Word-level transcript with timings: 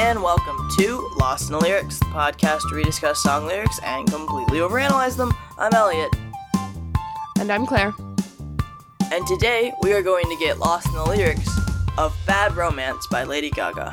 and 0.00 0.22
welcome 0.22 0.56
to 0.78 1.10
Lost 1.18 1.48
in 1.48 1.52
the 1.52 1.58
Lyrics, 1.58 1.98
the 1.98 2.06
podcast 2.06 2.64
where 2.70 2.76
we 2.76 2.84
discuss 2.84 3.22
song 3.22 3.46
lyrics 3.46 3.78
and 3.84 4.10
completely 4.10 4.58
overanalyze 4.58 5.14
them. 5.16 5.30
I'm 5.58 5.72
Elliot, 5.74 6.10
And 7.38 7.52
I'm 7.52 7.66
Claire. 7.66 7.92
and 9.12 9.26
today 9.26 9.72
we 9.82 9.92
are 9.92 10.02
going 10.02 10.24
to 10.24 10.36
get 10.36 10.58
lost 10.58 10.86
in 10.86 10.94
the 10.94 11.04
lyrics 11.04 11.48
of 11.98 12.16
Bad 12.26 12.56
Romance 12.56 13.06
by 13.08 13.24
Lady 13.24 13.50
Gaga. 13.50 13.92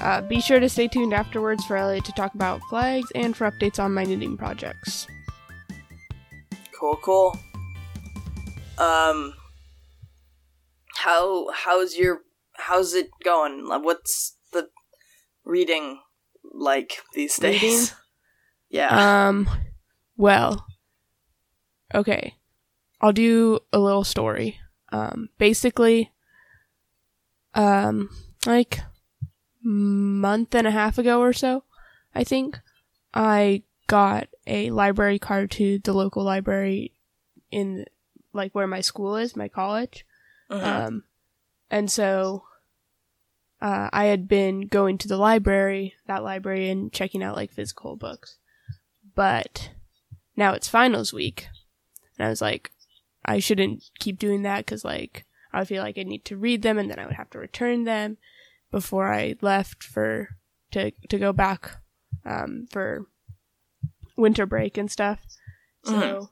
Uh, 0.00 0.20
be 0.22 0.40
sure 0.40 0.58
to 0.60 0.68
stay 0.68 0.88
tuned 0.88 1.14
afterwards 1.14 1.64
for 1.64 1.76
Elliot 1.76 2.04
to 2.06 2.12
talk 2.12 2.34
about 2.34 2.60
flags 2.68 3.06
and 3.14 3.36
for 3.36 3.48
updates 3.50 3.78
on 3.82 3.94
my 3.94 4.02
knitting 4.04 4.36
projects. 4.36 5.06
Cool, 6.78 6.96
cool. 6.96 7.38
Um, 8.78 9.32
how 10.96 11.48
how's 11.52 11.96
your 11.96 12.20
how's 12.54 12.94
it 12.94 13.10
going? 13.22 13.66
Like, 13.66 13.84
What's 13.84 14.36
the 14.52 14.68
reading 15.44 16.00
like 16.52 17.02
these 17.14 17.36
days? 17.36 17.62
Reading? 17.62 17.86
Yeah. 18.70 19.28
Um, 19.28 19.48
well, 20.16 20.66
okay. 21.94 22.34
I'll 23.00 23.12
do 23.12 23.60
a 23.72 23.78
little 23.78 24.02
story. 24.02 24.58
Um, 24.90 25.28
basically, 25.38 26.10
um, 27.54 28.10
like 28.46 28.80
month 29.62 30.54
and 30.56 30.66
a 30.66 30.72
half 30.72 30.98
ago 30.98 31.20
or 31.20 31.32
so, 31.32 31.62
I 32.16 32.24
think, 32.24 32.58
I 33.12 33.62
got 33.86 34.26
a 34.46 34.70
library 34.70 35.20
card 35.20 35.52
to 35.52 35.78
the 35.78 35.92
local 35.92 36.24
library 36.24 36.92
in 37.52 37.84
like 38.32 38.54
where 38.56 38.66
my 38.66 38.80
school 38.80 39.14
is, 39.16 39.36
my 39.36 39.46
college. 39.48 40.04
Mhm. 40.50 40.62
Um, 40.62 41.04
and 41.74 41.90
so 41.90 42.44
uh, 43.60 43.90
I 43.92 44.04
had 44.04 44.28
been 44.28 44.68
going 44.68 44.96
to 44.98 45.08
the 45.08 45.16
library, 45.16 45.94
that 46.06 46.22
library, 46.22 46.70
and 46.70 46.92
checking 46.92 47.20
out 47.20 47.34
like 47.34 47.50
physical 47.50 47.96
books. 47.96 48.38
But 49.16 49.70
now 50.36 50.52
it's 50.52 50.68
finals 50.68 51.12
week, 51.12 51.48
and 52.16 52.26
I 52.26 52.30
was 52.30 52.40
like, 52.40 52.70
I 53.24 53.40
shouldn't 53.40 53.90
keep 53.98 54.20
doing 54.20 54.42
that 54.42 54.58
because 54.58 54.84
like 54.84 55.24
I 55.52 55.58
would 55.58 55.68
feel 55.68 55.82
like 55.82 55.98
I 55.98 56.04
need 56.04 56.24
to 56.26 56.36
read 56.36 56.62
them, 56.62 56.78
and 56.78 56.88
then 56.88 57.00
I 57.00 57.06
would 57.06 57.16
have 57.16 57.30
to 57.30 57.40
return 57.40 57.82
them 57.82 58.18
before 58.70 59.12
I 59.12 59.34
left 59.40 59.82
for 59.82 60.28
to 60.70 60.92
to 61.08 61.18
go 61.18 61.32
back 61.32 61.78
um, 62.24 62.68
for 62.70 63.06
winter 64.16 64.46
break 64.46 64.78
and 64.78 64.88
stuff. 64.88 65.18
So 65.82 66.30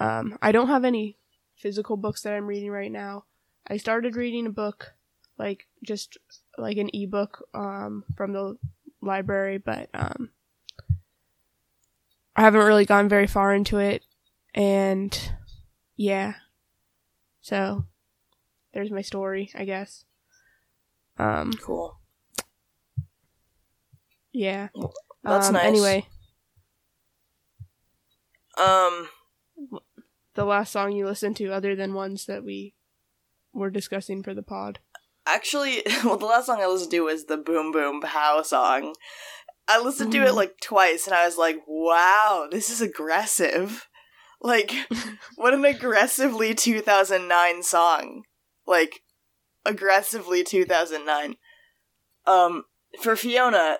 um, 0.00 0.36
I 0.42 0.50
don't 0.50 0.66
have 0.66 0.84
any 0.84 1.16
physical 1.54 1.96
books 1.96 2.22
that 2.22 2.34
I'm 2.34 2.48
reading 2.48 2.72
right 2.72 2.90
now. 2.90 3.26
I 3.70 3.76
started 3.76 4.16
reading 4.16 4.46
a 4.46 4.50
book, 4.50 4.92
like 5.38 5.66
just 5.84 6.18
like 6.58 6.76
an 6.76 6.90
ebook 6.92 7.46
um, 7.54 8.04
from 8.16 8.32
the 8.32 8.58
library, 9.00 9.58
but 9.58 9.88
um, 9.94 10.30
I 12.34 12.42
haven't 12.42 12.66
really 12.66 12.84
gone 12.84 13.08
very 13.08 13.26
far 13.26 13.54
into 13.54 13.78
it, 13.78 14.04
and 14.54 15.16
yeah, 15.96 16.34
so 17.40 17.86
there's 18.74 18.90
my 18.90 19.02
story, 19.02 19.50
I 19.54 19.64
guess. 19.64 20.04
Um, 21.18 21.52
cool. 21.62 21.98
yeah. 24.32 24.68
That's 25.22 25.48
um, 25.48 25.54
nice. 25.54 25.66
Anyway, 25.66 26.06
Um, 28.60 29.08
the 30.34 30.44
last 30.44 30.72
song 30.72 30.92
you 30.92 31.06
listened 31.06 31.36
to, 31.36 31.52
other 31.52 31.74
than 31.74 31.94
ones 31.94 32.26
that 32.26 32.44
we 32.44 32.74
were 33.52 33.70
discussing 33.70 34.22
for 34.22 34.34
the 34.34 34.42
pod. 34.42 34.78
actually, 35.26 35.82
well, 36.04 36.16
the 36.16 36.26
last 36.26 36.46
song 36.46 36.60
I 36.60 36.66
listened 36.66 36.90
to 36.92 37.00
was 37.00 37.26
the 37.26 37.36
Boom 37.36 37.72
Boom 37.72 38.00
Pow 38.00 38.42
song. 38.42 38.94
I 39.68 39.78
listened 39.80 40.10
to 40.12 40.22
it 40.24 40.30
Mhm. 40.30 40.34
like 40.34 40.60
twice, 40.60 41.06
and 41.06 41.14
I 41.14 41.24
was 41.26 41.36
like, 41.38 41.58
"Wow, 41.66 42.48
this 42.50 42.70
is 42.70 42.80
aggressive." 42.80 43.86
Like, 44.40 44.72
what 45.36 45.54
an 45.54 45.64
aggressively 45.64 46.54
2009 46.54 47.62
song. 47.62 48.22
Like, 48.66 49.02
aggressively 49.64 50.42
2009. 50.42 51.36
Um, 52.26 52.64
for 53.02 53.14
Fiona, 53.16 53.78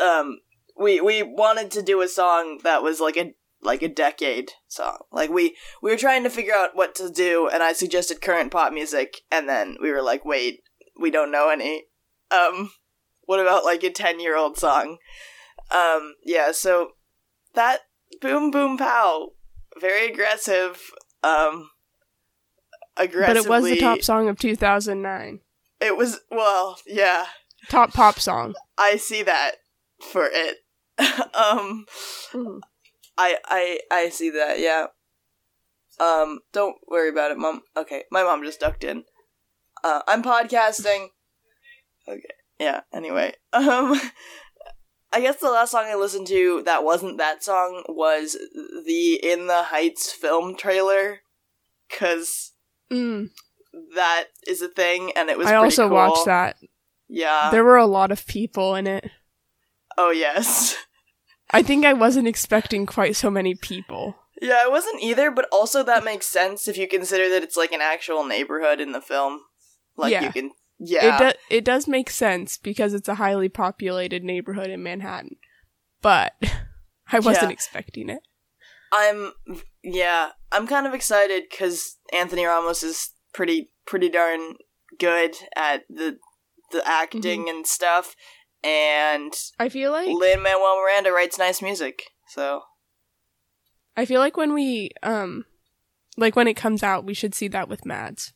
um, 0.00 0.40
we 0.76 1.00
we 1.00 1.22
wanted 1.22 1.70
to 1.72 1.82
do 1.82 2.00
a 2.02 2.08
song 2.08 2.58
that 2.64 2.82
was 2.82 3.00
like 3.00 3.16
a 3.16 3.34
like 3.64 3.82
a 3.82 3.88
decade 3.88 4.52
song. 4.68 4.98
Like 5.10 5.30
we 5.30 5.56
we 5.82 5.90
were 5.90 5.96
trying 5.96 6.22
to 6.24 6.30
figure 6.30 6.54
out 6.54 6.76
what 6.76 6.94
to 6.96 7.10
do, 7.10 7.48
and 7.48 7.62
I 7.62 7.72
suggested 7.72 8.20
current 8.20 8.52
pop 8.52 8.72
music, 8.72 9.22
and 9.30 9.48
then 9.48 9.76
we 9.80 9.90
were 9.90 10.02
like, 10.02 10.24
wait, 10.24 10.62
we 10.98 11.10
don't 11.10 11.32
know 11.32 11.48
any. 11.50 11.84
Um, 12.30 12.70
what 13.24 13.40
about 13.40 13.64
like 13.64 13.82
a 13.82 13.90
ten 13.90 14.20
year 14.20 14.36
old 14.36 14.58
song? 14.58 14.98
Um, 15.70 16.14
yeah, 16.24 16.52
so 16.52 16.90
that 17.54 17.80
boom 18.20 18.50
boom 18.50 18.76
pow, 18.76 19.30
very 19.80 20.06
aggressive. 20.10 20.80
Um, 21.22 21.70
But 22.96 23.36
it 23.36 23.48
was 23.48 23.64
the 23.64 23.80
top 23.80 24.02
song 24.02 24.28
of 24.28 24.38
2009. 24.38 25.40
It 25.80 25.96
was 25.96 26.20
well, 26.30 26.78
yeah. 26.86 27.26
Top 27.68 27.92
pop 27.92 28.20
song. 28.20 28.54
I 28.76 28.96
see 28.96 29.22
that 29.22 29.52
for 30.00 30.28
it. 30.30 30.58
um, 31.34 31.86
Mhm. 32.32 32.60
I 33.16 33.36
I 33.44 33.80
I 33.90 34.08
see 34.08 34.30
that. 34.30 34.58
Yeah. 34.58 34.86
Um, 36.00 36.40
don't 36.52 36.76
worry 36.88 37.08
about 37.08 37.30
it, 37.30 37.38
mom. 37.38 37.62
Okay, 37.76 38.04
my 38.10 38.22
mom 38.24 38.42
just 38.44 38.60
ducked 38.60 38.82
in. 38.84 39.04
Uh, 39.84 40.00
I'm 40.08 40.22
podcasting. 40.22 41.08
Okay. 42.08 42.22
Yeah. 42.58 42.80
Anyway, 42.92 43.34
um, 43.52 44.00
I 45.12 45.20
guess 45.20 45.36
the 45.36 45.50
last 45.50 45.70
song 45.70 45.84
I 45.86 45.94
listened 45.94 46.26
to 46.28 46.62
that 46.64 46.82
wasn't 46.84 47.18
that 47.18 47.44
song 47.44 47.84
was 47.88 48.36
the 48.86 49.20
In 49.22 49.46
the 49.46 49.64
Heights 49.64 50.10
film 50.12 50.56
trailer, 50.56 51.20
cause 51.90 52.52
Mm. 52.92 53.30
that 53.94 54.24
is 54.46 54.60
a 54.62 54.68
thing, 54.68 55.12
and 55.16 55.30
it 55.30 55.38
was. 55.38 55.46
I 55.46 55.54
also 55.54 55.88
cool. 55.88 55.96
watched 55.96 56.26
that. 56.26 56.56
Yeah. 57.08 57.48
There 57.50 57.64
were 57.64 57.76
a 57.76 57.86
lot 57.86 58.10
of 58.12 58.26
people 58.26 58.74
in 58.74 58.86
it. 58.86 59.10
oh 59.96 60.10
yes. 60.10 60.76
I 61.50 61.62
think 61.62 61.84
I 61.84 61.92
wasn't 61.92 62.28
expecting 62.28 62.86
quite 62.86 63.16
so 63.16 63.30
many 63.30 63.54
people. 63.54 64.16
Yeah, 64.40 64.60
I 64.64 64.68
wasn't 64.68 65.02
either, 65.02 65.30
but 65.30 65.46
also 65.52 65.82
that 65.84 66.04
makes 66.04 66.26
sense 66.26 66.66
if 66.68 66.76
you 66.76 66.88
consider 66.88 67.28
that 67.30 67.42
it's 67.42 67.56
like 67.56 67.72
an 67.72 67.80
actual 67.80 68.24
neighborhood 68.24 68.80
in 68.80 68.92
the 68.92 69.00
film. 69.00 69.40
Like 69.96 70.12
Yeah. 70.12 70.24
you 70.24 70.32
can 70.32 70.50
Yeah. 70.78 71.16
It 71.16 71.18
do- 71.18 71.56
it 71.56 71.64
does 71.64 71.86
make 71.86 72.10
sense 72.10 72.58
because 72.58 72.94
it's 72.94 73.08
a 73.08 73.14
highly 73.14 73.48
populated 73.48 74.24
neighborhood 74.24 74.70
in 74.70 74.82
Manhattan. 74.82 75.36
But 76.02 76.34
I 77.12 77.20
wasn't 77.20 77.50
Yeah. 77.50 77.54
expecting 77.54 78.08
it. 78.08 78.20
I'm 78.92 79.32
yeah, 79.82 80.30
I'm 80.52 80.66
kind 80.66 80.86
of 80.86 80.94
excited 80.94 81.44
cuz 81.50 81.98
Anthony 82.12 82.44
Ramos 82.44 82.82
is 82.82 83.10
pretty 83.32 83.70
pretty 83.86 84.08
darn 84.08 84.56
good 84.98 85.36
at 85.56 85.84
the 85.88 86.18
the 86.70 86.86
acting 86.86 87.42
mm-hmm. 87.42 87.56
and 87.56 87.66
stuff 87.66 88.16
and 88.64 89.32
I 89.58 89.68
feel 89.68 89.92
like 89.92 90.08
Lin 90.08 90.42
Manuel 90.42 90.80
Miranda 90.82 91.12
writes 91.12 91.38
nice 91.38 91.60
music. 91.62 92.02
So, 92.28 92.62
I 93.96 94.04
feel 94.06 94.20
like 94.20 94.36
when 94.36 94.54
we 94.54 94.90
um 95.02 95.44
like 96.16 96.34
when 96.36 96.48
it 96.48 96.54
comes 96.54 96.82
out, 96.82 97.04
we 97.04 97.14
should 97.14 97.34
see 97.34 97.48
that 97.48 97.68
with 97.68 97.84
Mads. 97.86 98.32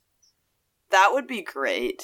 that 0.91 1.11
would 1.12 1.27
be 1.27 1.43
great. 1.43 2.03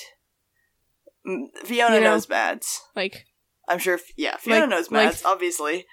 Fiona 1.65 1.95
You 1.97 2.01
know- 2.01 2.11
knows 2.13 2.29
Mads. 2.29 2.83
Like 2.95 3.25
I'm 3.69 3.79
sure 3.79 3.99
yeah, 4.17 4.37
Fiona 4.37 4.61
Like- 4.63 4.69
knows 4.71 4.91
like- 4.91 5.05
Mads 5.07 5.25
obviously. 5.25 5.87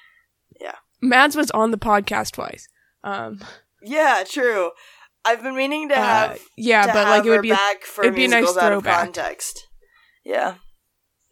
Yeah. 0.59 0.75
Mads 1.01 1.35
was 1.35 1.49
on 1.51 1.71
the 1.71 1.77
podcast 1.77 2.31
twice. 2.33 2.67
Um 3.03 3.39
Yeah, 3.81 4.23
true. 4.29 4.71
I've 5.23 5.41
been 5.43 5.55
meaning 5.55 5.89
to 5.89 5.95
uh, 5.95 6.01
have 6.03 6.39
yeah, 6.57 6.81
to 6.81 6.87
but 6.93 6.95
have 6.95 7.07
like 7.09 7.25
it 7.25 7.29
would 7.29 7.41
be 7.43 7.49
back 7.51 7.83
for 7.83 8.03
it'd 8.03 8.15
be 8.15 8.25
a 8.25 8.27
nice 8.27 8.41
musicals 8.41 8.57
out 8.57 8.73
of 8.73 8.83
throwback. 8.83 9.03
context. 9.03 9.67
Yeah, 10.25 10.55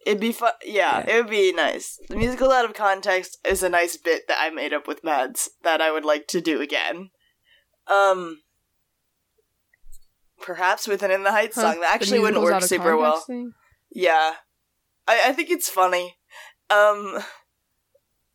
it'd 0.06 0.20
be 0.20 0.32
fun. 0.32 0.52
Yeah, 0.64 1.04
Yeah. 1.06 1.10
it 1.16 1.22
would 1.22 1.30
be 1.30 1.52
nice. 1.52 1.98
The 2.08 2.16
musical 2.16 2.50
out 2.52 2.64
of 2.64 2.74
context 2.74 3.38
is 3.44 3.62
a 3.62 3.68
nice 3.68 3.96
bit 3.96 4.28
that 4.28 4.38
I 4.40 4.50
made 4.50 4.72
up 4.72 4.86
with 4.88 5.04
Mads 5.04 5.50
that 5.62 5.80
I 5.80 5.90
would 5.90 6.04
like 6.04 6.26
to 6.28 6.40
do 6.40 6.60
again. 6.60 7.10
Um, 7.86 8.42
perhaps 10.40 10.86
with 10.88 11.02
an 11.02 11.10
In 11.10 11.22
the 11.24 11.32
Heights 11.32 11.56
huh, 11.56 11.72
song 11.72 11.80
that 11.80 11.94
actually 11.94 12.20
wouldn't 12.20 12.42
work 12.42 12.62
super 12.62 12.96
well. 12.96 13.20
thing? 13.20 13.52
Yeah, 13.90 14.34
I 15.06 15.20
I 15.26 15.32
think 15.32 15.50
it's 15.50 15.68
funny. 15.68 16.16
Um. 16.70 17.18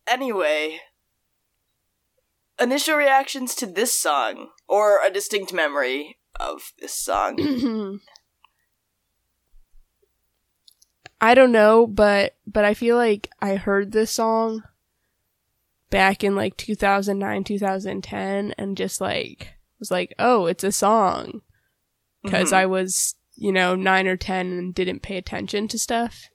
Anyway, 0.06 0.80
initial 2.60 2.96
reactions 2.96 3.54
to 3.56 3.66
this 3.66 3.92
song 3.98 4.50
or 4.68 5.00
a 5.04 5.10
distinct 5.10 5.52
memory 5.52 6.18
of 6.38 6.72
this 6.78 6.92
song. 6.94 8.00
I 11.20 11.34
don't 11.34 11.52
know, 11.52 11.86
but 11.86 12.36
but 12.46 12.64
I 12.64 12.74
feel 12.74 12.96
like 12.96 13.30
I 13.40 13.56
heard 13.56 13.92
this 13.92 14.10
song 14.10 14.62
back 15.90 16.22
in 16.22 16.34
like 16.36 16.56
2009, 16.56 17.44
2010 17.44 18.54
and 18.58 18.76
just 18.76 19.00
like 19.00 19.54
was 19.78 19.90
like, 19.90 20.14
"Oh, 20.18 20.46
it's 20.46 20.64
a 20.64 20.72
song." 20.72 21.42
Cuz 22.26 22.50
Mhm. 22.50 22.52
I 22.52 22.66
was 22.66 23.14
you 23.38 23.52
know, 23.52 23.74
nine 23.74 24.06
or 24.06 24.16
ten 24.16 24.46
and 24.58 24.74
didn't 24.74 25.02
pay 25.02 25.16
attention 25.18 25.68
to 25.68 25.78
stuff. 25.78 26.30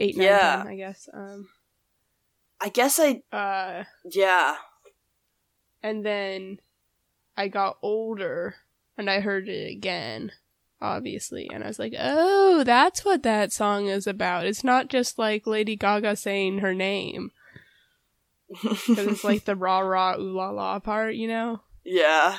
Eight, 0.00 0.16
nine, 0.16 0.26
Yeah. 0.26 0.56
10, 0.64 0.66
I 0.66 0.76
guess. 0.76 1.08
Um, 1.12 1.48
I 2.60 2.68
guess 2.70 2.98
I 2.98 3.22
uh, 3.32 3.84
yeah. 4.04 4.56
and 5.82 6.04
then 6.04 6.60
I 7.36 7.46
got 7.48 7.78
older 7.82 8.56
and 8.96 9.08
I 9.08 9.20
heard 9.20 9.48
it 9.48 9.70
again, 9.70 10.32
obviously, 10.80 11.48
and 11.52 11.64
I 11.64 11.68
was 11.68 11.78
like, 11.78 11.94
oh, 11.98 12.62
that's 12.64 13.04
what 13.04 13.22
that 13.22 13.52
song 13.52 13.86
is 13.88 14.06
about. 14.06 14.46
It's 14.46 14.64
not 14.64 14.88
just 14.88 15.18
like 15.18 15.46
Lady 15.46 15.76
Gaga 15.76 16.16
saying 16.16 16.58
her 16.58 16.74
name, 16.74 17.30
because 18.62 18.98
it's 18.98 19.24
like 19.24 19.44
the 19.44 19.56
rah 19.56 19.80
rah 19.80 20.16
ooh 20.18 20.32
la 20.36 20.50
la 20.50 20.78
part, 20.78 21.14
you 21.14 21.28
know? 21.28 21.60
yeah. 21.84 22.36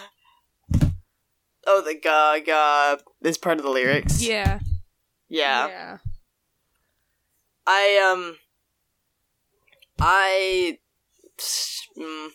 Oh, 1.68 1.81
the 1.81 1.94
gaga 1.94 3.00
is 3.21 3.38
part 3.38 3.59
of 3.59 3.63
the 3.63 3.69
lyrics. 3.69 4.24
Yeah. 4.24 4.59
Yeah. 5.27 5.68
Yeah. 5.68 5.97
I 7.68 8.12
um 8.12 8.38
I 10.00 10.80
mm, 11.95 12.30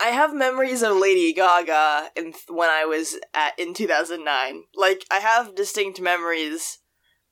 I 0.00 0.08
have 0.08 0.34
memories 0.34 0.82
of 0.82 0.96
Lady 0.96 1.32
Gaga 1.32 2.10
in 2.16 2.34
when 2.48 2.68
I 2.68 2.84
was 2.84 3.18
at 3.34 3.58
in 3.58 3.74
2009. 3.74 4.64
Like 4.76 5.04
I 5.10 5.16
have 5.16 5.54
distinct 5.54 6.00
memories 6.00 6.78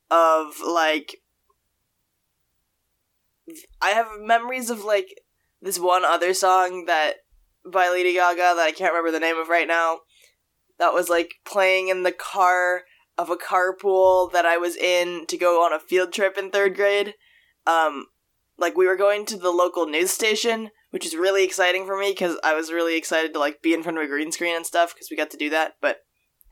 of 0.09 0.59
like 0.65 1.17
I 3.81 3.89
have 3.89 4.07
memories 4.19 4.69
of 4.69 4.83
like 4.83 5.21
this 5.61 5.79
one 5.79 6.05
other 6.05 6.33
song 6.33 6.85
that 6.85 7.17
by 7.65 7.89
Lady 7.89 8.13
Gaga 8.13 8.55
that 8.55 8.59
I 8.59 8.71
can't 8.71 8.93
remember 8.93 9.11
the 9.11 9.19
name 9.19 9.37
of 9.37 9.49
right 9.49 9.67
now. 9.67 9.99
That 10.79 10.93
was 10.93 11.09
like 11.09 11.35
playing 11.45 11.89
in 11.89 12.03
the 12.03 12.11
car 12.11 12.83
of 13.17 13.29
a 13.29 13.37
carpool 13.37 14.31
that 14.31 14.45
I 14.45 14.57
was 14.57 14.75
in 14.75 15.25
to 15.27 15.37
go 15.37 15.63
on 15.63 15.73
a 15.73 15.79
field 15.79 16.11
trip 16.11 16.37
in 16.37 16.49
third 16.49 16.75
grade. 16.75 17.13
Um, 17.67 18.07
like 18.57 18.75
we 18.75 18.87
were 18.87 18.95
going 18.95 19.25
to 19.27 19.37
the 19.37 19.51
local 19.51 19.85
news 19.85 20.11
station, 20.11 20.71
which 20.91 21.05
is 21.05 21.15
really 21.15 21.43
exciting 21.43 21.85
for 21.85 21.97
me 21.97 22.11
because 22.11 22.37
I 22.43 22.53
was 22.53 22.71
really 22.71 22.97
excited 22.97 23.33
to 23.33 23.39
like 23.39 23.61
be 23.61 23.73
in 23.73 23.81
front 23.81 23.97
of 23.97 24.03
a 24.03 24.07
green 24.07 24.31
screen 24.31 24.55
and 24.55 24.65
stuff 24.65 24.93
because 24.93 25.09
we 25.09 25.17
got 25.17 25.31
to 25.31 25.37
do 25.37 25.49
that. 25.49 25.73
But 25.81 26.03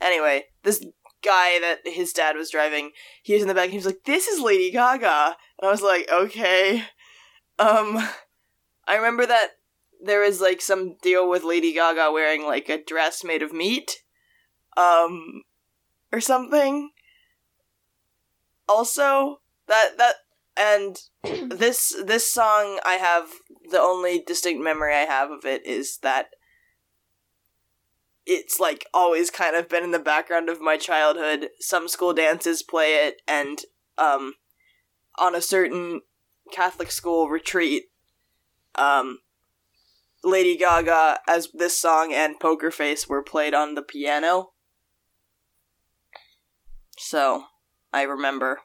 anyway, 0.02 0.46
this 0.64 0.84
guy 1.24 1.60
that 1.60 1.80
his 1.86 2.14
dad 2.14 2.36
was 2.36 2.50
driving, 2.50 2.92
he 3.22 3.34
was 3.34 3.42
in 3.42 3.48
the 3.48 3.54
back 3.54 3.66
and 3.66 3.72
he 3.72 3.78
was 3.78 3.86
like, 3.86 4.04
"This 4.06 4.28
is 4.28 4.42
Lady 4.42 4.72
Gaga," 4.72 5.36
and 5.60 5.68
I 5.68 5.72
was 5.72 5.82
like, 5.82 6.10
"Okay." 6.12 6.84
Um, 7.60 8.10
I 8.88 8.96
remember 8.96 9.26
that 9.26 9.50
there 10.02 10.22
was 10.22 10.40
like 10.40 10.62
some 10.62 10.96
deal 11.02 11.30
with 11.30 11.44
Lady 11.44 11.74
Gaga 11.74 12.12
wearing 12.12 12.46
like 12.46 12.70
a 12.70 12.84
dress 12.84 13.24
made 13.24 13.44
of 13.44 13.54
meat, 13.54 14.04
um, 14.78 15.44
or 16.12 16.22
something. 16.22 16.92
Also, 18.70 19.42
that 19.68 19.98
that 19.98 20.16
and 20.56 21.02
this 21.24 21.96
this 22.06 22.32
song 22.32 22.80
I 22.86 22.94
have 22.94 23.30
the 23.69 23.80
only 23.80 24.24
distinct 24.25 24.63
memory 24.63 24.94
I 24.94 25.06
have 25.06 25.31
of 25.31 25.45
it 25.45 25.66
is 25.66 25.98
that 26.01 26.30
it's 28.25 28.60
like 28.60 28.86
always 28.94 29.31
kind 29.31 29.56
of 29.56 29.69
been 29.69 29.83
in 29.83 29.92
the 29.92 30.00
background 30.00 30.50
of 30.50 30.62
my 30.62 30.77
childhood. 30.77 31.50
Some 31.60 31.88
school 31.88 32.13
dances 32.13 32.62
play 32.62 33.07
it 33.07 33.21
and 33.27 33.60
um 33.98 34.33
on 35.18 35.36
a 35.36 35.42
certain 35.42 36.01
Catholic 36.51 36.92
school 36.92 37.30
retreat 37.30 37.86
um 38.75 39.19
Lady 40.24 40.57
Gaga 40.57 41.19
as 41.27 41.50
this 41.54 41.77
song 41.77 42.13
and 42.13 42.39
Poker 42.39 42.71
Face 42.71 43.07
were 43.07 43.24
played 43.24 43.54
on 43.54 43.75
the 43.75 43.81
piano. 43.81 44.51
So, 46.98 47.45
I 47.94 48.01
remember 48.01 48.60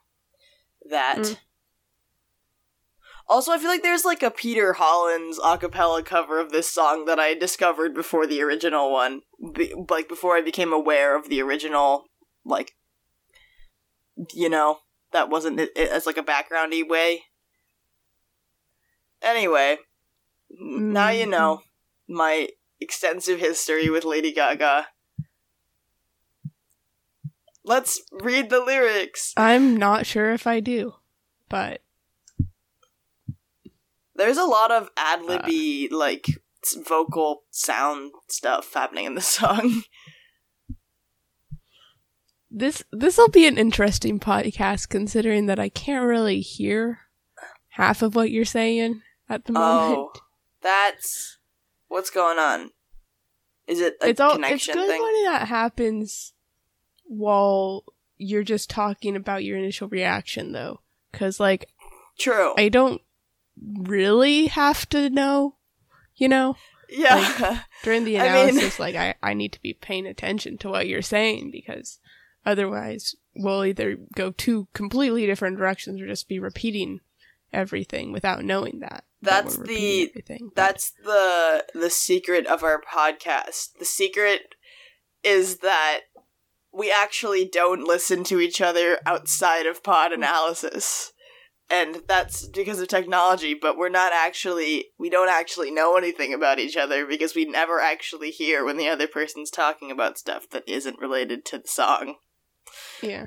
that. 0.91 1.19
Mm. 1.19 1.37
Also, 3.27 3.53
I 3.53 3.59
feel 3.59 3.69
like 3.69 3.83
there's 3.83 4.05
like 4.05 4.23
a 4.23 4.31
Peter 4.31 4.75
Hollins 4.75 5.39
a 5.43 5.57
cappella 5.57 6.03
cover 6.03 6.39
of 6.39 6.51
this 6.51 6.71
song 6.71 7.07
that 7.07 7.19
I 7.19 7.35
discovered 7.35 7.95
before 7.95 8.27
the 8.27 8.43
original 8.43 8.93
one. 8.93 9.23
Be- 9.55 9.75
like, 9.89 10.09
before 10.09 10.37
I 10.37 10.43
became 10.43 10.73
aware 10.73 11.17
of 11.17 11.29
the 11.29 11.41
original, 11.41 12.05
like, 12.45 12.73
you 14.35 14.51
know, 14.51 14.81
that 15.13 15.31
wasn't 15.31 15.59
it, 15.59 15.71
it 15.75 15.91
as 15.91 16.05
like 16.07 16.19
a 16.19 16.23
backgroundy 16.23 16.87
way. 16.87 17.23
Anyway, 19.23 19.79
n- 20.51 20.93
now 20.93 21.09
you 21.09 21.27
know 21.27 21.61
mm-hmm. 21.63 22.15
my 22.15 22.49
extensive 22.79 23.41
history 23.41 23.89
with 23.89 24.05
Lady 24.05 24.33
Gaga. 24.33 24.89
Let's 27.65 28.03
read 28.13 28.51
the 28.51 28.61
lyrics. 28.61 29.33
I'm 29.39 29.79
not 29.79 30.05
sure 30.05 30.33
if 30.33 30.47
I 30.47 30.61
do, 30.61 30.97
but 31.49 31.81
There's 34.17 34.39
a 34.39 34.45
lot 34.45 34.71
of 34.71 34.91
ad 34.97 35.21
ah. 35.23 35.27
libby 35.27 35.89
like 35.91 36.27
vocal 36.87 37.43
sound 37.51 38.13
stuff 38.29 38.73
happening 38.73 39.05
in 39.05 39.15
the 39.15 39.21
song. 39.21 39.83
this 42.51 42.85
this 42.93 43.19
will 43.19 43.29
be 43.29 43.47
an 43.47 43.59
interesting 43.59 44.21
podcast 44.21 44.89
considering 44.89 45.47
that 45.47 45.59
I 45.59 45.69
can't 45.69 46.07
really 46.07 46.41
hear 46.41 47.01
half 47.71 48.03
of 48.03 48.15
what 48.15 48.31
you're 48.31 48.45
saying 48.45 49.03
at 49.29 49.45
the 49.45 49.53
oh, 49.53 49.61
moment. 49.61 49.99
Oh, 49.99 50.13
that's 50.63 51.39
what's 51.89 52.11
going 52.11 52.39
on. 52.39 52.71
Is 53.67 53.81
it 53.81 53.97
a 54.01 54.11
it's 54.11 54.21
all 54.21 54.31
it's 54.31 54.37
connection 54.37 54.75
good 54.75 54.89
thing? 54.89 55.03
when 55.03 55.25
that 55.25 55.49
happens 55.49 56.33
while 57.05 57.85
you're 58.17 58.45
just 58.45 58.71
talking 58.71 59.17
about 59.17 59.45
your 59.45 59.59
initial 59.59 59.89
reaction 59.89 60.53
though 60.53 60.81
cuz 61.13 61.41
like 61.41 61.69
True. 62.19 62.55
I 62.57 62.69
don't 62.69 63.03
really 63.63 64.47
have 64.47 64.89
to 64.91 65.11
know, 65.11 65.57
you 66.17 66.29
know, 66.29 66.57
yeah. 66.89 67.63
during 67.83 68.05
the 68.05 68.19
I 68.21 68.23
mean- 68.25 68.49
analysis 68.51 68.79
like 68.79 68.95
I 68.95 69.15
I 69.23 69.35
need 69.35 69.53
to 69.53 69.63
be 69.63 69.73
paying 69.75 70.07
attention 70.07 70.59
to 70.59 70.69
what 70.69 70.87
you're 70.89 71.03
saying 71.03 71.51
because 71.53 71.99
otherwise 72.47 73.15
we'll 73.35 73.65
either 73.65 73.97
go 74.15 74.31
two 74.31 74.69
completely 74.75 75.27
different 75.27 75.57
directions 75.59 76.01
or 76.01 76.07
just 76.07 76.29
be 76.29 76.39
repeating 76.39 77.01
everything 77.53 78.13
without 78.13 78.45
knowing 78.45 78.81
that. 78.81 79.05
that 79.23 79.45
That's 79.45 79.57
we're 79.59 79.65
the- 79.67 79.73
repeating 79.75 80.09
everything. 80.11 80.51
But- 80.55 80.57
That's 80.57 80.91
the 81.05 81.65
the 81.75 81.91
secret 81.91 82.47
of 82.47 82.63
our 82.65 82.81
podcast. 82.81 83.79
The 83.79 83.85
secret 83.85 84.55
is 85.23 85.59
that 85.59 86.01
we 86.73 86.93
actually 86.93 87.45
don't 87.45 87.85
listen 87.87 88.25
to 88.25 88.41
each 88.41 88.61
other 88.61 88.99
outside 89.07 89.65
of 89.67 89.83
pod 89.83 90.13
analysis. 90.13 91.13
And 91.71 92.03
that's 92.07 92.47
because 92.49 92.79
of 92.81 92.89
technology, 92.89 93.55
but 93.55 93.77
we're 93.79 93.89
not 93.89 94.13
actually 94.13 94.87
we 94.99 95.09
don't 95.09 95.31
actually 95.31 95.71
know 95.71 95.97
anything 95.97 96.35
about 96.35 96.59
each 96.59 96.77
other 96.77 97.07
because 97.07 97.35
we 97.35 97.45
never 97.47 97.81
actually 97.81 98.31
hear 98.31 98.65
when 98.65 98.77
the 98.77 98.89
other 98.89 99.07
person's 99.07 99.51
talking 99.51 99.91
about 99.91 100.19
stuff 100.19 100.49
that 100.51 100.69
isn't 100.69 100.99
related 101.01 101.45
to 101.47 101.59
the 101.59 101.69
song. 101.69 102.17
yeah. 103.03 103.27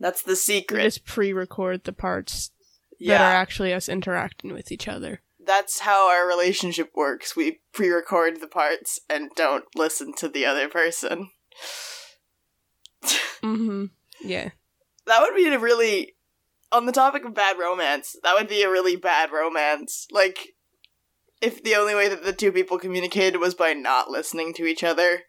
That's 0.00 0.22
the 0.22 0.32
We 0.32 0.36
secret. 0.36 0.82
just 0.82 1.04
pre-record 1.04 1.84
the 1.84 1.92
parts 1.92 2.50
yeah. 2.98 3.18
that 3.18 3.32
are 3.34 3.36
actually 3.36 3.72
us 3.74 3.88
interacting 3.88 4.52
with 4.52 4.72
each 4.72 4.88
other. 4.88 5.20
that's 5.44 5.80
how 5.80 6.08
our 6.10 6.26
relationship 6.26 6.90
works. 6.96 7.36
We 7.36 7.60
pre-record 7.72 8.40
the 8.40 8.46
parts 8.48 8.98
and 9.08 9.30
don't 9.36 9.64
listen 9.76 10.14
to 10.14 10.28
the 10.28 10.46
other 10.46 10.68
person. 10.68 11.30
Mm-hmm. 13.42 13.86
Yeah. 14.22 14.50
That 15.06 15.20
would 15.22 15.34
be 15.34 15.46
a 15.48 15.58
really 15.58 16.14
on 16.72 16.86
the 16.86 16.92
topic 16.92 17.24
of 17.24 17.34
bad 17.34 17.58
romance. 17.58 18.16
That 18.22 18.34
would 18.34 18.48
be 18.48 18.62
a 18.62 18.70
really 18.70 18.96
bad 18.96 19.30
romance. 19.32 20.06
Like 20.10 20.50
if 21.40 21.62
the 21.62 21.74
only 21.74 21.94
way 21.94 22.08
that 22.08 22.22
the 22.24 22.32
two 22.32 22.52
people 22.52 22.78
communicated 22.78 23.38
was 23.38 23.54
by 23.54 23.72
not 23.72 24.10
listening 24.10 24.52
to 24.54 24.64
each 24.66 24.84
other, 24.84 25.20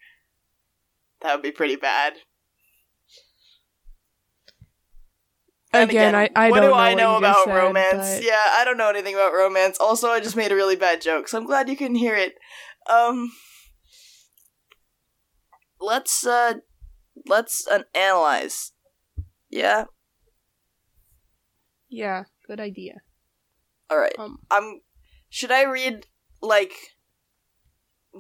that 1.21 1.33
would 1.33 1.41
be 1.43 1.51
pretty 1.51 1.75
bad. 1.75 2.13
And 5.73 5.89
Again, 5.89 6.15
I, 6.15 6.29
I 6.35 6.49
what 6.49 6.59
don't 6.59 6.71
do 6.71 6.71
know 6.71 6.77
I 6.81 6.93
know 6.95 7.15
about 7.17 7.45
said, 7.45 7.55
romance? 7.55 8.17
but- 8.17 8.23
Yeah, 8.23 8.43
I 8.57 8.63
don't 8.65 8.77
know 8.77 8.89
anything 8.89 9.13
about 9.15 9.31
romance. 9.33 9.77
Also, 9.79 10.09
I 10.09 10.19
just 10.19 10.35
made 10.35 10.51
a 10.51 10.55
really 10.55 10.75
bad 10.75 11.01
joke, 11.01 11.29
so 11.29 11.37
I'm 11.37 11.45
glad 11.45 11.69
you 11.69 11.77
couldn't 11.77 11.95
hear 11.95 12.15
it. 12.15 12.33
Um, 12.89 13.31
let's 15.79 16.25
uh, 16.25 16.55
let's 17.25 17.65
uh, 17.67 17.83
analyze. 17.95 18.73
Yeah. 19.49 19.85
Yeah, 21.91 22.23
good 22.47 22.59
idea. 22.61 23.01
All 23.89 23.99
right. 23.99 24.15
Um, 24.17 24.39
I'm. 24.49 24.81
Should 25.29 25.51
I 25.51 25.65
read 25.65 26.07
like 26.41 26.73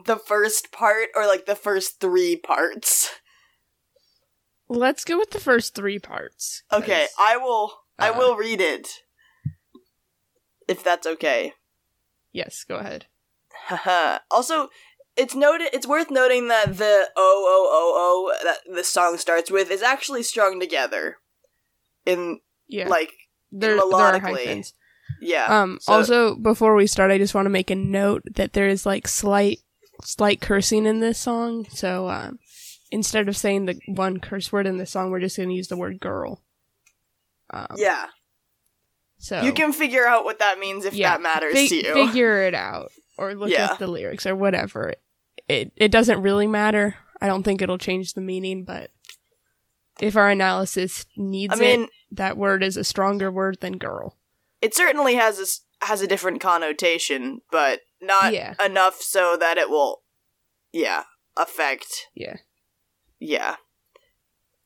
the 0.05 0.17
first 0.17 0.71
part 0.71 1.07
or 1.15 1.25
like 1.25 1.45
the 1.45 1.55
first 1.55 1.99
three 1.99 2.35
parts? 2.35 3.09
let's 4.67 5.03
go 5.03 5.17
with 5.17 5.31
the 5.31 5.39
first 5.39 5.73
three 5.73 5.99
parts. 5.99 6.63
Okay, 6.71 7.07
I 7.17 7.37
will. 7.37 7.73
I 7.97 8.09
uh, 8.09 8.17
will 8.17 8.35
read 8.35 8.61
it. 8.61 8.89
If 10.67 10.83
that's 10.83 11.07
okay. 11.07 11.53
yes, 12.31 12.63
go 12.67 12.75
ahead. 12.75 13.05
Also, 14.31 14.69
it's 15.15 15.35
noted. 15.35 15.69
It's 15.73 15.87
worth 15.87 16.09
noting 16.11 16.47
that 16.49 16.77
the 16.77 17.09
O 17.15 17.45
O 17.47 17.69
O 17.71 18.33
O 18.35 18.45
that 18.45 18.59
the 18.73 18.83
song 18.83 19.17
starts 19.17 19.49
with 19.49 19.71
is 19.71 19.81
actually 19.81 20.23
strung 20.23 20.59
together 20.59 21.17
in 22.05 22.39
Yeah. 22.67 22.87
like 22.87 23.13
there, 23.51 23.75
there 23.75 23.85
melodically. 23.85 24.21
hyphens. 24.45 24.73
yeah. 25.21 25.61
Um 25.61 25.77
so- 25.81 25.93
also 25.93 26.35
before 26.35 26.75
we 26.75 26.87
start 26.87 27.11
I 27.11 27.17
just 27.17 27.33
want 27.35 27.45
to 27.45 27.49
make 27.51 27.69
a 27.71 27.75
note 27.75 28.23
that 28.35 28.53
there 28.53 28.67
is 28.67 28.85
like 28.85 29.07
slight 29.07 29.59
slight 30.03 30.41
cursing 30.41 30.85
in 30.85 30.99
this 30.99 31.19
song. 31.19 31.65
So 31.69 32.09
um 32.09 32.39
instead 32.91 33.27
of 33.29 33.37
saying 33.37 33.65
the 33.67 33.79
one 33.87 34.19
curse 34.19 34.51
word 34.51 34.67
in 34.67 34.77
the 34.77 34.85
song, 34.85 35.11
we're 35.11 35.19
just 35.21 35.37
going 35.37 35.47
to 35.49 35.55
use 35.55 35.69
the 35.69 35.77
word 35.77 35.99
girl. 35.99 36.41
Um, 37.49 37.67
yeah. 37.77 38.07
So 39.17 39.41
You 39.41 39.53
can 39.53 39.71
figure 39.71 40.05
out 40.05 40.25
what 40.25 40.39
that 40.39 40.59
means 40.59 40.83
if 40.85 40.93
yeah, 40.93 41.11
that 41.11 41.21
matters 41.21 41.53
fi- 41.53 41.67
to 41.69 41.75
you. 41.75 41.93
Figure 41.93 42.41
it 42.43 42.53
out 42.55 42.91
or 43.17 43.33
look 43.35 43.49
Yeah. 43.49 43.65
up 43.65 43.77
the 43.79 43.87
lyrics 43.87 44.25
or 44.25 44.35
whatever. 44.35 44.95
It 45.47 45.71
it 45.75 45.91
doesn't 45.91 46.21
really 46.21 46.47
matter. 46.47 46.95
I 47.21 47.27
don't 47.27 47.43
think 47.43 47.61
it'll 47.61 47.77
change 47.77 48.13
the 48.13 48.21
meaning, 48.21 48.63
but 48.63 48.89
if 50.01 50.15
our 50.17 50.29
analysis 50.29 51.05
needs 51.15 51.53
I 51.53 51.57
mean, 51.57 51.83
it, 51.83 51.89
that 52.11 52.37
word 52.37 52.63
is 52.63 52.75
a 52.77 52.83
stronger 52.83 53.31
word 53.31 53.57
than 53.61 53.77
girl. 53.77 54.17
it 54.61 54.75
certainly 54.75 55.15
has 55.15 55.39
a 55.39 55.85
has 55.85 56.01
a 56.01 56.07
different 56.07 56.41
connotation, 56.41 57.41
but 57.51 57.81
not 58.01 58.33
Yeah. 58.33 58.53
enough 58.63 59.01
so 59.01 59.35
that 59.37 59.57
it 59.57 59.69
will, 59.69 60.03
yeah, 60.71 61.03
affect. 61.37 62.07
Yeah. 62.13 62.37
Yeah. 63.19 63.55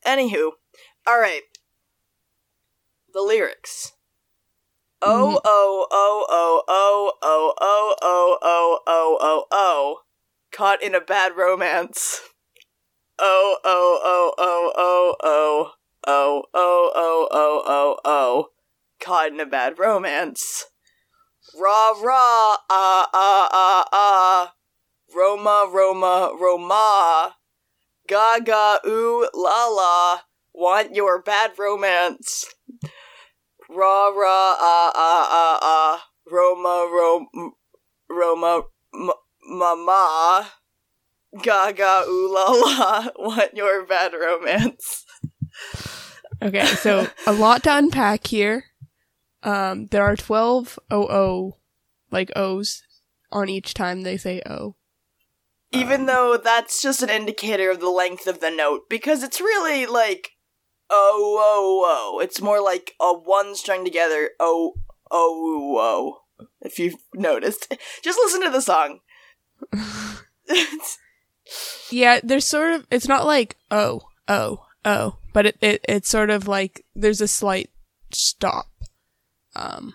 Anywho, 0.05 0.51
all 1.07 1.19
right. 1.19 1.41
The 3.13 3.21
lyrics. 3.21 3.93
Oh 5.01 5.35
Mhm. 5.37 5.41
oh 5.45 5.87
oh 5.91 6.25
oh 6.29 6.63
oh 6.67 7.13
oh 7.21 7.53
oh 7.61 7.95
oh 8.01 8.37
oh 8.41 8.79
oh 8.87 9.17
oh 9.21 9.45
oh, 9.51 9.99
caught 10.51 10.81
in 10.83 10.93
a 10.95 11.01
bad 11.01 11.35
romance. 11.37 12.21
Oh 13.17 13.57
oh 13.63 13.99
oh 14.03 14.33
oh 14.37 14.73
oh 14.77 15.15
oh 15.23 15.71
oh 16.05 16.43
oh 16.53 16.91
oh 16.93 17.27
oh 17.31 17.63
oh 17.65 17.97
oh, 18.03 18.47
caught 18.99 19.31
in 19.31 19.39
a 19.39 19.45
bad 19.45 19.79
romance. 19.79 20.65
Rah 21.57 21.93
rah 22.03 22.57
ah 22.69 23.07
ah 23.13 23.49
ah 23.53 23.85
ah, 23.93 24.53
Roma 25.15 25.69
Roma 25.71 26.31
Roma, 26.37 27.35
Gaga 28.07 28.79
ooh 28.85 29.29
la 29.33 29.67
la, 29.67 30.19
want 30.53 30.93
your 30.95 31.21
bad 31.21 31.57
romance. 31.57 32.53
Rah 33.69 34.09
rah 34.09 34.55
ah 34.59 34.91
ah 34.93 35.27
ah 35.31 35.59
ah, 35.61 36.03
Roma 36.29 36.89
Rom 36.91 37.53
Roma 38.09 38.63
m- 38.93 39.11
mama, 39.47 40.51
Gaga 41.41 42.03
ooh 42.07 42.33
la 42.33 42.51
la, 42.51 43.07
want 43.17 43.55
your 43.55 43.85
bad 43.85 44.13
romance. 44.13 45.05
Okay, 46.41 46.65
so 46.65 47.07
a 47.25 47.33
lot 47.33 47.63
to 47.63 47.75
unpack 47.77 48.27
here. 48.27 48.65
Um, 49.43 49.87
there 49.87 50.03
are 50.03 50.15
12 50.15 50.79
OO, 50.91 51.53
like 52.11 52.31
O's, 52.35 52.83
on 53.31 53.47
each 53.49 53.73
time 53.73 54.01
they 54.01 54.17
say 54.17 54.41
O. 54.45 54.75
Even 55.71 56.01
Um, 56.01 56.05
though 56.07 56.37
that's 56.37 56.81
just 56.81 57.01
an 57.03 57.09
indicator 57.09 57.71
of 57.71 57.79
the 57.79 57.89
length 57.89 58.27
of 58.27 58.39
the 58.39 58.49
note, 58.51 58.89
because 58.89 59.23
it's 59.23 59.39
really 59.41 59.85
like 59.85 60.31
oh 60.89 61.37
oh 61.39 61.83
oh. 62.17 62.19
It's 62.19 62.41
more 62.41 62.61
like 62.61 62.93
a 62.99 63.13
one 63.13 63.55
strung 63.55 63.83
together 63.83 64.31
oh 64.39 64.73
oh 65.11 65.75
oh. 65.79 66.47
If 66.61 66.79
you've 66.79 66.95
noticed, 67.13 67.73
just 68.03 68.19
listen 68.23 68.41
to 68.43 68.49
the 68.49 68.61
song. 68.61 68.99
Yeah, 71.91 72.19
there's 72.23 72.45
sort 72.45 72.73
of, 72.73 72.87
it's 72.91 73.07
not 73.07 73.25
like 73.25 73.57
O, 73.71 74.01
O, 74.27 74.65
O, 74.83 75.17
but 75.33 75.45
it, 75.45 75.57
it 75.61 75.85
it's 75.87 76.09
sort 76.09 76.29
of 76.29 76.47
like 76.47 76.83
there's 76.95 77.21
a 77.21 77.27
slight 77.27 77.69
stop. 78.11 78.67
Um, 79.55 79.93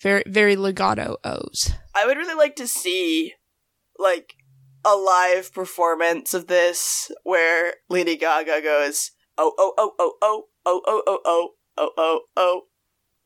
very, 0.00 0.22
very 0.26 0.56
legato 0.56 1.16
O's. 1.24 1.72
I 1.94 2.06
would 2.06 2.16
really 2.16 2.34
like 2.34 2.56
to 2.56 2.66
see 2.68 3.34
like 3.98 4.34
a 4.84 4.94
live 4.96 5.52
performance 5.52 6.32
of 6.34 6.46
this 6.46 7.10
where 7.24 7.74
Lady 7.90 8.16
Gaga 8.16 8.62
goes 8.62 9.10
oh 9.36 9.52
oh 9.58 9.74
oh 9.76 9.92
oh 9.98 10.14
oh 10.22 10.44
oh 10.66 10.82
oh 10.86 11.02
oh 11.06 11.20
oh 11.26 11.50
oh 11.76 11.90
oh 11.96 12.20
oh 12.36 12.62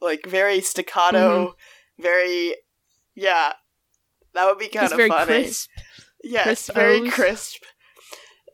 like 0.01 0.27
very 0.27 0.61
staccato, 0.61 1.55
very 1.99 2.57
yeah. 3.15 3.53
That 4.35 4.47
would 4.47 4.59
be 4.59 4.69
kind 4.69 4.85
It's 4.87 4.93
of 4.95 4.99
funny. 5.09 5.27
crisp. 5.27 5.71
Yes, 6.25 6.45
crisp 6.45 6.75
very 6.75 7.01
O's. 7.01 7.13
crisp. 7.13 7.63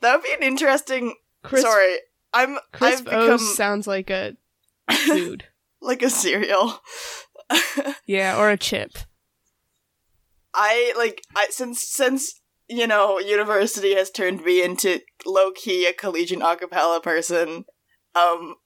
That 0.03 0.17
would 0.17 0.25
be 0.25 0.33
an 0.33 0.43
interesting. 0.43 1.15
Crisp, 1.43 1.67
Sorry, 1.67 1.97
I'm 2.33 2.59
crisp 2.73 2.99
I've 2.99 3.05
become 3.05 3.31
O's 3.31 3.57
sounds 3.57 3.87
like 3.87 4.11
a 4.11 4.37
food. 4.91 5.45
like 5.81 6.03
a 6.03 6.11
cereal. 6.11 6.81
yeah, 8.07 8.37
or 8.37 8.51
a 8.51 8.57
chip. 8.57 8.93
I 10.53 10.93
like 10.97 11.23
I 11.37 11.47
since 11.51 11.83
since 11.83 12.41
you 12.69 12.87
know 12.87 13.19
university 13.19 13.95
has 13.95 14.11
turned 14.11 14.45
me 14.45 14.63
into 14.63 15.01
low 15.25 15.53
key 15.53 15.87
a 15.87 15.93
collegiate 15.93 16.41
acapella 16.41 17.03
person. 17.03 17.65
Um, 18.15 18.57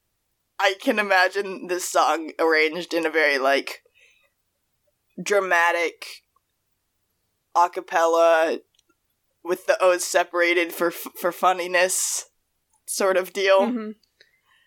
I 0.58 0.74
can 0.80 0.98
imagine 0.98 1.66
this 1.66 1.84
song 1.84 2.32
arranged 2.38 2.94
in 2.94 3.04
a 3.04 3.10
very 3.10 3.38
like 3.38 3.82
dramatic 5.22 6.06
acapella 7.56 8.60
with 9.44 9.66
the 9.66 9.76
O's 9.82 10.04
separated 10.04 10.72
for 10.72 10.90
for 10.90 11.30
funniness 11.32 12.26
sort 12.86 13.16
of 13.16 13.32
deal. 13.32 13.60
Mhm. 13.60 13.94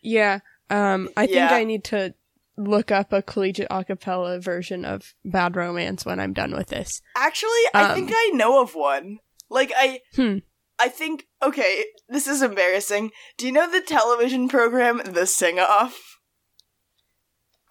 Yeah. 0.04 0.40
Um, 0.70 1.10
I 1.18 1.26
think 1.28 1.52
I 1.52 1.64
need 1.64 1.84
to 1.86 2.14
look 2.58 2.92
up 2.92 3.14
a 3.14 3.22
collegiate 3.22 3.68
a 3.70 3.84
cappella 3.86 4.40
version 4.40 4.84
of 4.86 5.14
Bad 5.24 5.56
Romance 5.56 6.06
when 6.06 6.20
I'm 6.20 6.34
done 6.34 6.56
with 6.56 6.68
this. 6.70 7.02
Actually, 7.16 7.62
I 7.74 7.84
Um, 7.90 7.96
think 7.96 8.12
I 8.14 8.32
know 8.34 8.62
of 8.62 8.76
one. 8.76 9.20
Like 9.50 9.72
I 9.76 10.02
Hmm. 10.16 10.40
I 10.80 10.90
think 10.90 11.28
okay, 11.42 11.86
this 12.10 12.28
is 12.28 12.42
embarrassing. 12.42 13.12
Do 13.38 13.46
you 13.46 13.52
know 13.52 13.70
the 13.70 13.82
television 13.82 14.48
program 14.50 15.02
The 15.06 15.26
Sing 15.26 15.60
Off? 15.60 16.20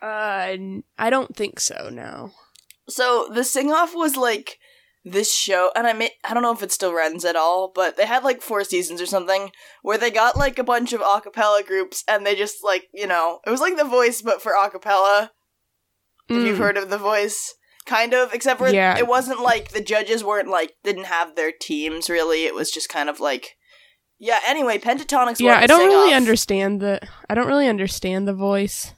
Uh, 0.02 0.56
I 0.98 1.10
don't 1.10 1.34
think 1.36 1.58
so. 1.60 1.88
No. 1.90 2.32
So 2.88 3.28
The 3.32 3.44
Sing 3.44 3.72
Off 3.72 3.94
was 3.94 4.16
like 4.16 4.58
this 5.08 5.32
show 5.32 5.70
and 5.76 5.86
I 5.86 5.92
may 5.92 6.10
I 6.24 6.34
don't 6.34 6.42
know 6.42 6.52
if 6.52 6.62
it 6.64 6.72
still 6.72 6.92
runs 6.92 7.24
at 7.24 7.36
all, 7.36 7.70
but 7.72 7.96
they 7.96 8.06
had 8.06 8.24
like 8.24 8.42
four 8.42 8.64
seasons 8.64 9.00
or 9.00 9.06
something 9.06 9.52
where 9.82 9.96
they 9.96 10.10
got 10.10 10.36
like 10.36 10.58
a 10.58 10.64
bunch 10.64 10.92
of 10.92 11.00
a 11.00 11.20
cappella 11.20 11.62
groups 11.62 12.02
and 12.08 12.26
they 12.26 12.34
just 12.34 12.64
like, 12.64 12.88
you 12.92 13.06
know, 13.06 13.38
it 13.46 13.50
was 13.50 13.60
like 13.60 13.76
The 13.76 13.84
Voice 13.84 14.20
but 14.20 14.42
for 14.42 14.52
a 14.52 14.68
cappella. 14.68 15.30
If 16.28 16.44
you've 16.44 16.56
Mm. 16.56 16.60
heard 16.60 16.76
of 16.76 16.90
The 16.90 16.98
Voice. 16.98 17.54
Kind 17.86 18.14
of, 18.14 18.34
except 18.34 18.58
for 18.58 18.68
Yeah. 18.68 18.98
it 18.98 19.06
wasn't 19.06 19.40
like 19.40 19.68
the 19.70 19.80
judges 19.80 20.24
weren't 20.24 20.48
like 20.48 20.74
didn't 20.82 21.04
have 21.04 21.36
their 21.36 21.52
teams 21.52 22.10
really. 22.10 22.44
It 22.44 22.52
was 22.56 22.72
just 22.72 22.88
kind 22.88 23.08
of 23.08 23.20
like 23.20 23.54
yeah. 24.18 24.40
Anyway, 24.44 24.78
Pentatonix. 24.78 25.38
Yeah, 25.38 25.58
I 25.60 25.68
don't 25.68 25.86
really 25.86 26.10
Off. 26.12 26.16
understand 26.16 26.80
the. 26.80 26.98
I 27.30 27.34
don't 27.36 27.46
really 27.46 27.68
understand 27.68 28.26
the 28.26 28.34
voice. 28.34 28.92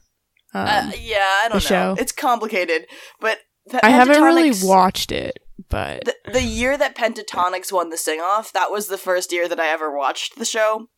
Um, 0.54 0.66
Uh, 0.66 0.92
yeah, 0.98 1.18
I 1.44 1.48
don't 1.50 1.56
know. 1.56 1.58
show. 1.58 1.96
It's 1.98 2.12
complicated, 2.12 2.86
but 3.20 3.40
Pe- 3.68 3.80
I 3.82 3.90
haven't 3.90 4.22
really 4.22 4.52
watched 4.62 5.12
it, 5.12 5.38
but 5.68 6.04
the, 6.04 6.14
the 6.32 6.42
year 6.42 6.76
that 6.78 6.96
Pentatonix 6.96 7.72
won 7.72 7.90
the 7.90 7.96
sing 7.96 8.20
off, 8.20 8.52
that 8.52 8.70
was 8.70 8.88
the 8.88 8.98
first 8.98 9.32
year 9.32 9.48
that 9.48 9.60
I 9.60 9.68
ever 9.68 9.94
watched 9.96 10.38
the 10.38 10.44
show. 10.44 10.88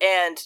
And 0.00 0.38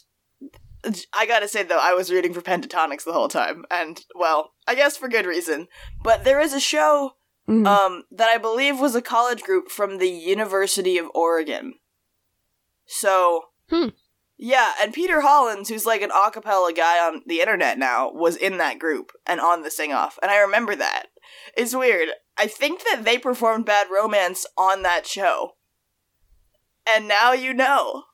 I 1.12 1.26
gotta 1.26 1.48
say, 1.48 1.62
though, 1.62 1.80
I 1.80 1.94
was 1.94 2.10
rooting 2.12 2.34
for 2.34 2.42
Pentatonix 2.42 3.04
the 3.04 3.12
whole 3.12 3.28
time. 3.28 3.64
And, 3.70 4.04
well, 4.14 4.52
I 4.68 4.74
guess 4.74 4.96
for 4.96 5.08
good 5.08 5.26
reason. 5.26 5.68
But 6.02 6.24
there 6.24 6.40
is 6.40 6.52
a 6.52 6.60
show 6.60 7.12
Mhm. 7.48 7.66
um, 7.66 8.04
that 8.10 8.28
I 8.28 8.38
believe 8.38 8.78
was 8.80 8.94
a 8.94 9.02
college 9.02 9.42
group 9.42 9.70
from 9.70 9.98
the 9.98 10.08
University 10.10 10.98
of 10.98 11.10
Oregon. 11.14 11.74
So, 12.86 13.46
Hmm. 13.70 13.88
yeah, 14.36 14.74
and 14.80 14.92
Peter 14.92 15.20
Hollins, 15.22 15.68
who's 15.68 15.86
like 15.86 16.02
an 16.02 16.10
a 16.12 16.30
cappella 16.30 16.72
guy 16.72 16.98
on 17.04 17.22
the 17.26 17.40
internet 17.40 17.78
now, 17.78 18.10
was 18.12 18.36
in 18.36 18.58
that 18.58 18.78
group 18.78 19.12
and 19.26 19.40
on 19.40 19.62
the 19.62 19.70
sing 19.70 19.92
off. 19.92 20.18
And 20.22 20.30
I 20.30 20.38
remember 20.38 20.74
that. 20.76 21.06
It's 21.56 21.74
weird. 21.74 22.10
I 22.38 22.46
think 22.46 22.82
that 22.84 23.04
they 23.04 23.18
performed 23.18 23.64
Bad 23.66 23.88
Romance 23.90 24.46
on 24.58 24.82
that 24.82 25.06
show. 25.06 25.52
And 26.88 27.08
now 27.08 27.32
you 27.32 27.54
know. 27.54 28.04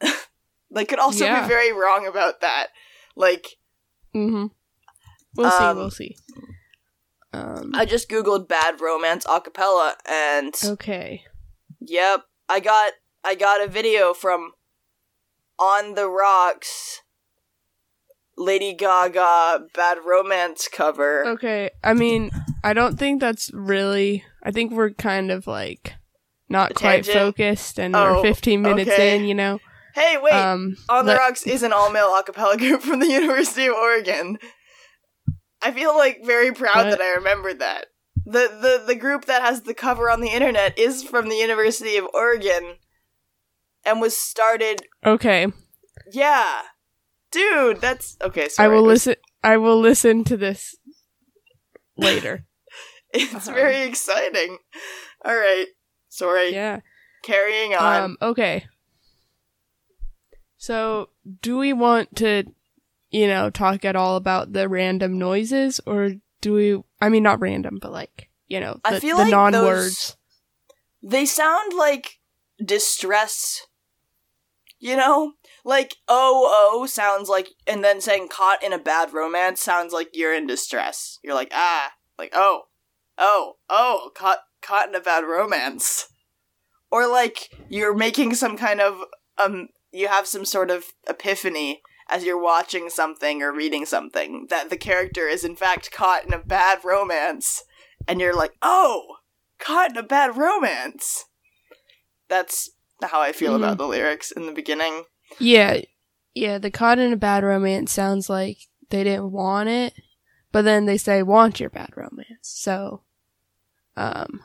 they 0.70 0.84
could 0.84 0.98
also 0.98 1.24
Yeah. 1.24 1.42
be 1.42 1.48
very 1.48 1.72
wrong 1.72 2.06
about 2.06 2.40
that. 2.40 2.68
Like, 3.14 3.56
mm-hmm. 4.14 4.46
We'll 5.36 5.50
see. 5.50 5.64
Um, 5.64 5.76
We'll 5.76 5.90
see. 5.90 6.16
Um. 7.32 7.72
I 7.74 7.84
just 7.84 8.08
googled 8.08 8.48
Bad 8.48 8.80
Romance 8.80 9.26
a 9.28 9.40
cappella 9.40 9.96
and. 10.06 10.54
okay. 10.64 11.24
Yep, 11.80 12.22
I 12.48 12.60
got 12.60 12.92
I 13.22 13.34
got 13.34 13.62
a 13.62 13.68
video 13.68 14.14
from 14.14 14.52
On 15.58 15.94
the 15.94 16.08
Rocks 16.08 17.02
Lady 18.38 18.72
Gaga 18.72 19.66
Bad 19.74 19.98
Romance 20.06 20.68
cover. 20.72 21.26
Okay. 21.26 21.70
I 21.84 21.92
mean, 21.92 22.30
I 22.66 22.72
don't 22.72 22.98
think 22.98 23.20
that's 23.20 23.50
really. 23.52 24.24
I 24.42 24.50
think 24.50 24.72
we're 24.72 24.90
kind 24.90 25.30
of 25.30 25.46
like 25.46 25.94
not 26.48 26.74
quite 26.74 27.04
tangent? 27.04 27.14
focused 27.16 27.78
and 27.78 27.94
Oh, 27.96 28.16
we're 28.16 28.22
15 28.22 28.62
minutes 28.62 28.90
okay. 28.90 29.16
in, 29.16 29.24
you 29.24 29.34
know. 29.34 29.58
Hey, 29.94 30.16
wait. 30.20 30.32
um 30.34 30.76
On 30.88 31.06
the 31.06 31.12
let- 31.12 31.18
Rocks 31.18 31.46
is 31.46 31.62
an 31.62 31.72
all 31.72 31.90
male 31.90 32.14
a 32.16 32.22
cappella 32.22 32.56
group 32.56 32.82
from 32.82 33.00
the 33.00 33.06
University 33.20 33.66
of 33.66 33.74
Oregon. 33.74 34.38
I 35.62 35.70
feel 35.72 35.96
like 35.96 36.24
very 36.24 36.52
proud 36.52 36.76
What? 36.86 36.90
that 36.90 37.00
I 37.00 37.14
remembered 37.14 37.58
that. 37.60 37.86
The, 38.24 38.48
the 38.60 38.84
the 38.86 38.94
group 38.96 39.24
that 39.26 39.42
has 39.42 39.62
the 39.62 39.74
cover 39.74 40.10
on 40.10 40.20
the 40.20 40.28
internet 40.30 40.78
is 40.78 41.02
from 41.04 41.28
the 41.28 41.36
University 41.36 41.96
of 41.96 42.06
Oregon 42.12 42.76
and 43.84 44.00
was 44.00 44.16
started 44.16 44.82
Okay. 45.04 45.46
yeah. 46.12 46.62
Dude, 47.32 47.80
that's 47.80 48.16
okay, 48.22 48.48
sorry. 48.48 48.66
I 48.66 48.68
will 48.72 48.82
listen 48.82 49.14
I 49.44 49.56
will 49.58 49.78
listen 49.78 50.24
to 50.24 50.36
this 50.36 50.74
later. 51.96 52.45
It's 53.20 53.48
Uh-huh. 53.48 53.54
very 53.54 53.82
exciting. 53.82 54.58
All 55.24 55.34
right. 55.36 55.66
Sorry. 56.08 56.52
yeah. 56.52 56.80
Carrying 57.22 57.74
on. 57.74 58.02
Um 58.02 58.16
okay. 58.22 58.66
So, 60.58 61.10
do 61.42 61.58
we 61.58 61.72
want 61.72 62.16
to 62.16 62.44
you 63.10 63.28
know, 63.28 63.50
talk 63.50 63.84
at 63.84 63.94
all 63.96 64.16
about 64.16 64.52
the 64.52 64.68
random 64.68 65.16
noises 65.18 65.80
or 65.86 66.10
do 66.40 66.52
we 66.52 66.82
I 67.00 67.08
mean 67.08 67.22
not 67.22 67.40
random, 67.40 67.78
but 67.80 67.92
like, 67.92 68.28
you 68.48 68.60
know, 68.60 68.74
the, 68.84 68.96
I 68.96 69.00
feel 69.00 69.16
the 69.16 69.22
like 69.24 69.30
non-words. 69.30 70.16
they 71.02 71.24
sound 71.24 71.72
like 71.72 72.18
distress. 72.62 73.62
You 74.78 74.96
know? 74.96 75.32
Like 75.64 75.96
oh 76.08 76.48
oh 76.52 76.86
sounds 76.86 77.28
like 77.28 77.48
and 77.66 77.82
then 77.82 78.00
saying 78.00 78.28
caught 78.28 78.62
in 78.62 78.72
a 78.72 78.78
bad 78.78 79.12
romance 79.12 79.60
sounds 79.60 79.92
like 79.92 80.10
you're 80.12 80.34
in 80.34 80.46
distress. 80.46 81.18
You're 81.22 81.34
like, 81.34 81.50
ah, 81.54 81.92
like 82.18 82.32
oh. 82.34 82.62
Oh, 83.18 83.54
oh, 83.68 84.10
caught 84.14 84.38
caught 84.62 84.88
in 84.88 84.94
a 84.94 85.00
bad 85.00 85.24
romance. 85.24 86.06
Or 86.90 87.06
like 87.08 87.50
you're 87.68 87.94
making 87.94 88.34
some 88.34 88.56
kind 88.56 88.80
of 88.80 89.00
um 89.38 89.68
you 89.92 90.08
have 90.08 90.26
some 90.26 90.44
sort 90.44 90.70
of 90.70 90.84
epiphany 91.08 91.80
as 92.08 92.24
you're 92.24 92.40
watching 92.40 92.88
something 92.88 93.42
or 93.42 93.52
reading 93.52 93.84
something 93.84 94.46
that 94.50 94.70
the 94.70 94.76
character 94.76 95.26
is 95.26 95.44
in 95.44 95.56
fact 95.56 95.90
caught 95.90 96.24
in 96.24 96.32
a 96.32 96.38
bad 96.38 96.84
romance 96.84 97.62
and 98.06 98.20
you're 98.20 98.36
like, 98.36 98.52
"Oh, 98.62 99.16
caught 99.58 99.90
in 99.90 99.96
a 99.96 100.02
bad 100.02 100.36
romance." 100.36 101.24
That's 102.28 102.70
how 103.02 103.20
I 103.20 103.32
feel 103.32 103.52
Mhm. 103.52 103.56
about 103.56 103.78
the 103.78 103.86
lyrics 103.88 104.30
in 104.30 104.46
the 104.46 104.52
beginning. 104.52 105.04
Yeah, 105.38 105.80
yeah. 106.34 106.58
The 106.58 106.70
caught 106.70 106.98
in 106.98 107.12
a 107.12 107.16
bad 107.16 107.42
romance 107.44 107.92
sounds 107.92 108.28
like 108.30 108.58
they 108.90 109.02
didn't 109.04 109.32
want 109.32 109.68
it, 109.68 109.94
but 110.52 110.62
then 110.62 110.86
they 110.86 110.98
say 110.98 111.22
want 111.22 111.58
your 111.60 111.70
bad 111.70 111.90
romance. 111.96 112.26
So, 112.42 113.02
um, 113.96 114.42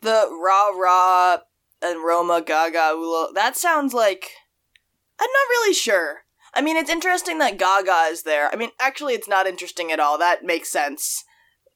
The 0.00 0.28
rah 0.30 0.68
rah 0.70 1.38
and 1.82 2.04
Roma 2.04 2.42
Gaga 2.44 2.94
Ula, 2.96 3.32
that 3.34 3.56
sounds 3.56 3.92
like 3.94 4.30
I'm 5.18 5.30
not 5.30 5.50
really 5.50 5.74
sure. 5.74 6.24
I 6.54 6.60
mean, 6.60 6.76
it's 6.76 6.90
interesting 6.90 7.38
that 7.38 7.58
Gaga 7.58 8.10
is 8.12 8.22
there. 8.22 8.48
I 8.52 8.56
mean, 8.56 8.70
actually, 8.80 9.14
it's 9.14 9.28
not 9.28 9.46
interesting 9.46 9.90
at 9.90 10.00
all. 10.00 10.18
That 10.18 10.44
makes 10.44 10.68
sense. 10.70 11.24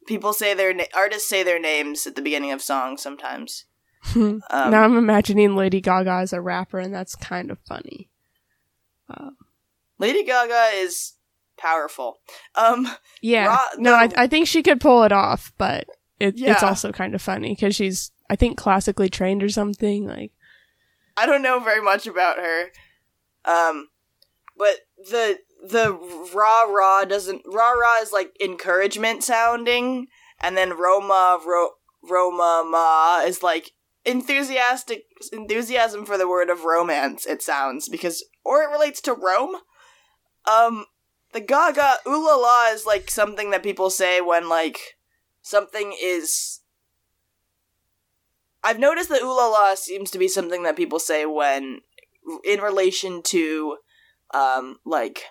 People 0.06 0.32
say 0.32 0.54
their 0.54 0.72
na- 0.72 0.84
artists 0.94 1.28
say 1.28 1.42
their 1.42 1.58
names 1.60 2.06
at 2.06 2.14
the 2.14 2.22
beginning 2.22 2.52
of 2.52 2.62
songs 2.62 3.02
sometimes. 3.02 3.64
Um, 4.14 4.40
now 4.50 4.84
I'm 4.84 4.96
imagining 4.96 5.56
Lady 5.56 5.80
Gaga 5.80 6.10
as 6.12 6.32
a 6.32 6.40
rapper, 6.40 6.78
and 6.78 6.94
that's 6.94 7.14
kind 7.16 7.50
of 7.50 7.58
funny. 7.68 8.08
Lady 9.98 10.24
Gaga 10.24 10.70
is 10.76 11.14
powerful. 11.58 12.18
Um, 12.54 12.88
Yeah, 13.20 13.46
Ra- 13.46 13.68
no, 13.76 13.94
I, 13.94 14.06
no. 14.06 14.12
I 14.16 14.26
think 14.26 14.46
she 14.46 14.62
could 14.62 14.80
pull 14.80 15.02
it 15.04 15.12
off, 15.12 15.52
but 15.58 15.86
it, 16.20 16.34
it's 16.38 16.62
also 16.62 16.92
kind 16.92 17.14
of 17.14 17.22
funny 17.22 17.54
because 17.54 17.76
she's, 17.76 18.10
I 18.30 18.36
think, 18.36 18.56
classically 18.56 19.08
trained 19.08 19.42
or 19.42 19.48
something. 19.48 20.06
Like, 20.06 20.32
I 21.16 21.26
don't 21.26 21.42
know 21.42 21.60
very 21.60 21.82
much 21.82 22.06
about 22.06 22.38
her. 22.38 22.66
Um, 23.44 23.88
but 24.56 24.80
the 25.10 25.38
the 25.66 25.92
rah 26.34 26.62
rah 26.64 27.04
doesn't 27.04 27.42
rah 27.46 27.72
rah 27.72 28.00
is 28.00 28.12
like 28.12 28.36
encouragement 28.40 29.24
sounding, 29.24 30.06
and 30.40 30.56
then 30.56 30.76
Roma 30.76 31.40
ro, 31.46 31.70
Roma 32.02 32.64
ma 32.68 33.22
is 33.26 33.42
like 33.42 33.72
enthusiastic 34.04 35.04
enthusiasm 35.32 36.04
for 36.04 36.18
the 36.18 36.28
word 36.28 36.50
of 36.50 36.64
romance. 36.64 37.26
It 37.26 37.42
sounds 37.42 37.88
because 37.88 38.24
or 38.44 38.62
it 38.62 38.70
relates 38.70 39.00
to 39.02 39.12
Rome. 39.12 39.56
Um, 40.50 40.86
the 41.32 41.40
Gaga 41.40 41.96
ooh 42.06 42.26
la 42.26 42.36
la 42.36 42.66
is 42.72 42.86
like 42.86 43.10
something 43.10 43.50
that 43.50 43.62
people 43.62 43.90
say 43.90 44.20
when 44.20 44.48
like 44.48 44.96
something 45.42 45.94
is 46.00 46.60
I've 48.62 48.78
noticed 48.78 49.08
that 49.10 49.22
ooh 49.22 49.36
la 49.36 49.48
la 49.48 49.74
seems 49.74 50.10
to 50.10 50.18
be 50.18 50.28
something 50.28 50.62
that 50.64 50.76
people 50.76 50.98
say 50.98 51.24
when, 51.26 51.80
in 52.44 52.60
relation 52.60 53.22
to, 53.22 53.78
um, 54.34 54.78
like, 54.84 55.22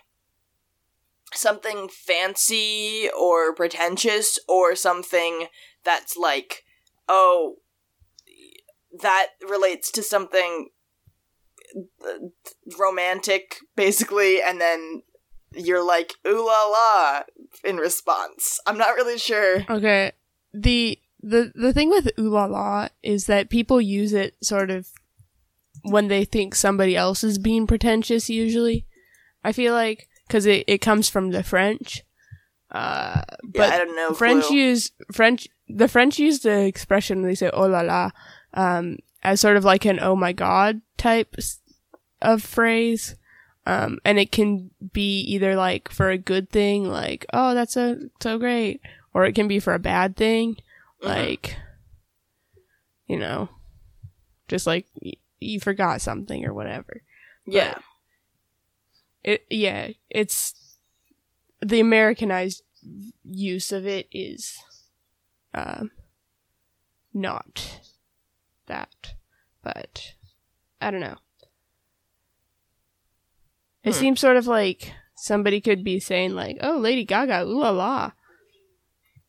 something 1.33 1.89
fancy 1.89 3.09
or 3.17 3.53
pretentious 3.53 4.39
or 4.47 4.75
something 4.75 5.47
that's 5.83 6.15
like, 6.15 6.63
oh, 7.07 7.57
that 9.01 9.27
relates 9.47 9.91
to 9.91 10.01
something 10.01 10.69
uh, 12.03 12.29
romantic, 12.79 13.57
basically, 13.75 14.41
and 14.41 14.59
then 14.61 15.03
you're 15.53 15.85
like, 15.85 16.13
ooh 16.27 16.45
la 16.45 16.65
la, 16.65 17.21
in 17.63 17.77
response. 17.77 18.59
I'm 18.65 18.77
not 18.77 18.95
really 18.95 19.17
sure. 19.17 19.65
okay, 19.69 20.11
the 20.53 20.99
the 21.21 21.51
the 21.55 21.73
thing 21.73 21.89
with 21.89 22.09
ooh 22.19 22.29
la 22.29 22.45
la 22.45 22.89
is 23.03 23.25
that 23.25 23.49
people 23.49 23.81
use 23.81 24.13
it 24.13 24.35
sort 24.41 24.69
of 24.69 24.89
when 25.83 26.07
they 26.07 26.25
think 26.25 26.55
somebody 26.55 26.95
else 26.95 27.23
is 27.23 27.37
being 27.37 27.67
pretentious. 27.67 28.29
Usually, 28.29 28.85
I 29.43 29.51
feel 29.51 29.73
like 29.73 30.07
because 30.27 30.45
it 30.45 30.63
it 30.67 30.79
comes 30.79 31.09
from 31.09 31.31
the 31.31 31.43
French. 31.43 32.03
Uh, 32.69 33.21
but 33.43 33.69
yeah, 33.69 33.75
I 33.75 33.77
don't 33.77 33.95
know. 33.95 34.13
French 34.13 34.45
clue. 34.45 34.57
use 34.57 34.91
French. 35.11 35.47
The 35.69 35.87
French 35.87 36.19
use 36.19 36.39
the 36.39 36.65
expression 36.65 37.21
they 37.21 37.35
say 37.35 37.49
"oh 37.53 37.67
la 37.67 37.81
la" 37.81 38.11
um, 38.53 38.97
as 39.23 39.39
sort 39.39 39.57
of 39.57 39.63
like 39.63 39.85
an 39.85 39.99
"oh 40.01 40.15
my 40.15 40.33
god" 40.33 40.81
type 40.97 41.35
of 42.21 42.43
phrase, 42.43 43.15
um, 43.67 43.99
and 44.05 44.17
it 44.17 44.31
can 44.31 44.71
be 44.93 45.19
either 45.21 45.55
like 45.55 45.91
for 45.91 46.09
a 46.09 46.17
good 46.17 46.49
thing, 46.49 46.85
like 46.89 47.25
"oh 47.33 47.53
that's 47.53 47.73
so 47.73 47.99
so 48.21 48.39
great," 48.39 48.79
or 49.13 49.25
it 49.25 49.35
can 49.35 49.47
be 49.47 49.59
for 49.59 49.73
a 49.73 49.79
bad 49.79 50.15
thing, 50.15 50.55
Mhm. 51.03 51.07
like 51.07 51.57
you 53.07 53.17
know, 53.17 53.49
just 54.47 54.65
like 54.67 54.87
y- 55.03 55.13
you 55.39 55.59
forgot 55.59 56.01
something 56.01 56.45
or 56.45 56.53
whatever. 56.53 57.01
yeah. 57.45 57.77
It 59.23 59.45
yeah, 59.49 59.89
it's 60.09 60.77
the 61.61 61.79
Americanized 61.81 62.63
use 63.25 63.71
of 63.73 63.85
it 63.85 64.07
is 64.11 64.57
um 65.53 65.91
not 67.13 67.81
that, 68.67 69.15
but 69.63 70.13
I 70.79 70.91
don't 70.91 71.01
know. 71.01 71.17
It 73.87 73.93
Hmm. 73.93 73.99
seems 73.99 74.19
sort 74.19 74.35
of 74.35 74.47
like 74.47 74.91
somebody 75.15 75.61
could 75.61 75.81
be 75.81 75.99
saying 76.01 76.35
like, 76.35 76.57
"Oh, 76.61 76.77
Lady 76.77 77.05
Gaga, 77.05 77.43
ooh 77.43 77.59
la 77.61 77.69
la," 77.69 78.11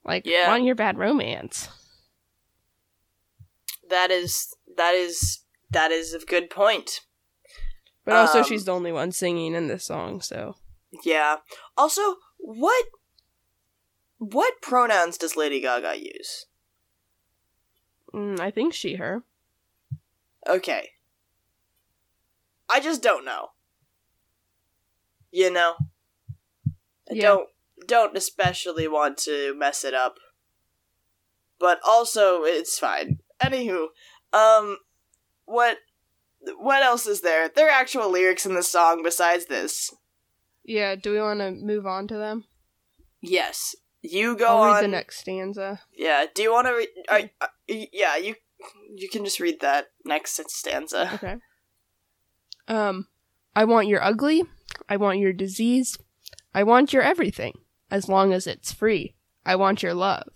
like 0.04 0.26
Yeah. 0.26 0.48
want 0.48 0.64
your 0.64 0.74
bad 0.74 0.98
romance. 0.98 1.68
That 3.88 4.10
is 4.10 4.54
that 4.76 4.94
is 4.94 5.44
that 5.70 5.92
is 5.92 6.12
a 6.12 6.18
good 6.18 6.50
point. 6.50 7.00
But 8.04 8.16
also, 8.16 8.38
Um, 8.38 8.44
she's 8.44 8.64
the 8.64 8.72
only 8.72 8.90
one 8.90 9.12
singing 9.12 9.54
in 9.54 9.68
this 9.68 9.84
song, 9.84 10.20
so 10.20 10.56
Yeah. 11.04 11.36
Also, 11.76 12.16
what 12.38 12.86
what 14.18 14.60
pronouns 14.60 15.18
does 15.18 15.36
Lady 15.36 15.60
Gaga 15.60 16.00
use? 16.00 16.46
mm, 18.12 18.40
I 18.40 18.50
think 18.50 18.74
she 18.74 18.96
her. 18.96 19.22
Okay. 20.48 20.90
I 22.68 22.80
just 22.80 23.02
don't 23.02 23.24
know. 23.24 23.50
You 25.38 25.50
know. 25.52 25.74
I 27.08 27.14
Yeah. 27.14 27.22
don't 27.22 27.48
don't 27.86 28.16
especially 28.16 28.88
want 28.88 29.18
to 29.18 29.54
mess 29.56 29.84
it 29.84 29.94
up. 29.94 30.16
But 31.60 31.78
also 31.86 32.42
it's 32.42 32.76
fine. 32.78 33.20
Anywho, 33.40 33.86
um 34.32 34.78
what 35.44 35.78
what 36.58 36.82
else 36.82 37.06
is 37.06 37.20
there? 37.20 37.48
There 37.48 37.68
are 37.68 37.80
actual 37.82 38.10
lyrics 38.10 38.46
in 38.46 38.54
the 38.54 38.62
song 38.64 39.02
besides 39.04 39.46
this. 39.46 39.94
Yeah. 40.64 40.96
Do 40.96 41.12
we 41.12 41.20
want 41.20 41.40
to 41.40 41.52
move 41.52 41.86
on 41.86 42.08
to 42.08 42.16
them? 42.16 42.44
Yes. 43.22 43.76
You 44.02 44.36
go 44.36 44.46
I'll 44.48 44.62
on. 44.62 44.74
read 44.74 44.84
the 44.84 44.88
next 44.88 45.18
stanza. 45.20 45.80
Yeah. 45.96 46.26
Do 46.34 46.42
you 46.42 46.52
want 46.52 46.66
to 46.66 46.74
read? 46.74 46.88
Are, 47.08 47.50
yeah, 47.68 48.16
you 48.16 48.34
you 48.96 49.08
can 49.08 49.24
just 49.24 49.38
read 49.40 49.60
that 49.60 49.86
next 50.04 50.40
stanza. 50.50 51.10
Okay. 51.14 51.36
Um, 52.66 53.06
I 53.56 53.64
want 53.64 53.88
your 53.88 54.02
ugly. 54.02 54.42
I 54.88 54.96
want 54.96 55.18
your 55.18 55.32
disease. 55.32 55.98
I 56.54 56.62
want 56.62 56.92
your 56.92 57.02
everything, 57.02 57.54
as 57.90 58.08
long 58.08 58.32
as 58.32 58.46
it's 58.46 58.72
free. 58.72 59.14
I 59.44 59.56
want 59.56 59.82
your 59.82 59.94
love. 59.94 60.28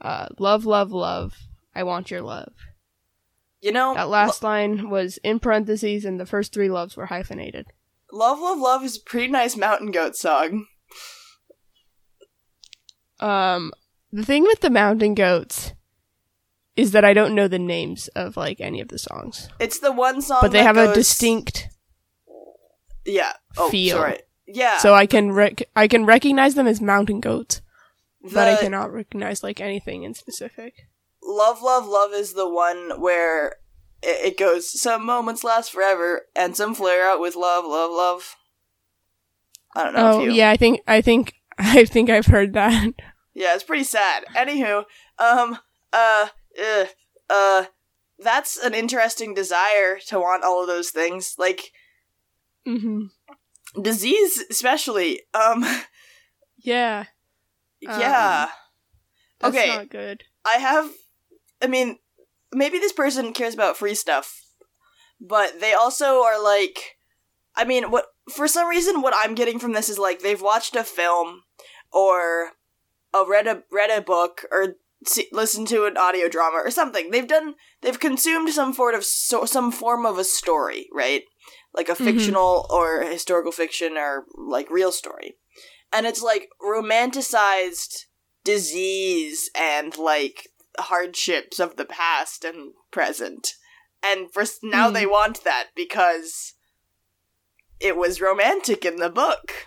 Uh, 0.00 0.28
love, 0.38 0.64
love, 0.64 0.90
love. 0.92 1.34
I 1.74 1.82
want 1.82 2.10
your 2.10 2.22
love. 2.22 2.52
You 3.60 3.72
know, 3.72 3.94
That 3.94 4.08
last 4.08 4.42
line 4.42 4.90
was 4.90 5.18
in 5.18 5.38
parentheses, 5.38 6.04
and 6.04 6.20
the 6.20 6.26
first 6.26 6.52
three 6.52 6.68
loves 6.68 6.96
were 6.96 7.06
hyphenated. 7.06 7.66
Love, 8.12 8.38
Love, 8.38 8.58
Love 8.58 8.84
is 8.84 8.96
a 8.96 9.00
pretty 9.00 9.28
nice 9.28 9.56
Mountain 9.56 9.90
Goat 9.90 10.16
song. 10.16 10.66
Um, 13.20 13.72
the 14.12 14.24
thing 14.24 14.42
with 14.42 14.60
the 14.60 14.70
mountain 14.70 15.14
goats 15.14 15.72
is 16.76 16.92
that 16.92 17.04
I 17.04 17.14
don't 17.14 17.34
know 17.34 17.48
the 17.48 17.58
names 17.58 18.08
of 18.08 18.36
like 18.36 18.60
any 18.60 18.80
of 18.80 18.88
the 18.88 18.98
songs, 18.98 19.48
It's 19.58 19.78
the 19.78 19.92
one 19.92 20.20
song 20.20 20.38
but 20.42 20.52
they 20.52 20.62
have 20.62 20.76
a 20.76 20.92
distinct, 20.92 21.68
yeah. 23.04 23.32
Oh, 23.56 23.70
feel. 23.70 23.96
sorry. 23.96 24.18
Yeah. 24.46 24.76
so 24.78 24.94
I 24.94 25.06
can 25.06 25.32
rec- 25.32 25.68
I 25.74 25.88
can 25.88 26.04
recognize 26.04 26.54
them 26.54 26.66
as 26.66 26.80
mountain 26.80 27.20
goats, 27.20 27.62
but 28.22 28.46
I 28.48 28.56
cannot 28.56 28.92
recognize 28.92 29.42
like 29.42 29.60
anything 29.60 30.02
in 30.02 30.12
specific. 30.14 30.86
Love, 31.22 31.62
Love, 31.62 31.86
Love 31.86 32.12
is 32.12 32.34
the 32.34 32.48
one 32.48 33.00
where 33.00 33.56
it, 34.02 34.32
it 34.32 34.38
goes, 34.38 34.68
some 34.78 35.06
moments 35.06 35.44
last 35.44 35.72
forever, 35.72 36.22
and 36.36 36.54
some 36.54 36.74
flare 36.74 37.08
out 37.08 37.20
with 37.20 37.36
love, 37.36 37.64
love, 37.64 37.90
love. 37.90 38.36
I 39.74 39.84
don't 39.84 39.94
know 39.94 40.10
Oh 40.12 40.20
if 40.20 40.26
you. 40.26 40.32
yeah, 40.32 40.50
I 40.50 40.56
think 40.56 40.80
I 40.86 41.00
think 41.00 41.34
I 41.58 41.84
think 41.86 42.10
I've 42.10 42.26
heard 42.26 42.52
that. 42.52 42.92
Yeah, 43.32 43.54
it's 43.54 43.64
pretty 43.64 43.84
sad. 43.84 44.24
Anywho, 44.36 44.84
um, 45.18 45.58
uh, 45.92 46.28
uh, 46.62 46.84
uh, 47.30 47.64
that's 48.18 48.56
an 48.56 48.74
interesting 48.74 49.34
desire 49.34 49.98
to 50.08 50.20
want 50.20 50.44
all 50.44 50.60
of 50.60 50.68
those 50.68 50.90
things. 50.90 51.34
Like, 51.36 51.72
hmm 52.66 53.06
disease, 53.80 54.42
especially. 54.50 55.20
Um, 55.34 55.64
Yeah, 56.58 57.04
yeah. 57.80 58.48
that's 59.38 59.54
Okay. 59.54 59.68
not 59.68 59.90
good. 59.90 60.22
I 60.46 60.54
have. 60.54 60.90
I 61.60 61.66
mean, 61.66 61.98
maybe 62.52 62.78
this 62.78 62.92
person 62.92 63.34
cares 63.34 63.52
about 63.52 63.76
free 63.76 63.94
stuff, 63.94 64.42
but 65.20 65.60
they 65.60 65.72
also 65.74 66.22
are 66.22 66.42
like. 66.42 66.96
I 67.56 67.64
mean, 67.64 67.90
what 67.90 68.06
for 68.32 68.48
some 68.48 68.66
reason, 68.68 69.00
what 69.02 69.14
I'm 69.16 69.34
getting 69.34 69.58
from 69.58 69.74
this 69.74 69.88
is 69.88 69.98
like 69.98 70.20
they've 70.20 70.40
watched 70.40 70.74
a 70.74 70.82
film, 70.84 71.42
or, 71.92 72.50
a 73.12 73.24
read 73.28 73.46
a 73.46 73.62
read 73.70 73.90
a 73.90 74.00
book, 74.00 74.44
or 74.50 74.74
see, 75.06 75.28
listened 75.30 75.68
to 75.68 75.84
an 75.84 75.96
audio 75.96 76.28
drama 76.28 76.56
or 76.64 76.70
something. 76.70 77.10
They've 77.10 77.28
done. 77.28 77.54
They've 77.82 78.00
consumed 78.00 78.50
some 78.50 78.72
sort 78.72 78.94
of 78.94 79.04
so, 79.04 79.44
some 79.44 79.70
form 79.70 80.04
of 80.06 80.18
a 80.18 80.24
story, 80.24 80.88
right? 80.92 81.22
Like 81.74 81.88
a 81.88 81.94
Mhm. 81.94 82.04
fictional 82.04 82.66
or 82.70 83.02
historical 83.02 83.50
fiction 83.52 83.96
or 83.98 84.26
like 84.36 84.70
real 84.70 84.92
story, 84.92 85.36
and 85.92 86.06
it's 86.06 86.22
like 86.22 86.48
romanticized 86.62 88.04
disease 88.44 89.50
and 89.54 89.96
like 89.98 90.48
hardships 90.78 91.58
of 91.58 91.76
the 91.76 91.84
past 91.84 92.44
and 92.44 92.74
present. 92.90 93.54
And 94.02 94.32
for 94.32 94.44
now 94.62 94.88
Hmm. 94.88 94.94
they 94.94 95.06
want 95.06 95.44
that 95.44 95.68
because 95.74 96.54
it 97.80 97.96
was 97.96 98.20
romantic 98.20 98.84
in 98.84 98.96
the 98.96 99.10
book. 99.10 99.66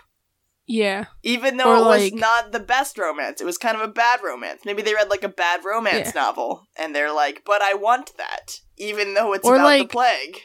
Yeah, 0.70 1.06
Even 1.22 1.56
though 1.56 1.70
Or, 1.72 1.76
it 1.76 1.88
was 1.88 2.02
like- 2.12 2.14
not 2.14 2.52
the 2.52 2.60
best 2.60 2.98
romance. 2.98 3.40
It 3.40 3.46
was 3.46 3.56
kind 3.56 3.74
of 3.74 3.80
a 3.82 3.88
bad 3.88 4.22
romance. 4.22 4.62
Maybe 4.66 4.82
they 4.82 4.92
read 4.94 5.08
like 5.08 5.24
a 5.24 5.28
bad 5.28 5.64
romance 5.64 6.08
Yeah. 6.14 6.20
novel 6.22 6.66
and 6.76 6.94
they're 6.94 7.12
like, 7.12 7.42
"But 7.44 7.62
I 7.62 7.72
want 7.72 8.16
that." 8.18 8.60
Even 8.76 9.14
though 9.14 9.32
it's 9.32 9.46
about 9.48 9.64
like- 9.64 9.82
the 9.88 9.92
plague. 9.92 10.42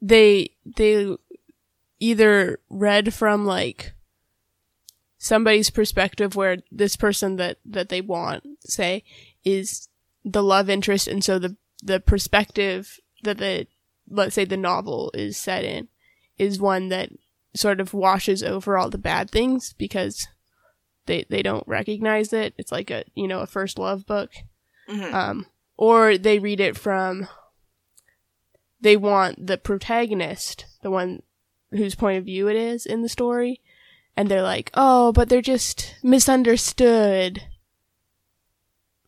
They 0.00 0.50
they 0.64 1.16
either 2.00 2.60
read 2.70 3.12
from 3.14 3.44
like 3.44 3.92
somebody's 5.18 5.70
perspective 5.70 6.36
where 6.36 6.58
this 6.70 6.96
person 6.96 7.36
that 7.36 7.58
that 7.64 7.88
they 7.88 8.00
want 8.00 8.44
say 8.60 9.02
is 9.44 9.88
the 10.24 10.42
love 10.42 10.70
interest 10.70 11.08
and 11.08 11.24
so 11.24 11.38
the 11.38 11.56
the 11.82 11.98
perspective 12.00 12.98
that 13.24 13.38
the 13.38 13.66
let's 14.08 14.34
say 14.34 14.44
the 14.44 14.56
novel 14.56 15.10
is 15.14 15.36
set 15.36 15.64
in 15.64 15.88
is 16.38 16.60
one 16.60 16.88
that 16.88 17.10
sort 17.54 17.80
of 17.80 17.92
washes 17.94 18.42
over 18.42 18.78
all 18.78 18.90
the 18.90 18.98
bad 18.98 19.30
things 19.30 19.72
because 19.72 20.28
they 21.06 21.24
they 21.28 21.42
don't 21.42 21.66
recognize 21.66 22.32
it 22.32 22.54
it's 22.58 22.70
like 22.70 22.90
a 22.90 23.04
you 23.14 23.26
know 23.26 23.40
a 23.40 23.46
first 23.46 23.78
love 23.78 24.06
book 24.06 24.30
Mhm. 24.88 25.12
um, 25.12 25.46
or 25.76 26.16
they 26.16 26.38
read 26.38 26.60
it 26.60 26.76
from 26.76 27.28
they 28.80 28.96
want 28.96 29.46
the 29.46 29.58
protagonist, 29.58 30.66
the 30.82 30.90
one 30.90 31.22
whose 31.70 31.94
point 31.94 32.18
of 32.18 32.24
view 32.24 32.48
it 32.48 32.56
is 32.56 32.86
in 32.86 33.02
the 33.02 33.08
story, 33.08 33.60
and 34.16 34.28
they're 34.30 34.42
like, 34.42 34.70
"Oh, 34.74 35.12
but 35.12 35.28
they're 35.28 35.42
just 35.42 35.94
misunderstood. 36.02 37.42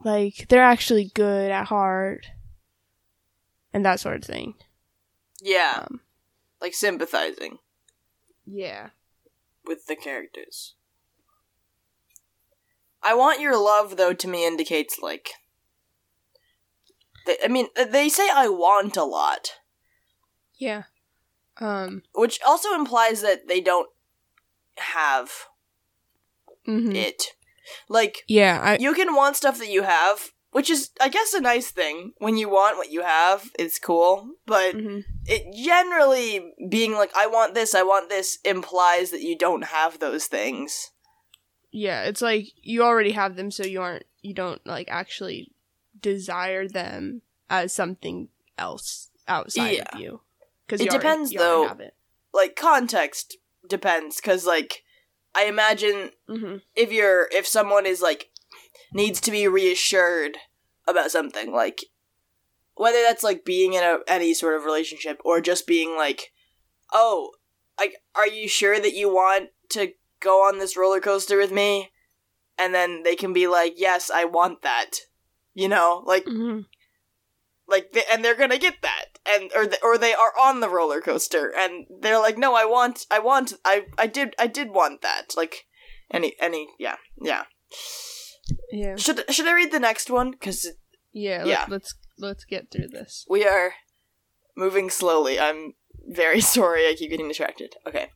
Like 0.02 0.46
they're 0.48 0.62
actually 0.62 1.10
good 1.14 1.50
at 1.50 1.66
heart." 1.66 2.26
And 3.72 3.84
that 3.84 4.00
sort 4.00 4.16
of 4.16 4.24
thing. 4.24 4.54
yeah, 5.40 5.86
Um, 5.88 6.00
like 6.60 6.74
sympathizing 6.74 7.58
yeah. 8.44 8.90
with 9.64 9.86
the 9.86 9.94
characters. 9.96 10.74
I 13.02 13.14
want 13.14 13.40
your 13.40 13.56
love, 13.56 13.96
though, 13.96 14.12
to 14.12 14.28
me 14.28 14.44
indicates 14.46 14.98
like. 15.00 15.30
I 17.44 17.48
mean, 17.48 17.68
they 17.76 18.08
say 18.08 18.28
I 18.34 18.48
want 18.48 18.96
a 18.96 19.04
lot, 19.04 19.52
Yeah. 20.60 20.84
Um 21.58 22.02
which 22.14 22.38
also 22.46 22.74
implies 22.74 23.22
that 23.22 23.48
they 23.48 23.60
don't 23.60 23.88
have 24.76 25.30
mhm. 26.66 26.94
it. 26.94 27.22
Like, 27.88 28.18
Yeah, 28.28 28.60
I 28.62 28.76
you 28.78 28.94
can 28.94 29.14
want 29.14 29.36
stuff 29.36 29.58
that 29.58 29.68
you 29.70 29.82
have, 29.82 30.30
which 30.52 30.70
is, 30.70 30.90
I 31.00 31.08
guess, 31.08 31.34
a 31.34 31.40
nice 31.40 31.70
thing. 31.70 32.12
When 32.18 32.36
you 32.36 32.48
want 32.48 32.76
what 32.76 32.90
you 32.90 33.02
have, 33.02 33.50
it's 33.58 33.78
cool. 33.78 34.30
But 34.46 34.74
mhm. 34.76 35.04
it 35.26 35.52
generally 35.54 36.52
being 36.68 36.92
like, 36.94 37.10
I 37.16 37.26
want 37.26 37.54
this, 37.54 37.74
I 37.74 37.82
want 37.82 38.08
this, 38.08 38.38
implies 38.44 39.10
that 39.10 39.22
you 39.22 39.36
don't 39.36 39.64
have 39.64 39.98
those 39.98 40.26
things. 40.26 40.90
Yeah, 41.72 42.02
it's 42.04 42.22
like 42.22 42.46
you 42.56 42.82
already 42.82 43.12
have 43.12 43.36
them, 43.36 43.50
so 43.50 43.64
you 43.64 43.80
aren't 43.80 44.04
you 44.22 44.34
don't 44.34 44.64
like 44.66 44.88
actually 44.90 45.52
desire 46.00 46.66
them 46.68 47.22
as 47.48 47.72
something 47.72 48.28
else 48.58 49.10
outside 49.28 49.70
Yeah. 49.76 49.84
of 49.94 50.00
you. 50.00 50.20
Because 50.70 50.80
It 50.86 50.90
depends, 50.90 51.32
though. 51.32 51.66
Have 51.68 51.80
it. 51.80 51.94
Like, 52.32 52.54
context 52.56 53.36
depends, 53.68 54.16
because, 54.16 54.46
like, 54.46 54.82
I 55.34 55.44
imagine 55.44 56.10
Mm-hmm. 56.28 56.56
if 56.76 56.92
you're 56.92 57.28
if 57.32 57.46
someone 57.46 57.86
is 57.86 58.00
like 58.00 58.30
needs 58.92 59.20
to 59.22 59.30
be 59.32 59.46
reassured 59.48 60.36
about 60.88 61.10
something 61.10 61.52
like 61.52 61.84
whether 62.74 63.02
that's 63.02 63.22
like 63.24 63.44
being 63.44 63.74
in 63.74 63.82
a 63.82 63.98
any 64.08 64.32
sort 64.34 64.54
of 64.56 64.64
relationship 64.64 65.20
or 65.24 65.40
just 65.40 65.66
being 65.66 65.96
like 65.96 66.32
oh 66.92 67.30
like 67.78 67.96
are 68.14 68.26
you 68.28 68.48
sure 68.48 68.78
that 68.80 68.94
you 68.94 69.08
want 69.08 69.50
to 69.70 69.92
go 70.20 70.46
on 70.46 70.58
this 70.58 70.76
roller 70.76 71.00
coaster 71.00 71.36
with 71.36 71.52
me 71.52 71.90
and 72.58 72.72
then 72.74 73.02
they 73.04 73.14
can 73.16 73.32
be 73.32 73.46
like 73.46 73.74
yes 73.76 74.10
i 74.10 74.24
want 74.24 74.62
that 74.62 74.90
you 75.54 75.68
know 75.68 76.02
like 76.06 76.24
Mm-hmm. 76.24 76.60
like 77.68 77.92
they, 77.92 78.02
and 78.10 78.24
they're 78.24 78.34
gonna 78.36 78.58
get 78.58 78.82
that 78.82 79.09
and 79.26 79.50
or 79.54 79.66
th- 79.66 79.80
or 79.82 79.98
they 79.98 80.14
are 80.14 80.32
on 80.40 80.60
the 80.60 80.68
roller 80.68 81.00
coaster 81.00 81.52
and 81.56 81.86
they're 82.00 82.18
like 82.18 82.38
no 82.38 82.54
i 82.54 82.64
want 82.64 83.06
i 83.10 83.18
want 83.18 83.52
i 83.64 83.84
i 83.98 84.06
did 84.06 84.34
i 84.38 84.46
did 84.46 84.70
want 84.70 85.02
that. 85.02 85.34
Like 85.36 85.66
any 86.10 86.34
any 86.40 86.68
yeah 86.78 86.96
yeah. 87.20 87.44
Yeah. 88.72 88.96
should 88.96 89.22
should 89.32 89.46
i 89.46 89.52
read 89.54 89.72
the 89.72 89.78
next 89.80 90.10
one? 90.10 90.30
Because 90.32 90.66
Yeah. 91.12 91.44
Yeah. 91.44 91.60
Let, 91.60 91.70
let's 91.70 91.94
let's 92.18 92.44
get 92.44 92.70
through 92.70 92.88
this. 92.88 93.24
we 93.28 93.44
are 93.46 93.74
moving 94.56 94.90
slowly. 94.90 95.38
I'm 95.38 95.74
very 96.08 96.40
sorry. 96.56 96.86
I 96.88 96.94
keep 96.96 97.10
getting 97.10 97.28
distracted. 97.28 97.74
Okay. 97.86 98.08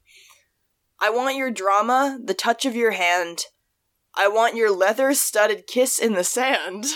I 1.00 1.10
want 1.10 1.36
your 1.36 1.50
drama 1.50 2.18
the 2.22 2.34
touch 2.34 2.64
of 2.64 2.74
your 2.76 2.92
hand. 2.92 3.40
I 4.16 4.28
want 4.28 4.54
your 4.56 4.70
leather 4.70 5.12
studded 5.12 5.66
kiss 5.66 5.98
in 5.98 6.14
the 6.14 6.24
sand. 6.24 6.86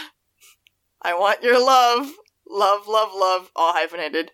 I 1.03 1.15
want 1.15 1.43
your 1.43 1.65
love 1.65 2.13
love 2.49 2.87
love 2.89 3.11
love 3.15 3.51
all 3.57 3.73
hyphenated. 3.73 4.31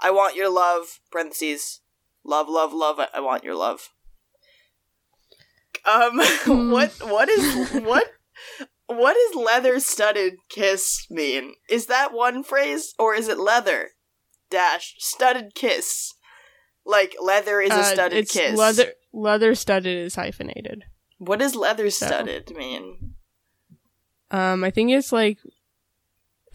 I 0.00 0.10
want 0.10 0.36
your 0.36 0.50
love 0.50 1.00
parentheses 1.10 1.80
love 2.24 2.48
love 2.48 2.72
love 2.72 2.98
i, 2.98 3.06
I 3.14 3.20
want 3.20 3.44
your 3.44 3.54
love. 3.54 3.88
Um 5.84 6.20
Hmm. 6.44 6.70
what 6.70 6.92
what 7.02 7.28
is 7.28 7.70
what 7.82 8.06
what 8.86 9.14
does 9.14 9.42
leather 9.42 9.80
studded 9.80 10.34
kiss 10.48 11.06
mean? 11.10 11.54
Is 11.68 11.86
that 11.86 12.12
one 12.12 12.42
phrase 12.44 12.94
or 12.98 13.14
is 13.14 13.28
it 13.28 13.38
leather 13.38 13.90
dash 14.50 14.94
studded 14.98 15.54
kiss? 15.54 16.14
Like 16.84 17.16
leather 17.20 17.60
is 17.60 17.70
a 17.72 17.76
Uh, 17.78 17.82
studded 17.82 18.18
it's 18.18 18.32
kiss. 18.32 18.56
Leather 18.56 18.92
leather 19.12 19.54
studded 19.54 19.96
is 19.98 20.14
hyphenated. 20.14 20.84
what 21.18 21.38
does 21.40 21.54
leather 21.56 21.90
So- 21.90 22.06
studded 22.06 22.50
mean? 22.56 23.14
Um, 24.30 24.64
I 24.64 24.70
think 24.70 24.90
it's 24.90 25.12
like 25.12 25.38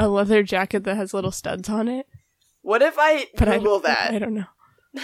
a 0.01 0.07
leather 0.09 0.43
jacket 0.43 0.83
that 0.83 0.95
has 0.97 1.13
little 1.13 1.31
studs 1.31 1.69
on 1.69 1.87
it. 1.87 2.07
what 2.61 2.81
if 2.81 2.95
i 2.97 3.27
But 3.37 3.47
I 3.47 3.57
google 3.57 3.79
don't- 3.79 3.97
I 4.13 4.19
don't 4.19 4.33
know. 4.33 4.45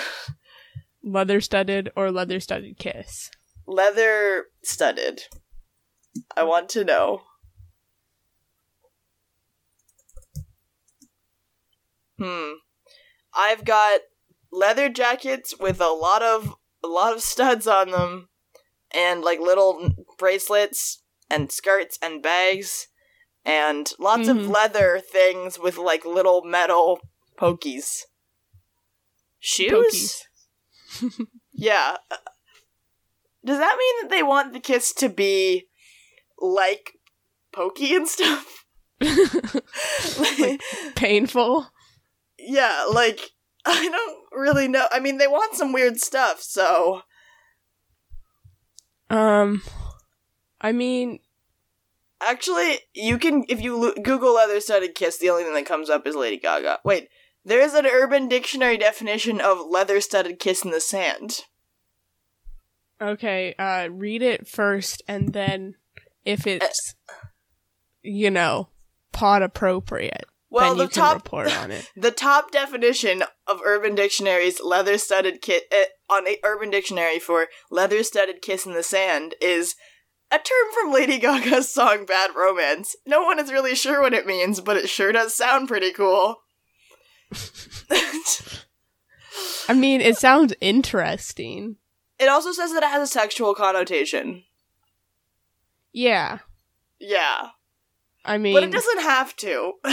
leather 1.04 1.40
studded 1.42 1.92
or 1.96 2.12
leather 2.12 2.40
studded 2.40 2.78
kiss. 2.78 3.30
leather 3.66 4.46
studded 4.64 5.24
i 6.36 6.44
want 6.44 6.68
to 6.70 6.84
know 6.84 7.22
Hmm. 12.20 12.54
I've 13.34 13.64
got 13.64 14.02
leather 14.52 14.90
jackets 14.90 15.54
with 15.60 15.80
a 15.80 15.90
lot 15.90 16.24
of 16.24 16.56
a 16.84 16.88
lot 16.88 17.14
of 17.14 17.22
studs 17.22 17.68
on 17.68 17.92
them 17.92 18.30
and 18.92 19.22
like 19.22 19.40
little 19.40 19.92
bracelets 20.18 21.04
and 21.30 21.52
skirts 21.52 22.00
and 22.02 22.24
bags 22.24 22.88
and 23.48 23.92
lots 23.98 24.28
of 24.28 24.38
Mhm. 24.38 24.54
leather 24.54 25.00
things 25.00 25.58
with 25.58 25.78
like 25.78 26.06
little 26.06 26.44
metal 26.44 27.00
pokies. 27.40 28.04
Shoes? 29.40 30.26
Pokies. 31.00 31.26
Yeah. 31.60 31.98
Does 33.44 33.58
that 33.58 33.78
mean 33.80 33.96
that 34.04 34.10
they 34.12 34.22
want 34.22 34.54
the 34.54 34.60
kiss 34.60 34.94
to 34.96 35.10
be 35.10 35.68
like 36.40 36.94
pokey 37.52 37.96
and 37.96 38.08
stuff? 38.08 38.66
Like, 40.20 40.62
painful. 40.96 41.68
yeah, 42.38 42.86
like 42.92 43.32
I 43.66 43.90
don't 43.90 44.26
really 44.32 44.68
know. 44.68 44.88
I 44.92 45.00
mean, 45.00 45.18
they 45.18 45.28
want 45.28 45.56
some 45.56 45.72
weird 45.74 46.00
stuff, 46.00 46.42
so 46.42 47.02
Um, 49.10 49.62
I 50.62 50.72
mean, 50.72 51.20
actually, 52.22 52.80
you 52.94 53.18
can 53.18 53.46
if 53.50 53.62
you 53.62 53.78
lo- 53.78 53.94
Google 54.04 54.36
leather 54.36 54.60
studded 54.60 54.96
kiss, 54.96 55.18
the 55.18 55.30
only 55.30 55.44
thing 55.44 55.54
that 55.54 55.66
comes 55.66 55.90
up 55.90 56.06
is 56.08 56.16
Lady 56.16 56.38
Gaga. 56.38 56.80
Wait, 56.84 57.10
there 57.46 57.62
is 57.62 57.74
an 57.74 57.86
Urban 57.86 58.28
Dictionary 58.28 58.78
definition 58.78 59.40
of 59.42 59.60
leather 59.70 60.02
studded 60.02 60.40
kiss 60.40 60.64
in 60.66 60.72
the 60.72 60.82
sand. 60.82 61.42
okay, 63.02 63.54
uh, 63.60 63.88
read 63.92 64.22
it 64.22 64.48
first, 64.48 65.02
and 65.08 65.34
then 65.34 65.76
if 66.26 66.48
it's, 66.48 66.96
you 68.02 68.30
know, 68.32 68.70
pod 69.12 69.42
appropriate, 69.42 70.26
Well, 70.50 70.70
then 70.70 70.78
the 70.78 70.84
you 70.86 70.90
can 70.90 71.02
top 71.04 71.16
report 71.16 71.56
on 71.58 71.72
it. 71.72 71.92
The 71.96 72.12
top 72.12 72.52
definition 72.52 73.24
of 73.46 73.62
Urban 73.64 73.96
Dictionary's 73.96 74.60
leather 74.62 74.98
studded 74.98 75.42
kiss 75.42 75.62
uh, 75.72 75.84
on 76.14 76.28
a 76.28 76.38
Urban 76.44 76.70
Dictionary 76.70 77.20
for 77.20 77.48
leather 77.72 78.04
studded 78.04 78.42
kiss 78.42 78.66
in 78.66 78.74
the 78.74 78.84
sand 78.84 79.36
is 79.42 79.76
a 80.32 80.38
term 80.38 80.68
from 80.74 80.92
Lady 80.94 81.18
Gaga's 81.20 81.70
song 81.70 82.06
Bad 82.06 82.32
Romance. 82.36 82.96
No 83.06 83.24
one 83.24 83.40
is 83.40 83.52
really 83.52 83.76
sure 83.76 84.02
what 84.02 84.14
it 84.14 84.26
means, 84.28 84.60
but 84.62 84.78
it 84.78 84.90
sure 84.90 85.12
does 85.12 85.34
sound 85.36 85.68
pretty 85.68 85.92
cool. 85.92 86.42
I 89.70 89.74
mean, 89.74 90.02
it 90.02 90.18
sounds 90.18 90.54
interesting. 90.62 91.76
it 92.20 92.30
also 92.30 92.52
says 92.52 92.74
that 92.74 92.84
it 92.84 92.90
has 92.90 93.04
a 93.10 93.12
sexual 93.12 93.54
connotation. 93.54 94.44
Yeah, 95.94 96.40
Yeah. 97.00 97.50
I 98.24 98.38
mean, 98.38 98.54
But 98.54 98.64
it 98.64 98.72
doesn't 98.72 99.02
have 99.02 99.36
to. 99.38 99.74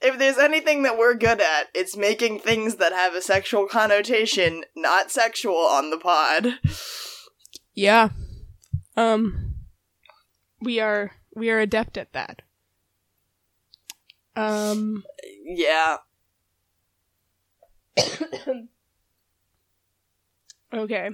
if 0.00 0.18
there's 0.18 0.38
anything 0.38 0.82
that 0.84 0.96
we're 0.96 1.14
good 1.14 1.40
at, 1.40 1.66
it's 1.74 1.96
making 1.96 2.38
things 2.38 2.76
that 2.76 2.92
have 2.92 3.14
a 3.14 3.20
sexual 3.20 3.66
connotation 3.66 4.64
not 4.76 5.10
sexual 5.10 5.56
on 5.56 5.90
the 5.90 5.98
pod. 5.98 6.58
yeah. 7.74 8.10
Um, 8.96 9.54
we 10.60 10.80
are 10.80 11.12
we 11.34 11.50
are 11.50 11.58
adept 11.58 11.98
at 11.98 12.12
that. 12.14 12.42
Um, 14.34 15.04
Yeah. 15.44 15.98
okay. 20.72 21.10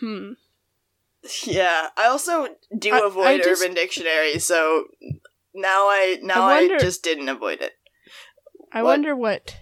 Hmm. 0.00 0.32
Yeah, 1.44 1.88
I 1.96 2.06
also 2.06 2.48
do 2.76 2.92
I- 2.94 3.06
avoid 3.06 3.26
I 3.26 3.38
just- 3.38 3.62
Urban 3.62 3.74
Dictionary, 3.74 4.38
so 4.38 4.84
now 5.54 5.88
I 5.88 6.18
now 6.22 6.42
I 6.44 6.58
I, 6.58 6.78
just 6.78 7.02
didn't 7.02 7.28
avoid 7.28 7.60
it. 7.60 7.72
I 8.72 8.82
What? 8.82 8.90
wonder 8.90 9.16
what 9.16 9.56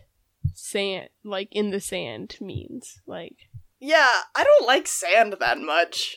sand, 0.55 1.09
like 1.25 1.49
in 1.53 1.71
the 1.71 1.81
sand, 1.81 2.37
means. 2.41 3.01
Like, 3.07 3.49
Yeah, 3.81 4.09
I 4.35 4.45
don't 4.45 4.67
like 4.67 4.87
sand 4.89 5.37
that 5.41 5.59
much. 5.59 6.17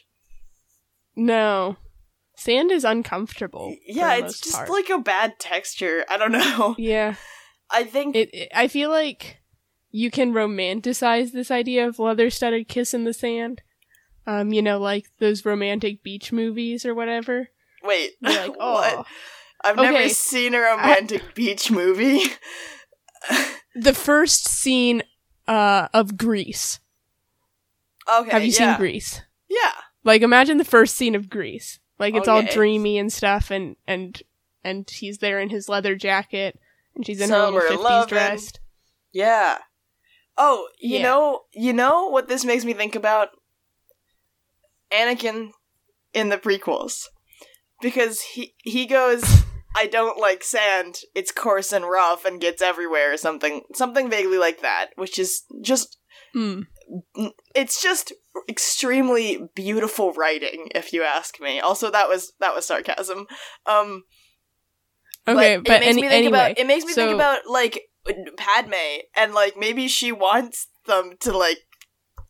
no, 1.15 1.78
sand 2.38 2.72
is 2.72 2.84
uncomfortable. 2.86 3.76
Yeah, 3.86 4.15
it's 4.15 4.39
just 4.39 4.56
part. 4.56 4.69
like 4.69 4.89
a 4.89 4.98
bad 5.00 5.39
texture. 5.39 6.06
I 6.10 6.17
don't 6.17 6.32
know. 6.32 6.76
yeah. 6.80 7.15
I 7.72 7.84
think 7.84 8.15
It, 8.15 8.30
it. 8.34 8.50
I 8.56 8.67
feel 8.67 8.89
like 8.89 9.38
you 9.91 10.10
can 10.10 10.34
romanticize 10.34 11.32
this 11.32 11.52
idea 11.52 11.88
of 11.88 12.00
leather-studded 12.00 12.67
kiss 12.67 12.93
in 12.93 13.04
the 13.04 13.13
sand. 13.13 13.62
Um, 14.26 14.54
you 14.54 14.62
know, 14.62 14.80
like 14.80 15.08
those 15.19 15.45
romantic 15.45 16.04
beach 16.04 16.32
movies 16.32 16.86
or 16.86 16.93
whatever. 16.95 17.50
wait. 17.84 18.12
You're 18.22 18.32
like, 18.32 18.50
what? 18.58 18.93
oh, 19.00 19.06
I've 19.63 19.76
never 19.76 20.08
seen 20.10 20.54
a 20.56 20.60
romantic 20.62 21.36
beach 21.36 21.69
movie. 21.72 22.22
the 23.76 23.93
first 23.93 24.48
scene 24.48 25.04
uh 25.48 25.89
of 25.93 26.15
Grease. 26.17 26.80
Okay, 28.22 28.32
Have 28.32 28.43
you 28.43 28.52
yeah. 28.52 28.72
seen 28.74 28.78
Grease? 28.78 29.22
Yeah. 29.50 29.72
Like 30.04 30.22
imagine 30.22 30.58
the 30.58 30.65
first 30.65 30.95
scene 30.95 31.15
of 31.15 31.30
Grease. 31.30 31.80
Like 31.98 32.15
it's 32.15 32.28
all 32.28 32.41
dreamy 32.43 32.98
and 32.98 33.12
stuff 33.12 33.52
and 33.52 33.76
and 33.88 34.22
and 34.63 34.89
he's 34.89 35.17
there 35.19 35.39
in 35.39 35.50
his 35.50 35.67
leather 35.69 35.95
jacket 35.95 36.58
and 36.95 37.06
she's 37.06 37.19
in 37.22 37.30
her 37.30 37.50
little 37.50 37.60
50s 37.78 37.84
lovin'. 37.84 38.08
dress. 38.10 38.52
Yeah. 39.12 39.58
Oh, 40.38 40.67
you 40.80 40.98
Yeah. 40.98 41.04
know, 41.04 41.41
you 41.54 41.74
know 41.74 42.08
what 42.08 42.28
this 42.30 42.45
makes 42.45 42.63
me 42.63 42.74
think 42.74 42.95
about? 42.95 43.30
Anakin 44.91 45.52
in 46.13 46.30
the 46.30 46.38
prequels. 46.38 47.06
Because 47.82 48.22
he 48.22 48.56
he 48.63 48.86
goes, 48.86 49.24
I 49.76 49.88
don't 49.88 50.19
like 50.19 50.43
sand. 50.43 51.00
It's 51.15 51.32
coarse 51.32 51.72
and 51.72 51.86
rough 51.86 52.26
and 52.26 52.41
gets 52.41 52.62
everywhere 52.62 53.13
or 53.13 53.17
something 53.17 53.62
something 53.74 54.10
vaguely 54.10 54.38
like 54.38 54.62
that, 54.62 54.88
which 54.95 55.17
is 55.19 55.43
just 55.62 55.98
Hmm. 56.34 56.62
It's 57.56 57.82
just 57.82 58.13
extremely 58.47 59.49
beautiful 59.56 60.13
writing 60.13 60.69
if 60.73 60.93
you 60.93 61.04
ask 61.04 61.39
me. 61.39 61.60
Also 61.60 61.91
that 61.91 62.08
was 62.08 62.34
that 62.39 62.56
was 62.56 62.65
sarcasm. 62.65 63.28
Um 63.65 64.04
Okay, 65.28 65.58
but, 65.58 65.65
but, 65.65 65.75
it 65.75 65.80
makes 65.80 65.88
any, 65.88 66.02
me 66.02 66.08
think 66.08 66.13
anyway, 66.13 66.38
about 66.38 66.60
it 66.60 66.67
makes 66.67 66.86
me 66.86 66.93
think 66.93 67.13
about 67.13 67.39
like 67.47 67.89
Padme 68.38 68.73
and 69.15 69.34
like 69.34 69.56
maybe 69.58 69.88
she 69.88 70.12
wants 70.12 70.67
them 70.88 71.17
to 71.19 71.38
like 71.38 71.60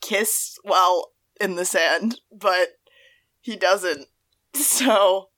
kiss 0.02 0.58
while 0.63 1.12
in 1.39 1.56
the 1.56 1.65
sand, 1.65 2.19
but 2.32 2.69
he 3.39 3.56
doesn't. 3.56 4.08
So 4.56 5.30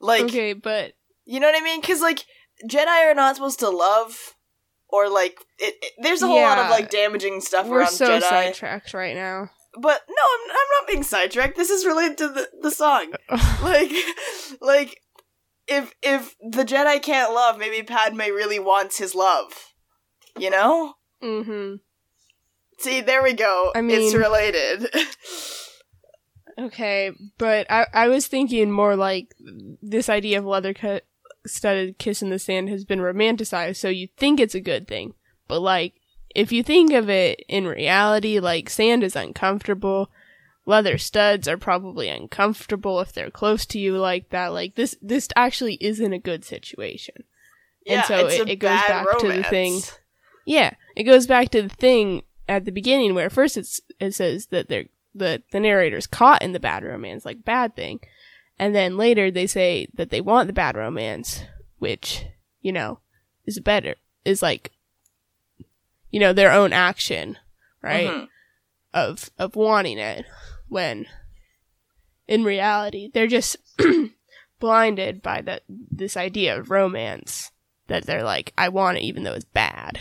like 0.00 0.24
okay, 0.24 0.52
but 0.52 0.94
you 1.24 1.38
know 1.38 1.46
what 1.46 1.60
I 1.60 1.64
mean? 1.64 1.80
Cuz 1.80 2.02
like 2.02 2.24
Jedi 2.68 3.10
are 3.10 3.14
not 3.14 3.36
supposed 3.36 3.60
to 3.60 3.70
love 3.70 4.34
or 4.92 5.08
like 5.08 5.36
it, 5.58 5.74
it- 5.82 5.92
there's 6.02 6.22
a 6.22 6.26
whole 6.26 6.40
lot 6.40 6.58
of 6.58 6.70
like 6.70 6.90
damaging 6.90 7.40
stuff 7.40 7.66
we're 7.66 7.80
around 7.80 7.88
so 7.90 8.08
Jedi. 8.08 8.20
sidetracked 8.22 8.94
right 8.94 9.16
now. 9.16 9.50
But 9.74 10.02
no, 10.08 10.14
I'm, 10.34 10.50
I'm 10.50 10.66
not 10.80 10.86
being 10.88 11.02
sidetracked. 11.02 11.56
This 11.56 11.70
is 11.70 11.86
related 11.86 12.18
to 12.18 12.28
the, 12.28 12.48
the 12.60 12.70
song. 12.70 13.12
like 13.62 13.90
like 14.60 15.00
if 15.66 15.94
if 16.02 16.36
the 16.40 16.64
Jedi 16.64 17.02
can't 17.02 17.32
love, 17.32 17.58
maybe 17.58 17.82
Padme 17.82 18.18
really 18.20 18.58
wants 18.58 18.98
his 18.98 19.14
love. 19.14 19.52
You 20.38 20.50
know? 20.50 20.94
Mm 21.22 21.44
mhm. 21.46 21.80
See, 22.78 23.00
there 23.00 23.22
we 23.22 23.32
go. 23.32 23.70
I 23.74 23.80
mean, 23.80 24.00
it's 24.00 24.14
related. 24.14 24.88
Okay, 26.58 27.12
but 27.38 27.66
I 27.70 27.86
I 27.94 28.08
was 28.08 28.26
thinking 28.26 28.70
more 28.70 28.94
like 28.96 29.34
this 29.80 30.08
idea 30.10 30.38
of 30.38 30.44
leather 30.44 30.74
cut 30.74 31.04
studded 31.46 31.98
kiss 31.98 32.22
in 32.22 32.30
the 32.30 32.38
sand 32.38 32.68
has 32.68 32.84
been 32.84 33.00
romanticized, 33.00 33.76
so 33.76 33.88
you 33.88 34.08
think 34.16 34.38
it's 34.40 34.54
a 34.54 34.60
good 34.60 34.86
thing. 34.88 35.14
But 35.48 35.60
like 35.60 35.94
if 36.34 36.50
you 36.52 36.62
think 36.62 36.92
of 36.92 37.10
it 37.10 37.42
in 37.48 37.66
reality, 37.66 38.38
like 38.38 38.70
sand 38.70 39.02
is 39.04 39.16
uncomfortable. 39.16 40.10
Leather 40.64 40.96
studs 40.96 41.48
are 41.48 41.56
probably 41.56 42.08
uncomfortable 42.08 43.00
if 43.00 43.12
they're 43.12 43.30
close 43.30 43.66
to 43.66 43.78
you 43.78 43.98
like 43.98 44.30
that. 44.30 44.52
Like 44.52 44.76
this 44.76 44.96
this 45.02 45.28
actually 45.36 45.74
isn't 45.80 46.12
a 46.12 46.18
good 46.18 46.44
situation. 46.44 47.24
yeah, 47.84 48.02
so 48.02 48.26
it's 48.26 48.36
it- 48.36 48.48
a 48.48 48.52
it 48.52 48.56
goes 48.56 48.70
bad 48.70 49.04
back 49.04 49.18
to 49.18 49.26
the 49.26 49.28
romance. 49.28 49.48
thing. 49.48 49.80
Yeah, 50.46 50.74
it 50.96 51.02
goes 51.04 51.26
back 51.26 51.50
to 51.50 51.62
the 51.62 51.68
thing 51.68 52.22
at 52.48 52.64
the 52.64 52.72
beginning 52.72 53.14
where 53.14 53.30
first 53.30 53.56
it's 53.56 53.80
it 54.00 54.14
says 54.14 54.46
that 54.46 54.68
they're 54.68 54.86
the 55.14 55.42
the 55.52 55.60
narrator's 55.60 56.06
caught 56.06 56.42
in 56.42 56.52
the 56.52 56.60
bad 56.60 56.84
romance, 56.84 57.24
like 57.24 57.44
bad 57.44 57.74
thing, 57.76 58.00
and 58.58 58.74
then 58.74 58.96
later 58.96 59.30
they 59.30 59.46
say 59.46 59.86
that 59.94 60.10
they 60.10 60.20
want 60.20 60.46
the 60.46 60.52
bad 60.52 60.76
romance, 60.76 61.42
which 61.78 62.24
you 62.60 62.72
know 62.72 63.00
is 63.44 63.58
better 63.60 63.96
is 64.24 64.42
like 64.42 64.72
you 66.10 66.20
know 66.20 66.32
their 66.32 66.52
own 66.52 66.72
action, 66.72 67.38
right? 67.82 68.08
Mhm. 68.08 68.28
Of 68.94 69.30
of 69.38 69.56
wanting 69.56 69.98
it 69.98 70.26
when 70.68 71.06
in 72.28 72.44
reality 72.44 73.10
they're 73.12 73.26
just 73.26 73.56
blinded 74.60 75.22
by 75.22 75.40
that 75.42 75.62
this 75.68 76.16
idea 76.16 76.58
of 76.58 76.70
romance 76.70 77.50
that 77.88 78.04
they're 78.06 78.22
like 78.22 78.52
I 78.56 78.68
want 78.68 78.98
it 78.98 79.02
even 79.02 79.22
though 79.24 79.32
it's 79.34 79.44
bad. 79.44 80.00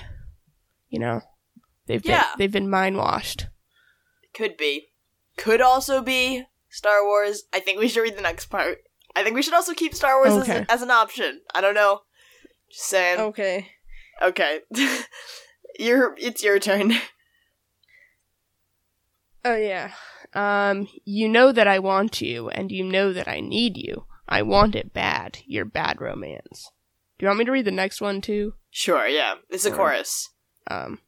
You 0.89 0.99
know? 0.99 1.21
They've 1.87 2.05
Yeah. 2.05 2.21
been 2.21 2.29
they've 2.37 2.51
been 2.51 2.69
mind 2.69 2.97
washed. 2.97 3.47
Could 4.33 4.55
be. 4.57 4.89
Could 5.37 5.61
also 5.61 6.01
be 6.01 6.45
Star 6.71 7.05
Wars. 7.05 7.43
I 7.53 7.59
think 7.59 7.79
we 7.79 7.87
should 7.87 8.01
read 8.01 8.17
the 8.17 8.21
next 8.21 8.47
part. 8.47 8.79
I 9.15 9.23
think 9.23 9.35
we 9.35 9.41
should 9.41 9.53
also 9.53 9.73
keep 9.73 9.93
Star 9.93 10.17
Wars 10.19 10.41
Okay. 10.43 10.59
as, 10.59 10.65
as 10.69 10.81
an 10.81 10.91
option. 10.91 11.41
I 11.53 11.61
don't 11.61 11.75
know. 11.75 12.01
Just 12.71 12.85
saying. 12.87 13.19
Okay. 13.19 13.67
Okay. 14.21 14.61
your 15.79 16.15
it's 16.17 16.43
your 16.43 16.59
turn. 16.59 16.93
Oh 19.43 19.55
yeah. 19.55 19.91
Um, 20.33 20.87
you 21.03 21.27
know 21.27 21.51
that 21.51 21.67
I 21.67 21.79
want 21.79 22.21
you, 22.21 22.49
and 22.49 22.71
you 22.71 22.83
know 22.83 23.11
that 23.11 23.27
I 23.27 23.41
need 23.41 23.75
you. 23.75 24.05
I 24.29 24.43
want 24.43 24.75
it 24.75 24.93
bad. 24.93 25.39
Your 25.45 25.65
bad 25.65 25.99
romance. 25.99 26.71
Do 27.17 27.25
you 27.25 27.27
want 27.27 27.39
me 27.39 27.45
to 27.45 27.51
read 27.51 27.65
the 27.65 27.71
next 27.71 27.99
one 27.99 28.21
too? 28.21 28.53
Sure, 28.69 29.05
yeah. 29.07 29.35
It's 29.49 29.65
a 29.65 29.71
chorus. 29.71 30.29
Um, 30.67 30.99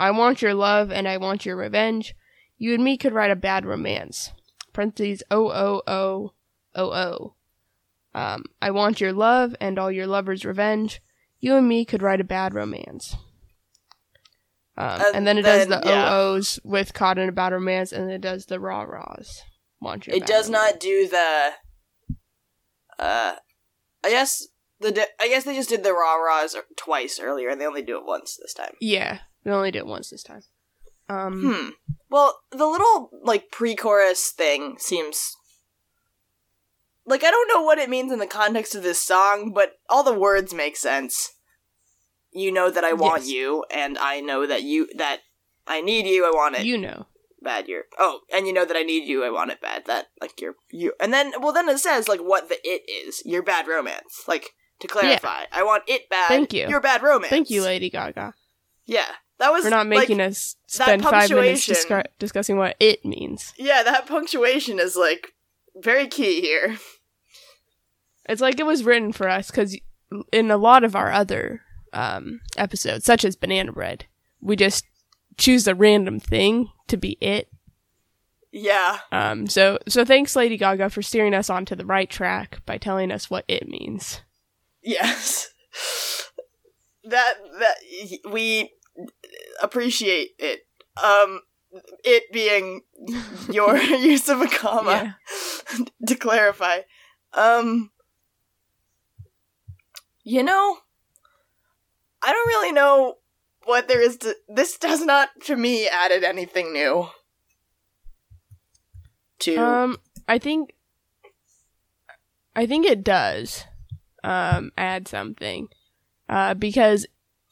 I 0.00 0.10
want 0.10 0.42
your 0.42 0.54
love, 0.54 0.90
and 0.90 1.06
I 1.06 1.16
want 1.18 1.46
your 1.46 1.56
revenge. 1.56 2.14
You 2.58 2.74
and 2.74 2.82
me 2.82 2.96
could 2.96 3.12
write 3.12 3.30
a 3.30 3.36
bad 3.36 3.64
romance. 3.64 4.32
Parentheses 4.76 5.22
O 5.30 5.48
O 5.50 5.82
O 5.86 6.32
O 6.74 6.92
O. 6.92 7.34
Um, 8.14 8.44
I 8.62 8.70
want 8.70 9.00
your 9.00 9.12
love 9.12 9.56
and 9.60 9.78
all 9.78 9.90
your 9.90 10.06
lover's 10.06 10.44
revenge. 10.44 11.00
You 11.40 11.56
and 11.56 11.66
me 11.68 11.84
could 11.84 12.02
write 12.02 12.20
a 12.20 12.24
bad 12.24 12.54
romance. 12.54 13.16
Um, 14.76 15.00
And 15.00 15.16
and 15.16 15.26
then 15.26 15.38
it 15.38 15.42
does 15.42 15.66
the 15.68 15.80
yeah. 15.84 16.14
OOs 16.14 16.60
with 16.62 16.92
caught 16.94 17.18
in 17.18 17.28
a 17.28 17.32
bad 17.32 17.52
romance, 17.52 17.92
and 17.92 18.10
it 18.10 18.20
does 18.20 18.46
the 18.46 18.60
rah 18.60 18.82
rahs. 18.82 19.42
Want 19.80 20.06
It 20.08 20.26
does 20.26 20.48
romance. 20.48 20.72
not 20.72 20.80
do 20.80 21.08
the 21.08 21.50
uh 22.98 23.36
I 24.04 24.10
guess 24.10 24.46
the 24.80 25.06
I 25.20 25.28
guess 25.28 25.44
they 25.44 25.54
just 25.54 25.68
did 25.70 25.84
the 25.84 25.92
rah 25.92 26.16
rahs 26.16 26.54
twice 26.76 27.18
earlier 27.18 27.48
and 27.48 27.60
they 27.60 27.66
only 27.66 27.82
do 27.82 27.96
it 27.98 28.04
once 28.06 28.36
this 28.40 28.52
time. 28.54 28.74
Yeah, 28.80 29.20
they 29.44 29.50
only 29.50 29.70
did 29.70 29.80
it 29.80 29.86
once 29.86 30.10
this 30.10 30.22
time. 30.22 30.42
Um, 31.08 31.40
Hmm. 31.40 31.68
Well, 32.10 32.40
the 32.50 32.66
little 32.66 33.10
like 33.22 33.50
pre-chorus 33.50 34.30
thing 34.30 34.76
seems 34.78 35.36
like 37.04 37.22
I 37.22 37.30
don't 37.30 37.48
know 37.48 37.62
what 37.62 37.78
it 37.78 37.88
means 37.90 38.12
in 38.12 38.18
the 38.18 38.26
context 38.26 38.74
of 38.74 38.82
this 38.82 39.02
song, 39.02 39.52
but 39.54 39.74
all 39.88 40.02
the 40.02 40.12
words 40.18 40.52
make 40.54 40.76
sense. 40.76 41.32
You 42.32 42.52
know 42.52 42.70
that 42.70 42.84
I 42.84 42.92
want 42.92 43.22
Yes. 43.22 43.30
you, 43.30 43.64
and 43.72 43.96
I 43.98 44.20
know 44.20 44.46
that 44.46 44.62
you 44.62 44.88
that 44.96 45.20
I 45.66 45.80
need 45.80 46.06
you. 46.06 46.26
I 46.26 46.30
want 46.30 46.56
it 46.56 46.66
you 46.66 46.76
know. 46.76 47.06
bad. 47.40 47.66
You're 47.68 47.84
oh, 47.98 48.20
and 48.32 48.46
you 48.46 48.52
know 48.52 48.64
that 48.64 48.76
I 48.76 48.82
need 48.82 49.08
you. 49.08 49.24
I 49.24 49.30
want 49.30 49.50
it 49.52 49.60
bad. 49.60 49.86
That 49.86 50.06
like 50.20 50.40
you're 50.40 50.56
you, 50.70 50.92
and 51.00 51.12
then 51.14 51.32
well, 51.40 51.52
then 51.52 51.68
it 51.68 51.78
says 51.78 52.08
like 52.08 52.20
what 52.20 52.48
the 52.48 52.58
it 52.64 52.82
is. 52.90 53.22
Your 53.24 53.42
bad 53.42 53.66
romance. 53.68 54.24
Like 54.28 54.50
to 54.80 54.86
clarify, 54.88 55.44
I 55.52 55.62
want 55.62 55.84
it 55.86 56.10
bad. 56.10 56.28
Thank 56.28 56.52
you. 56.52 56.68
Your 56.68 56.80
bad 56.80 57.02
romance. 57.02 57.30
Thank 57.30 57.48
you, 57.50 57.62
Lady 57.62 57.88
Gaga. 57.88 58.34
Yeah, 58.84 59.06
that 59.38 59.52
was 59.52 59.64
for 59.64 59.70
not 59.70 59.86
making 59.86 60.18
like, 60.18 60.28
us 60.28 60.56
spend 60.66 61.02
five 61.02 61.30
minutes 61.30 61.66
discussing 62.18 62.56
what 62.56 62.76
it 62.80 63.04
means. 63.04 63.52
Yeah, 63.58 63.82
that 63.82 64.06
punctuation 64.06 64.78
is 64.78 64.96
like 64.96 65.34
very 65.76 66.06
key 66.06 66.40
here. 66.40 66.78
It's 68.28 68.40
like 68.40 68.58
it 68.58 68.66
was 68.66 68.84
written 68.84 69.12
for 69.12 69.28
us 69.28 69.50
because 69.50 69.76
in 70.32 70.50
a 70.50 70.56
lot 70.56 70.84
of 70.84 70.96
our 70.96 71.12
other 71.12 71.62
um, 71.92 72.40
episodes, 72.56 73.04
such 73.04 73.24
as 73.24 73.36
Banana 73.36 73.72
Bread, 73.72 74.06
we 74.40 74.56
just 74.56 74.84
choose 75.36 75.66
a 75.66 75.74
random 75.74 76.18
thing 76.18 76.70
to 76.88 76.96
be 76.96 77.18
it. 77.20 77.48
Yeah. 78.52 79.00
Um, 79.12 79.46
so, 79.48 79.78
so 79.86 80.04
thanks, 80.04 80.34
Lady 80.34 80.56
Gaga, 80.56 80.90
for 80.90 81.02
steering 81.02 81.34
us 81.34 81.50
onto 81.50 81.76
the 81.76 81.84
right 81.84 82.08
track 82.08 82.64
by 82.64 82.78
telling 82.78 83.12
us 83.12 83.28
what 83.28 83.44
it 83.48 83.68
means. 83.68 84.22
Yes. 84.82 85.52
That 87.08 87.36
that 87.60 87.76
we 88.32 88.72
appreciate 89.62 90.30
it. 90.38 90.60
Um 91.02 91.40
it 92.04 92.32
being 92.32 92.82
your 93.50 93.76
use 93.78 94.28
of 94.28 94.40
a 94.40 94.48
comma 94.48 95.18
to 96.06 96.14
clarify. 96.14 96.80
Um 97.32 97.90
you 100.24 100.42
know 100.42 100.78
I 102.22 102.32
don't 102.32 102.48
really 102.48 102.72
know 102.72 103.16
what 103.64 103.88
there 103.88 104.00
is 104.00 104.16
to 104.18 104.34
this 104.48 104.78
does 104.78 105.02
not 105.02 105.28
to 105.42 105.56
me 105.56 105.88
added 105.88 106.24
anything 106.24 106.72
new. 106.72 107.08
To 109.40 109.58
Um, 109.58 109.98
I 110.26 110.38
think, 110.38 110.74
I 112.54 112.66
think 112.66 112.86
it 112.86 113.04
does, 113.04 113.64
um, 114.24 114.70
add 114.78 115.08
something, 115.08 115.68
uh, 116.28 116.54
because 116.54 117.06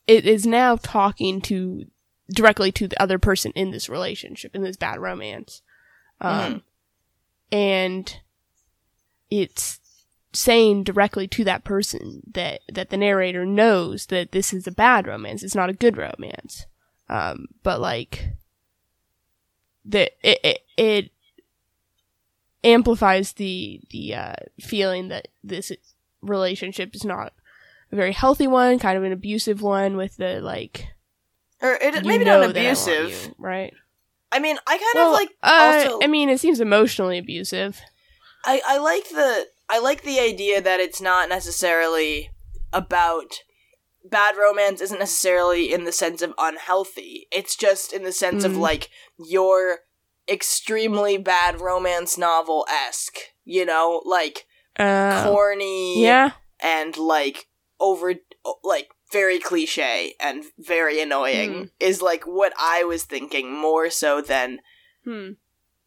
it 0.06 0.26
is 0.26 0.46
now 0.46 0.76
talking 0.76 1.40
to 1.42 1.86
directly 2.30 2.72
to 2.72 2.88
the 2.88 3.00
other 3.00 3.18
person 3.18 3.52
in 3.54 3.70
this 3.70 3.88
relationship 3.88 4.54
in 4.54 4.62
this 4.62 4.76
bad 4.76 4.98
romance, 4.98 5.62
um, 6.20 6.62
and 7.52 8.20
it's 9.30 9.80
saying 10.32 10.82
directly 10.82 11.28
to 11.28 11.44
that 11.44 11.64
person 11.64 12.22
that 12.32 12.60
that 12.72 12.90
the 12.90 12.96
narrator 12.96 13.46
knows 13.46 14.06
that 14.06 14.32
this 14.32 14.52
is 14.52 14.66
a 14.66 14.72
bad 14.72 15.06
romance. 15.06 15.42
It's 15.42 15.54
not 15.54 15.70
a 15.70 15.74
good 15.74 15.96
romance, 15.96 16.66
um, 17.08 17.46
but 17.62 17.80
like 17.80 18.34
that 19.84 20.12
it, 20.22 20.38
it 20.42 20.58
it 20.76 21.10
amplifies 22.62 23.32
the 23.34 23.80
the 23.90 24.14
uh, 24.14 24.34
feeling 24.60 25.08
that 25.08 25.28
this 25.42 25.70
relationship 26.22 26.94
is 26.94 27.04
not 27.04 27.32
very 27.94 28.12
healthy 28.12 28.46
one, 28.46 28.78
kind 28.78 28.96
of 28.96 29.04
an 29.04 29.12
abusive 29.12 29.62
one 29.62 29.96
with 29.96 30.16
the 30.16 30.40
like 30.40 30.88
or 31.60 31.78
it 31.80 32.04
maybe 32.04 32.24
not 32.24 32.40
that 32.40 32.42
I 32.42 32.46
want 32.46 32.50
abusive. 32.50 33.26
you, 33.28 33.34
right? 33.38 33.72
I 34.32 34.38
mean, 34.38 34.58
I 34.66 34.78
kind 34.78 34.82
well, 34.94 35.08
of 35.08 35.12
like 35.12 35.30
uh, 35.42 35.82
also 35.84 36.00
I 36.02 36.06
mean, 36.08 36.28
it 36.28 36.40
seems 36.40 36.60
emotionally 36.60 37.18
abusive. 37.18 37.80
I, 38.44 38.60
I 38.66 38.78
like 38.78 39.08
the 39.08 39.46
I 39.70 39.78
like 39.78 40.02
the 40.02 40.20
idea 40.20 40.60
that 40.60 40.80
it's 40.80 41.00
not 41.00 41.28
necessarily 41.28 42.30
about 42.72 43.42
bad 44.04 44.36
romance 44.36 44.80
isn't 44.80 44.98
necessarily 44.98 45.72
in 45.72 45.84
the 45.84 45.92
sense 45.92 46.20
of 46.20 46.34
unhealthy. 46.36 47.26
It's 47.32 47.56
just 47.56 47.92
in 47.92 48.02
the 48.02 48.12
sense 48.12 48.44
of 48.44 48.52
Mm. 48.52 48.58
like 48.60 48.90
your 49.18 49.78
extremely 50.28 51.16
bad 51.16 51.60
romance 51.60 52.18
novel 52.18 52.66
esque, 52.68 53.18
you 53.44 53.64
know, 53.64 54.02
like 54.04 54.46
Uh, 54.78 55.22
corny 55.22 56.04
yeah, 56.04 56.32
and 56.60 56.96
like 56.96 57.46
over 57.84 58.14
like 58.64 58.88
very 59.12 59.38
cliche 59.38 60.14
and 60.18 60.44
very 60.58 61.00
annoying 61.00 61.52
Hmm. 61.52 61.64
is 61.78 62.02
like 62.02 62.24
what 62.24 62.52
I 62.58 62.82
was 62.84 63.04
thinking 63.04 63.52
more 63.52 63.90
so 63.90 64.20
than 64.20 64.60
hmm. 65.04 65.32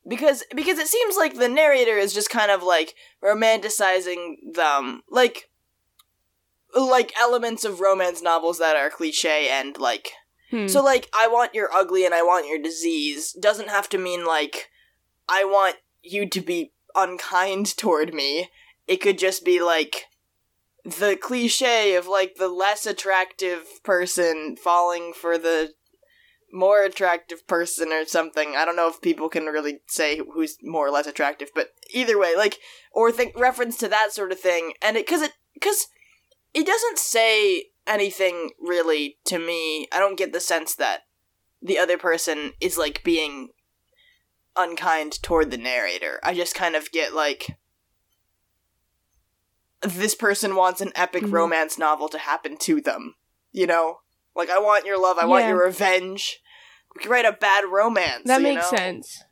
because 0.08 0.44
because 0.56 0.78
it 0.78 0.88
seems 0.88 1.18
like 1.18 1.36
the 1.36 1.50
narrator 1.50 1.98
is 1.98 2.14
just 2.14 2.30
kind 2.30 2.52
of 2.52 2.64
like 2.64 2.94
romanticizing 3.24 4.36
them 4.54 5.02
like 5.10 5.50
like 6.74 7.12
elements 7.20 7.66
of 7.66 7.80
romance 7.80 8.22
novels 8.22 8.60
that 8.60 8.76
are 8.76 8.90
cliche 8.90 9.50
and 9.50 9.78
like 9.78 10.12
hmm. 10.52 10.68
so 10.68 10.84
like 10.84 11.10
I 11.20 11.28
want 11.28 11.56
your 11.56 11.74
ugly 11.74 12.06
and 12.06 12.14
I 12.14 12.22
want 12.22 12.48
your 12.48 12.62
disease 12.62 13.34
doesn't 13.34 13.70
have 13.70 13.90
to 13.90 13.98
mean 13.98 14.26
like 14.26 14.70
I 15.28 15.44
want 15.44 15.78
you 16.04 16.30
to 16.30 16.42
be 16.42 16.72
unkind 16.96 17.76
toward 17.78 18.14
me. 18.14 18.50
It 18.88 18.98
could 18.98 19.18
just 19.18 19.44
be 19.44 19.62
like 19.62 20.07
the 20.88 21.18
cliche 21.18 21.96
of 21.96 22.08
like 22.08 22.36
the 22.36 22.48
less 22.48 22.86
attractive 22.86 23.66
person 23.84 24.56
falling 24.56 25.12
for 25.14 25.38
the 25.38 25.74
more 26.54 26.82
attractive 26.84 27.46
person 27.46 27.92
or 27.92 28.06
something. 28.06 28.56
I 28.56 28.64
don't 28.64 28.78
know 28.78 28.88
if 28.88 29.02
people 29.02 29.28
can 29.28 29.48
really 29.48 29.80
say 29.88 30.22
who's 30.34 30.58
more 30.64 30.88
or 30.88 30.92
less 30.92 31.06
attractive, 31.06 31.50
but 31.54 31.72
either 31.94 32.18
way, 32.18 32.36
like 32.38 32.58
or 32.94 33.12
think 33.12 33.38
reference 33.38 33.76
to 33.78 33.90
that 33.90 34.14
sort 34.14 34.32
of 34.32 34.40
thing. 34.40 34.74
And 34.82 34.96
it 34.96 35.06
cuz 35.06 35.22
it 35.22 35.34
cuz 35.62 35.88
it 36.54 36.66
doesn't 36.66 37.00
say 37.00 37.66
anything 37.86 38.52
really 38.58 39.18
to 39.26 39.40
me. 39.40 39.90
I 39.92 40.00
don't 40.00 40.18
get 40.18 40.32
the 40.32 40.40
sense 40.40 40.74
that 40.76 41.02
the 41.62 41.78
other 41.78 41.98
person 41.98 42.54
is 42.62 42.78
like 42.78 43.04
being 43.04 43.50
unkind 44.56 45.22
toward 45.22 45.52
the 45.52 45.58
narrator. 45.58 46.22
I 46.24 46.34
just 46.34 46.56
kind 46.56 46.78
of 46.78 46.92
get 46.92 47.14
like 47.14 47.58
this 49.82 50.16
person 50.16 50.56
wants 50.56 50.82
an 50.82 50.92
epic 50.96 51.24
Mhm. 51.24 51.32
romance 51.32 51.78
novel 51.78 52.10
to 52.10 52.18
happen 52.18 52.58
to 52.58 52.82
them. 52.82 53.16
You 53.52 53.68
know? 53.68 54.00
Like 54.36 54.50
I 54.50 54.60
want 54.60 54.86
your 54.86 55.00
love, 55.02 55.18
I 55.18 55.26
want 55.26 55.48
your 55.48 55.64
revenge. 55.64 56.40
We 56.96 57.02
could 57.02 57.12
write 57.12 57.26
a 57.26 57.32
bad 57.32 57.66
romance. 57.66 58.24
that 58.26 58.42
makes 58.42 58.72
know? 58.72 58.78
sense. 58.78 59.24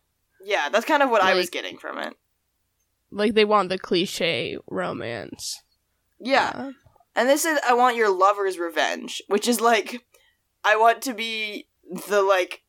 Yeah, 0.43 0.69
that's 0.69 0.85
kind 0.85 1.01
of 1.03 1.09
what 1.09 1.21
I 1.21 1.33
was 1.33 1.49
getting 1.49 1.77
from 1.77 1.97
it. 1.97 2.13
Like 3.11 3.33
they 3.33 3.45
want 3.45 3.69
the 3.69 3.77
cliche 3.79 4.57
romance. 4.69 5.61
Yeah. 6.19 6.71
And 7.15 7.29
this 7.29 7.45
is 7.45 7.59
I 7.67 7.73
want 7.73 7.95
your 7.95 8.09
lover's 8.09 8.57
revenge, 8.59 9.21
which 9.27 9.47
is 9.47 9.61
like 9.61 10.05
I 10.63 10.75
want 10.75 11.01
to 11.03 11.13
be 11.13 11.67
the 12.07 12.21
like 12.21 12.63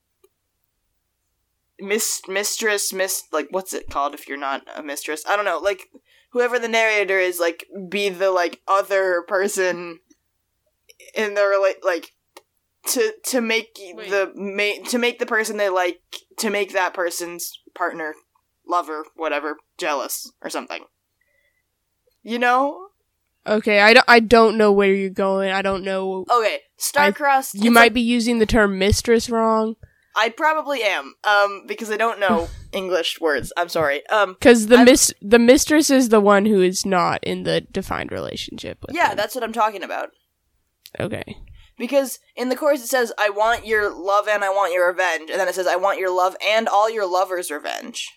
miss 1.79 2.23
mistress 2.27 2.93
miss 2.93 3.25
like 3.33 3.49
what's 3.51 3.75
it 3.75 3.91
called 3.91 4.15
if 4.15 4.29
you're 4.29 4.39
not 4.39 4.63
a 4.75 4.83
mistress? 4.83 5.25
I 5.27 5.37
don't 5.37 5.45
know. 5.45 5.59
Like 5.59 5.89
whoever 6.37 6.59
the 6.59 6.69
narrator 6.69 7.19
is 7.19 7.41
like 7.41 7.65
be 7.89 8.11
the 8.11 8.31
like 8.31 8.61
other 8.69 9.23
person 9.27 10.01
in 11.15 11.33
the 11.33 11.41
rela- 11.41 11.83
like 11.83 12.13
to 12.89 13.15
to 13.25 13.41
make 13.41 13.79
Wait. 13.95 14.11
the 14.11 14.31
ma- 14.35 14.87
to 14.91 14.99
make 14.99 15.19
the 15.19 15.25
person 15.25 15.57
they 15.57 15.71
like 15.71 16.03
to 16.37 16.51
make 16.51 16.75
that 16.75 16.93
person's 16.93 17.59
partner 17.75 18.15
lover 18.69 19.05
whatever 19.17 19.57
jealous 19.79 20.31
or 20.43 20.51
something. 20.51 20.85
You 22.23 22.39
know? 22.39 22.89
Okay, 23.47 23.81
I 23.81 23.95
don't. 23.95 24.05
I 24.07 24.21
don't 24.21 24.59
know 24.59 24.73
where 24.73 24.93
you're 24.93 25.09
going. 25.09 25.53
I 25.53 25.63
don't 25.63 25.85
know. 25.85 26.27
Okay, 26.31 26.59
star-crossed. 26.77 27.55
You 27.55 27.71
might 27.71 27.95
be 27.95 28.03
using 28.03 28.41
the 28.41 28.47
term 28.47 28.79
mistress 28.79 29.31
wrong. 29.31 29.77
I 30.17 30.31
probably 30.31 30.83
am, 30.83 31.15
um, 31.25 31.65
because 31.67 31.91
I 31.91 31.97
don't 31.97 32.19
know 32.19 32.49
English 32.73 33.21
words. 33.21 33.53
I'm 33.57 33.69
sorry. 33.69 34.07
Um, 34.09 34.33
Because 34.35 34.67
the 34.69 34.77
I'm- 34.77 34.85
mis- 34.87 35.13
the 35.21 35.39
mistress 35.39 35.91
is 35.91 36.09
the 36.09 36.21
one 36.21 36.47
who 36.47 36.63
is 36.63 36.87
not 36.87 37.23
in 37.23 37.43
the 37.43 37.61
defined 37.61 38.11
relationship 38.13 38.79
with. 38.87 38.97
yeah, 38.97 39.09
them. 39.09 39.17
that's 39.19 39.35
what 39.35 39.45
I'm 39.45 39.53
talking 39.53 39.83
about. 39.83 40.11
okay. 40.99 41.37
Because 41.79 42.19
in 42.35 42.49
the 42.49 42.57
chorus 42.57 42.83
it 42.83 42.87
says, 42.89 43.13
"I 43.19 43.29
want 43.29 43.67
your 43.67 43.91
love 43.95 44.27
and 44.29 44.43
I 44.43 44.49
want 44.49 44.73
your 44.73 44.89
revenge," 44.89 45.29
and 45.31 45.39
then 45.39 45.47
it 45.49 45.55
says, 45.55 45.67
"I 45.67 45.77
want 45.77 45.99
your 45.99 46.11
love 46.11 46.35
and 46.43 46.67
all 46.69 46.89
your 46.89 47.05
lovers' 47.07 47.51
revenge." 47.51 48.09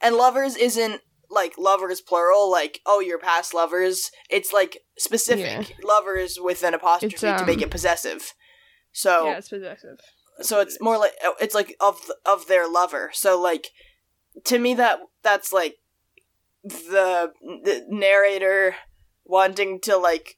And 0.00 0.16
lovers 0.16 0.56
isn't 0.56 1.02
like 1.28 1.58
lovers 1.58 2.00
plural, 2.00 2.50
like 2.50 2.80
oh 2.86 3.00
your 3.00 3.18
past 3.18 3.52
lovers. 3.52 4.10
It's 4.30 4.54
like 4.54 4.78
specific 4.96 5.74
lovers 5.84 6.38
with 6.40 6.62
an 6.62 6.72
apostrophe 6.72 7.12
It's, 7.12 7.20
to 7.20 7.44
make 7.46 7.58
um, 7.58 7.64
it 7.64 7.70
possessive. 7.70 8.32
So 8.92 9.26
Yeah, 9.26 9.36
it's 9.36 9.50
possessive. 9.50 9.98
So 10.40 10.60
it's 10.60 10.78
more 10.80 10.98
like 10.98 11.12
oh, 11.24 11.34
it's 11.40 11.54
like 11.54 11.74
of 11.80 11.98
of 12.24 12.46
their 12.48 12.68
lover. 12.68 13.10
So 13.12 13.40
like 13.40 13.68
to 14.44 14.58
me 14.58 14.74
that 14.74 15.00
that's 15.22 15.52
like 15.52 15.76
the, 16.64 17.32
the 17.42 17.84
narrator 17.88 18.76
wanting 19.24 19.80
to 19.82 19.96
like 19.96 20.36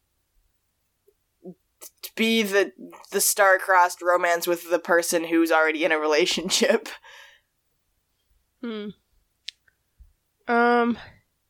be 2.16 2.42
the 2.42 2.72
the 3.12 3.20
star-crossed 3.20 4.02
romance 4.02 4.46
with 4.46 4.70
the 4.70 4.78
person 4.78 5.24
who's 5.24 5.50
already 5.52 5.84
in 5.84 5.92
a 5.92 5.98
relationship. 5.98 6.88
Hmm. 8.62 8.88
Um, 10.46 10.98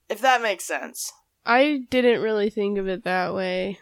If 0.08 0.20
that 0.20 0.42
makes 0.42 0.62
sense. 0.64 1.12
I 1.44 1.80
didn't 1.90 2.22
really 2.22 2.50
think 2.50 2.78
of 2.78 2.86
it 2.86 3.02
that 3.02 3.34
way. 3.34 3.80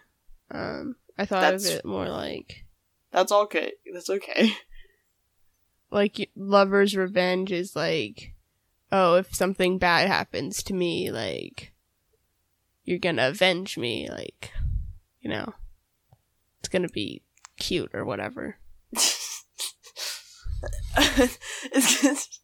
Um, 0.51 0.97
I 1.19 1.27
thought 1.27 1.43
That's- 1.43 1.69
of 1.69 1.75
it 1.81 1.85
more 1.85 2.09
like 2.09 2.65
That's 3.13 3.33
okay. 3.33 3.73
That's 3.93 4.11
okay. 4.11 4.53
like 5.91 6.31
lover's 6.37 6.97
revenge 6.97 7.53
is 7.53 7.75
like, 7.75 8.35
oh, 8.93 9.17
if 9.17 9.35
something 9.35 9.79
bad 9.79 10.09
happens 10.09 10.63
to 10.65 10.75
me, 10.75 11.11
like 11.11 11.73
you're 12.85 12.99
gonna 12.99 13.29
avenge 13.29 13.79
me, 13.79 14.09
like 14.11 14.53
you 15.21 15.31
know, 15.31 15.55
it's 16.61 16.69
gonna 16.69 16.89
be 16.89 17.23
cute 17.59 17.91
or 17.95 18.05
whatever. 18.05 18.57
it's 18.93 19.47
just 22.03 22.41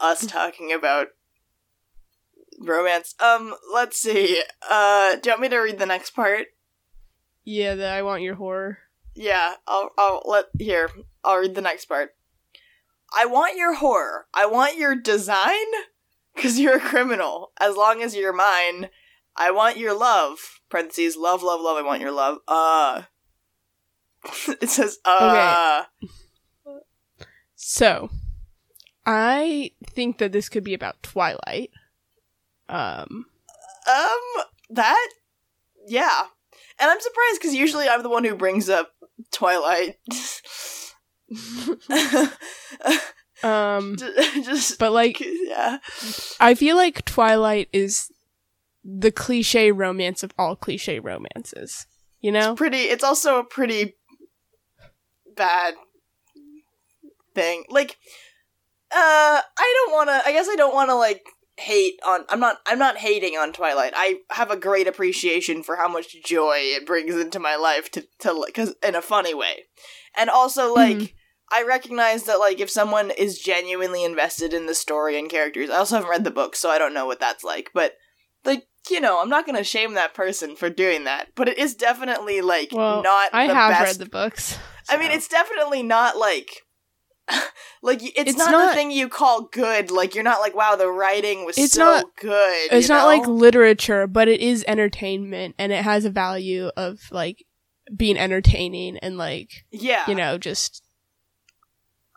us 0.00 0.26
talking 0.26 0.72
about 0.72 1.08
romance. 2.60 3.14
Um, 3.20 3.54
let's 3.72 3.98
see. 3.98 4.42
Uh, 4.68 5.16
do 5.16 5.30
you 5.30 5.32
want 5.32 5.42
me 5.42 5.48
to 5.48 5.58
read 5.58 5.78
the 5.78 5.86
next 5.86 6.10
part? 6.10 6.46
Yeah, 7.44 7.74
the 7.74 7.86
I 7.86 8.02
want 8.02 8.22
your 8.22 8.34
horror. 8.34 8.78
Yeah, 9.16 9.54
I'll 9.66 9.90
I'll 9.96 10.22
let 10.26 10.46
here. 10.58 10.90
I'll 11.24 11.38
read 11.38 11.54
the 11.54 11.60
next 11.62 11.86
part. 11.86 12.14
I 13.16 13.26
want 13.26 13.56
your 13.56 13.74
horror. 13.74 14.26
I 14.34 14.46
want 14.46 14.76
your 14.76 14.94
design 14.94 15.66
cuz 16.36 16.60
you're 16.60 16.76
a 16.76 16.80
criminal. 16.80 17.52
As 17.60 17.76
long 17.76 18.02
as 18.02 18.14
you're 18.14 18.32
mine. 18.32 18.90
I 19.34 19.50
want 19.50 19.76
your 19.76 19.92
love. 19.94 20.60
Parentheses 20.68 21.16
love 21.16 21.42
love 21.42 21.60
love 21.60 21.76
I 21.76 21.82
want 21.82 22.00
your 22.00 22.12
love. 22.12 22.38
Uh 22.46 23.02
It 24.60 24.68
says 24.68 24.98
uh 25.04 25.84
So, 27.54 28.10
I 29.06 29.70
think 29.88 30.18
that 30.18 30.32
this 30.32 30.48
could 30.48 30.64
be 30.64 30.74
about 30.74 31.02
Twilight. 31.02 31.70
Um, 32.68 33.26
Um, 33.88 34.44
that, 34.70 35.08
yeah. 35.86 36.24
And 36.78 36.90
I'm 36.90 37.00
surprised 37.00 37.40
because 37.40 37.54
usually 37.54 37.88
I'm 37.88 38.02
the 38.02 38.08
one 38.08 38.24
who 38.24 38.34
brings 38.34 38.68
up 38.68 38.92
Twilight. 39.32 39.96
um, 43.42 43.96
Just, 44.44 44.78
but 44.78 44.92
like, 44.92 45.20
yeah. 45.20 45.78
I 46.40 46.54
feel 46.54 46.76
like 46.76 47.04
Twilight 47.04 47.68
is 47.72 48.10
the 48.84 49.10
cliche 49.10 49.72
romance 49.72 50.22
of 50.22 50.32
all 50.38 50.56
cliche 50.56 51.00
romances. 51.00 51.86
You 52.20 52.32
know? 52.32 52.52
It's 52.52 52.58
pretty, 52.58 52.78
it's 52.78 53.04
also 53.04 53.38
a 53.38 53.44
pretty 53.44 53.96
bad 55.36 55.74
thing. 57.34 57.64
Like, 57.68 57.98
uh, 58.92 59.40
I 59.58 59.84
don't 59.84 59.92
want 59.92 60.08
to, 60.08 60.26
I 60.26 60.32
guess 60.32 60.48
I 60.48 60.56
don't 60.56 60.74
want 60.74 60.90
to, 60.90 60.94
like, 60.94 61.26
hate 61.58 61.94
on 62.06 62.24
i'm 62.28 62.38
not 62.40 62.58
i'm 62.66 62.78
not 62.78 62.98
hating 62.98 63.34
on 63.36 63.52
twilight 63.52 63.92
i 63.96 64.16
have 64.30 64.50
a 64.50 64.56
great 64.58 64.86
appreciation 64.86 65.62
for 65.62 65.76
how 65.76 65.88
much 65.88 66.14
joy 66.22 66.56
it 66.58 66.86
brings 66.86 67.14
into 67.14 67.38
my 67.38 67.56
life 67.56 67.90
to 67.90 68.04
to 68.18 68.42
because 68.46 68.74
in 68.82 68.94
a 68.94 69.00
funny 69.02 69.32
way 69.34 69.64
and 70.16 70.28
also 70.28 70.74
like 70.74 70.96
Mhm. 70.98 71.12
i 71.50 71.62
recognize 71.62 72.24
that 72.24 72.38
like 72.38 72.60
if 72.60 72.68
someone 72.70 73.10
is 73.10 73.38
genuinely 73.38 74.04
invested 74.04 74.52
in 74.52 74.66
the 74.66 74.74
story 74.74 75.18
and 75.18 75.30
characters 75.30 75.70
i 75.70 75.76
also 75.76 75.96
haven't 75.96 76.10
read 76.10 76.24
the 76.24 76.30
book 76.30 76.54
so 76.54 76.68
i 76.68 76.76
don't 76.78 76.92
know 76.94 77.06
what 77.06 77.20
that's 77.20 77.42
like 77.42 77.70
but 77.72 77.94
like 78.44 78.64
you 78.90 79.00
know 79.00 79.22
i'm 79.22 79.30
not 79.30 79.46
gonna 79.46 79.64
shame 79.64 79.94
that 79.94 80.12
person 80.12 80.56
for 80.56 80.68
doing 80.68 81.04
that 81.04 81.28
but 81.34 81.48
it 81.48 81.56
is 81.56 81.74
definitely 81.74 82.42
like 82.42 82.68
Well, 82.70 83.02
not 83.02 83.30
I 83.32 83.46
the 83.46 83.54
have 83.54 83.70
best 83.72 83.82
read 83.82 84.06
the 84.06 84.10
books. 84.10 84.58
I 84.88 84.96
mean, 84.98 85.10
it's 85.10 85.26
definitely 85.26 85.82
not 85.82 86.16
like. 86.16 86.48
like 87.82 88.02
it's, 88.02 88.30
It's 88.30 88.38
not, 88.38 88.50
not- 88.52 88.68
the 88.70 88.74
thing 88.74 88.90
you 88.90 89.08
call 89.08 89.42
good. 89.42 89.90
Like 89.90 90.14
you're 90.14 90.24
not 90.24 90.40
like, 90.40 90.54
wow, 90.54 90.76
the 90.76 90.88
writing 90.90 91.44
was 91.44 91.58
It's 91.58 91.72
so 91.74 91.84
not- 91.84 92.04
good. 92.20 92.72
it's 92.72 92.88
not 92.88 93.02
know? 93.02 93.06
like 93.06 93.26
literature, 93.26 94.06
but 94.06 94.28
it 94.28 94.40
is 94.40 94.64
entertainment, 94.68 95.54
and 95.58 95.72
it 95.72 95.82
has 95.84 96.04
a 96.04 96.10
value 96.10 96.70
of 96.76 97.00
like 97.10 97.44
being 97.96 98.18
entertaining 98.18 98.96
and 98.98 99.16
like 99.16 99.64
yeah, 99.70 100.04
you 100.08 100.14
know 100.14 100.38
just 100.38 100.82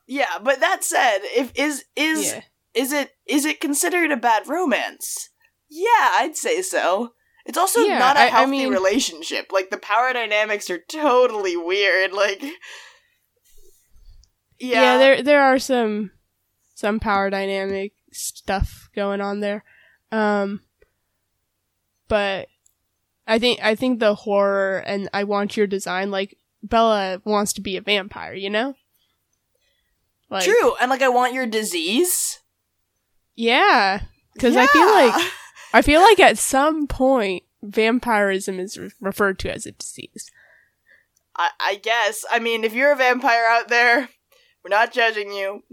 yeah. 0.08 0.38
But 0.42 0.60
that 0.60 0.84
said, 0.84 1.20
if 1.24 1.52
is 1.56 1.86
is 1.96 2.34
yeah. 2.34 2.42
is 2.74 2.92
it 2.92 3.12
is 3.28 3.46
it 3.46 3.60
considered 3.62 4.12
a 4.12 4.18
bad 4.18 4.48
romance? 4.48 5.30
Yeah, 5.70 6.10
I'd 6.14 6.36
say 6.36 6.62
so. 6.62 7.14
It's 7.46 7.58
also 7.58 7.82
Yeah, 7.82 8.00
not 8.00 8.18
a 8.18 8.22
healthy 8.30 8.52
mean- 8.52 8.70
relationship. 8.70 9.48
Like 9.52 9.70
the 9.70 9.78
power 9.78 10.14
dynamics 10.14 10.70
are 10.70 10.80
totally 10.80 11.56
weird. 11.58 12.12
Like, 12.14 12.44
yeah, 14.60 14.82
yeah 14.82 14.98
there 14.98 15.24
there 15.24 15.42
are 15.42 15.60
some 15.60 16.12
some 16.76 17.00
power 17.00 17.30
dynamic 17.30 17.94
stuff 18.12 18.90
going 18.96 19.22
on 19.22 19.40
there. 19.40 19.64
Um 20.12 20.62
but 22.10 22.48
i 23.26 23.40
think 23.40 23.64
i 23.64 23.76
think 23.76 24.00
the 24.00 24.16
horror 24.16 24.80
and 24.80 25.08
i 25.14 25.24
want 25.24 25.56
your 25.56 25.68
design 25.68 26.12
like 26.12 26.36
bella 26.64 27.22
wants 27.24 27.54
to 27.54 27.62
be 27.62 27.78
a 27.78 27.82
vampire 27.82 28.34
you 28.34 28.50
know? 28.50 28.76
Like 30.30 30.44
true. 30.44 30.76
And 30.82 30.92
like, 30.92 31.02
I 31.02 31.10
want 31.10 31.34
your 31.34 31.48
disease? 31.48 32.40
Yeah. 33.36 34.02
Because 34.34 34.56
i 34.58 34.66
feel 34.68 34.88
like 34.88 35.32
i 35.74 35.82
feel 35.82 36.02
like 36.02 36.20
at 36.20 36.38
some 36.38 36.88
point 36.88 37.44
vampirism 37.62 38.60
is 38.60 38.78
re- 38.78 38.92
referred 39.00 39.40
to 39.40 39.54
as 39.54 39.66
a 39.66 39.72
disease. 39.72 40.32
I, 41.36 41.50
I 41.60 41.76
guess. 41.76 42.26
I 42.32 42.40
mean, 42.40 42.64
if 42.64 42.74
you're 42.74 42.92
a 42.92 42.98
vampire 42.98 43.46
out 43.50 43.68
there, 43.68 44.10
we're 44.64 44.70
not 44.70 44.92
judging 44.94 45.32
you. 45.32 45.64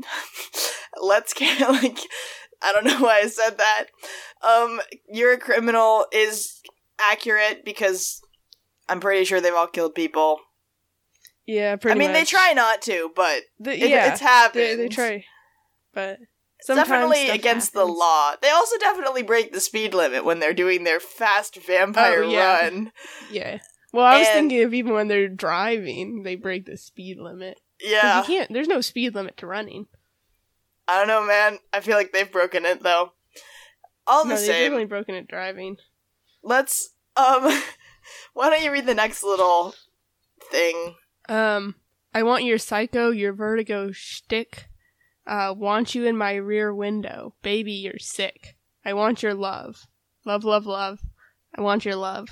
Let's 1.02 1.34
get 1.34 1.60
like 1.68 1.98
I 2.62 2.72
don't 2.72 2.84
know 2.84 3.00
why 3.00 3.20
I 3.24 3.26
said 3.28 3.58
that. 3.58 3.84
Um, 4.46 4.80
you're 5.12 5.32
a 5.34 5.38
criminal 5.38 6.06
is 6.12 6.60
accurate 7.00 7.64
because 7.64 8.20
I'm 8.88 9.00
pretty 9.00 9.24
sure 9.24 9.40
they've 9.40 9.52
all 9.54 9.66
killed 9.66 9.94
people. 9.94 10.38
yeah 11.46 11.76
pretty. 11.76 11.96
I 11.96 11.98
mean, 11.98 12.12
they 12.12 12.24
try 12.24 12.52
not 12.54 12.80
to, 12.82 13.10
but 13.14 13.42
The- 13.60 13.72
it, 13.72 13.90
yeah 13.90 14.12
it's 14.12 14.20
happened. 14.20 14.62
they, 14.62 14.76
they 14.76 14.88
try 14.88 15.24
but 15.94 16.18
definitely 16.66 17.28
against 17.30 17.72
the 17.74 17.84
law. 17.84 18.34
They 18.40 18.50
also 18.50 18.76
definitely 18.78 19.22
break 19.22 19.52
the 19.52 19.60
speed 19.60 19.94
limit 19.94 20.24
when 20.24 20.40
they're 20.40 20.52
doing 20.54 20.84
their 20.84 21.00
fast 21.00 21.56
vampire 21.56 22.22
Oh, 22.24 22.28
yeah. 22.30 22.58
run. 22.60 22.92
Yeah. 23.30 23.58
Well, 23.92 24.04
I 24.04 24.18
was 24.18 24.26
And- 24.28 24.34
thinking 24.50 24.62
of 24.64 24.74
even 24.74 24.92
when 24.94 25.08
they're 25.08 25.28
driving, 25.28 26.22
they 26.22 26.34
break 26.36 26.64
the 26.66 26.76
speed 26.76 27.18
limit. 27.18 27.58
Yeah. 27.82 28.18
You 28.20 28.24
can't. 28.24 28.52
There's 28.52 28.68
no 28.68 28.80
speed 28.80 29.14
limit 29.14 29.36
to 29.38 29.46
running. 29.46 29.86
I 30.88 30.98
don't 30.98 31.08
know, 31.08 31.26
man. 31.26 31.58
I 31.72 31.80
feel 31.80 31.96
like 31.96 32.12
they've 32.12 32.30
broken 32.30 32.64
it 32.64 32.82
though. 32.82 33.12
All 34.06 34.24
the 34.24 34.30
no, 34.30 34.36
they've 34.36 34.46
same. 34.46 34.62
definitely 34.64 34.86
broken 34.86 35.14
it 35.14 35.28
driving. 35.28 35.76
Let's 36.42 36.90
um 37.16 37.42
why 38.34 38.50
don't 38.50 38.62
you 38.62 38.72
read 38.72 38.86
the 38.86 38.94
next 38.94 39.22
little 39.22 39.74
thing? 40.50 40.94
Um, 41.28 41.74
I 42.14 42.22
want 42.22 42.44
your 42.44 42.58
psycho, 42.58 43.10
your 43.10 43.32
vertigo 43.32 43.90
shtick. 43.92 44.68
Uh, 45.26 45.52
want 45.56 45.94
you 45.94 46.06
in 46.06 46.16
my 46.16 46.34
rear 46.34 46.72
window, 46.72 47.34
baby. 47.42 47.72
You're 47.72 47.98
sick. 47.98 48.56
I 48.84 48.92
want 48.92 49.24
your 49.24 49.34
love, 49.34 49.88
love, 50.24 50.44
love, 50.44 50.66
love. 50.66 51.00
I 51.56 51.62
want 51.62 51.84
your 51.84 51.96
love. 51.96 52.28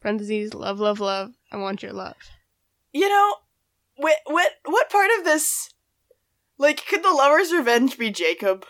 Parentheses, 0.00 0.52
love, 0.52 0.78
love, 0.78 1.00
love. 1.00 1.32
I 1.50 1.56
want 1.56 1.82
your 1.82 1.94
love. 1.94 2.16
You 2.92 3.08
know, 3.08 3.34
what 3.96 4.16
what 4.26 4.52
what 4.64 4.90
part 4.90 5.10
of 5.18 5.24
this 5.24 5.70
like 6.58 6.86
could 6.86 7.02
the 7.02 7.10
lover's 7.12 7.52
revenge 7.52 7.98
be 7.98 8.10
Jacob? 8.10 8.64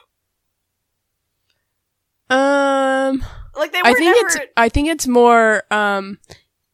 Um, 2.28 3.24
like 3.56 3.72
they 3.72 3.80
were 3.82 3.86
I 3.88 3.94
think 3.94 4.16
never. 4.16 4.26
it's 4.26 4.38
I 4.56 4.68
think 4.68 4.88
it's 4.88 5.06
more 5.06 5.62
um 5.70 6.18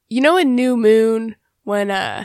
you 0.09 0.21
know 0.23 0.37
in 0.39 0.55
New 0.55 0.77
Moon 0.77 1.37
when 1.65 1.91
uh 1.91 2.25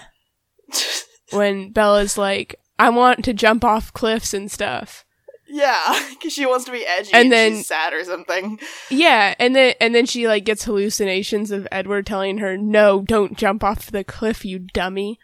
when 1.32 1.72
Bella's 1.72 2.18
like 2.18 2.56
I 2.80 2.90
want 2.90 3.26
to 3.26 3.34
jump 3.34 3.66
off 3.66 3.92
cliffs 3.94 4.34
and 4.34 4.50
stuff. 4.50 5.04
yeah, 5.50 6.00
because 6.12 6.32
she 6.32 6.46
wants 6.46 6.64
to 6.66 6.72
be 6.72 6.86
edgy 6.86 7.10
And 7.14 7.24
and, 7.24 7.32
then- 7.34 7.52
she's 7.58 7.68
sad 7.68 7.94
or 7.94 8.04
something. 8.06 8.60
Yeah, 8.90 9.36
and 9.40 9.54
then 9.54 9.74
and 9.82 9.94
then 9.94 10.06
she 10.06 10.26
like 10.28 10.46
gets 10.46 10.64
hallucinations 10.64 11.52
of 11.52 11.68
Edward 11.70 12.06
telling 12.06 12.38
her, 12.38 12.58
"No, 12.58 13.02
don't 13.02 13.38
jump 13.38 13.62
off 13.62 13.92
the 13.92 14.06
cliff, 14.06 14.46
you 14.46 14.60
dummy." 14.60 15.20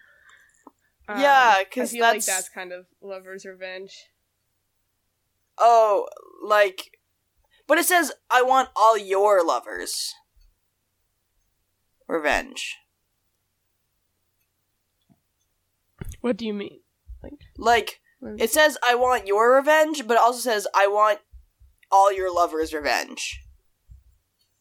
Um, 1.08 1.20
Yeah, 1.20 1.54
I 1.58 1.64
'cause 1.66 1.92
feel 1.92 2.02
like 2.02 2.12
that's- 2.24 2.26
that's 2.26 2.50
kind 2.50 2.72
of 2.72 2.88
lover's 3.02 3.46
revenge. 3.46 4.10
Oh, 5.58 6.08
like, 6.42 6.98
but 7.68 7.78
it 7.78 7.86
says 7.86 8.12
I 8.30 8.42
want 8.42 8.70
all 8.76 8.98
your 8.98 9.44
lovers. 9.46 10.14
Revenge. 12.08 12.78
What 16.22 16.38
do 16.38 16.46
you 16.46 16.54
mean? 16.54 16.82
Like 17.58 18.02
it 18.38 18.50
says 18.52 18.78
I 18.84 18.96
want 18.96 19.28
your 19.28 19.56
revenge, 19.56 20.08
but 20.08 20.14
it 20.16 20.20
also 20.20 20.40
says 20.40 20.68
I 20.74 20.88
want 20.88 21.20
all 21.92 22.12
your 22.12 22.34
lovers' 22.34 22.74
revenge. 22.74 23.42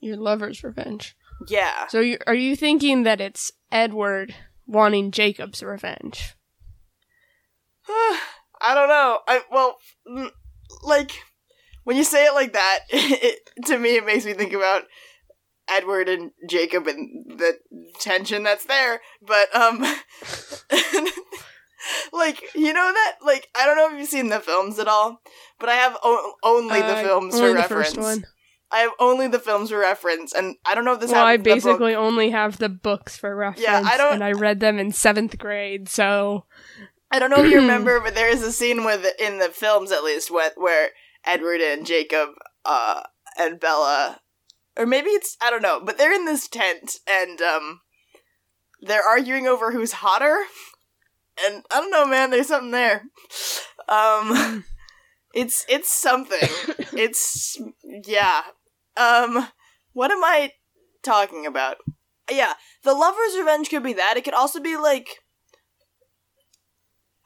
Your 0.01 0.17
lover's 0.17 0.65
revenge. 0.65 1.17
Yeah. 1.49 1.87
So 1.89 2.01
you, 2.01 2.19
are 2.27 2.35
you 2.35 2.57
thinking 2.57 3.05
that 3.05 3.21
it's 3.21 3.53
Edward 3.71 4.35
wanting 4.73 5.11
Jacob's 5.13 5.63
revenge? 5.63 6.35
I 7.89 8.75
don't 8.75 8.89
know. 8.89 9.19
I 9.27 9.41
well, 9.51 9.77
like 10.85 11.13
when 11.85 11.97
you 11.97 12.05
say 12.05 12.27
it 12.27 12.35
like 12.35 12.53
that, 12.53 12.81
it, 12.91 13.39
to 13.67 13.79
me 13.79 13.97
it 13.97 14.07
makes 14.07 14.25
me 14.25 14.35
think 14.35 14.53
about 14.53 14.85
Edward 15.69 16.09
and 16.09 16.31
Jacob 16.49 16.87
and 16.87 17.39
the 17.39 17.59
tension 18.01 18.43
that's 18.45 18.67
there. 18.67 19.01
But 19.21 19.55
um, 19.55 19.81
like 22.13 22.43
you 22.55 22.73
know 22.73 22.93
that 22.93 23.17
like 23.25 23.49
I 23.57 23.67
don't 23.67 23.77
know 23.77 23.93
if 23.93 23.99
you've 23.99 24.09
seen 24.09 24.29
the 24.29 24.41
films 24.41 24.79
at 24.79 24.89
all, 24.89 25.21
but 25.59 25.69
I 25.69 25.75
have 25.75 25.97
o- 26.03 26.35
only 26.43 26.81
the 26.83 26.93
Uh, 26.93 27.03
films 27.03 27.35
only 27.35 27.47
for 27.49 27.49
the 27.49 27.55
reference. 27.55 27.97
I 28.73 28.79
have 28.79 28.93
only 28.99 29.29
the 29.29 29.39
films 29.39 29.71
for 29.71 29.79
reference, 29.79 30.33
and 30.33 30.57
I 30.65 30.75
don't 30.75 30.85
know 30.85 30.95
if 30.95 31.01
this 31.01 31.11
Well, 31.13 31.25
I 31.25 31.37
basically 31.37 31.95
only 31.95 32.31
have 32.31 32.57
the 32.59 32.69
books 32.71 33.17
for 33.17 33.35
reference. 33.37 33.63
Yeah, 33.63 33.83
I 33.85 33.97
don't- 33.97 34.15
And 34.15 34.25
I 34.25 34.33
read 34.33 34.61
them 34.61 34.79
in 34.79 34.93
seventh 34.93 35.39
grade, 35.39 35.89
so 35.89 36.47
I 37.11 37.19
don't 37.19 37.31
know 37.31 37.45
if 37.45 37.51
you 37.51 37.57
remember, 37.61 38.01
but 38.01 38.15
there 38.15 38.29
is 38.31 38.43
a 38.43 38.51
scene 38.53 38.85
with 38.85 39.07
in 39.21 39.39
the 39.39 39.51
films 39.51 39.93
at 39.93 40.03
least 40.03 40.31
where, 40.31 40.53
where 40.57 40.91
Edward 41.25 41.61
and 41.61 41.85
Jacob 41.87 42.31
uh 42.65 43.03
and 43.39 43.61
Bella 43.61 44.21
or 44.77 44.87
maybe 44.87 45.11
it's 45.11 45.37
I 45.43 45.51
don't 45.51 45.63
know, 45.63 45.81
but 45.85 45.99
they're 45.99 46.13
in 46.15 46.25
this 46.25 46.49
tent 46.49 46.97
and 47.09 47.41
um 47.43 47.81
they're 48.81 49.03
arguing 49.05 49.47
over 49.47 49.71
who's 49.73 49.93
hotter. 49.93 50.39
And 51.47 51.65
I 51.71 51.81
don't 51.81 51.91
know, 51.91 52.07
man, 52.07 52.31
there's 52.31 52.49
something 52.49 52.71
there. 52.73 53.03
Um 53.89 54.65
it's 55.35 55.65
it's 55.69 55.93
something. 55.93 56.49
It's 56.95 57.59
yeah. 58.07 58.43
Um 58.97 59.49
what 59.93 60.11
am 60.11 60.23
I 60.25 60.53
talking 61.03 61.47
about? 61.47 61.77
Yeah, 62.31 62.55
the 62.85 62.95
lover's 62.95 63.37
revenge 63.37 63.69
could 63.69 63.83
be 63.83 63.93
that. 63.95 64.15
It 64.17 64.25
could 64.25 64.35
also 64.35 64.61
be 64.61 64.77
like 64.77 65.09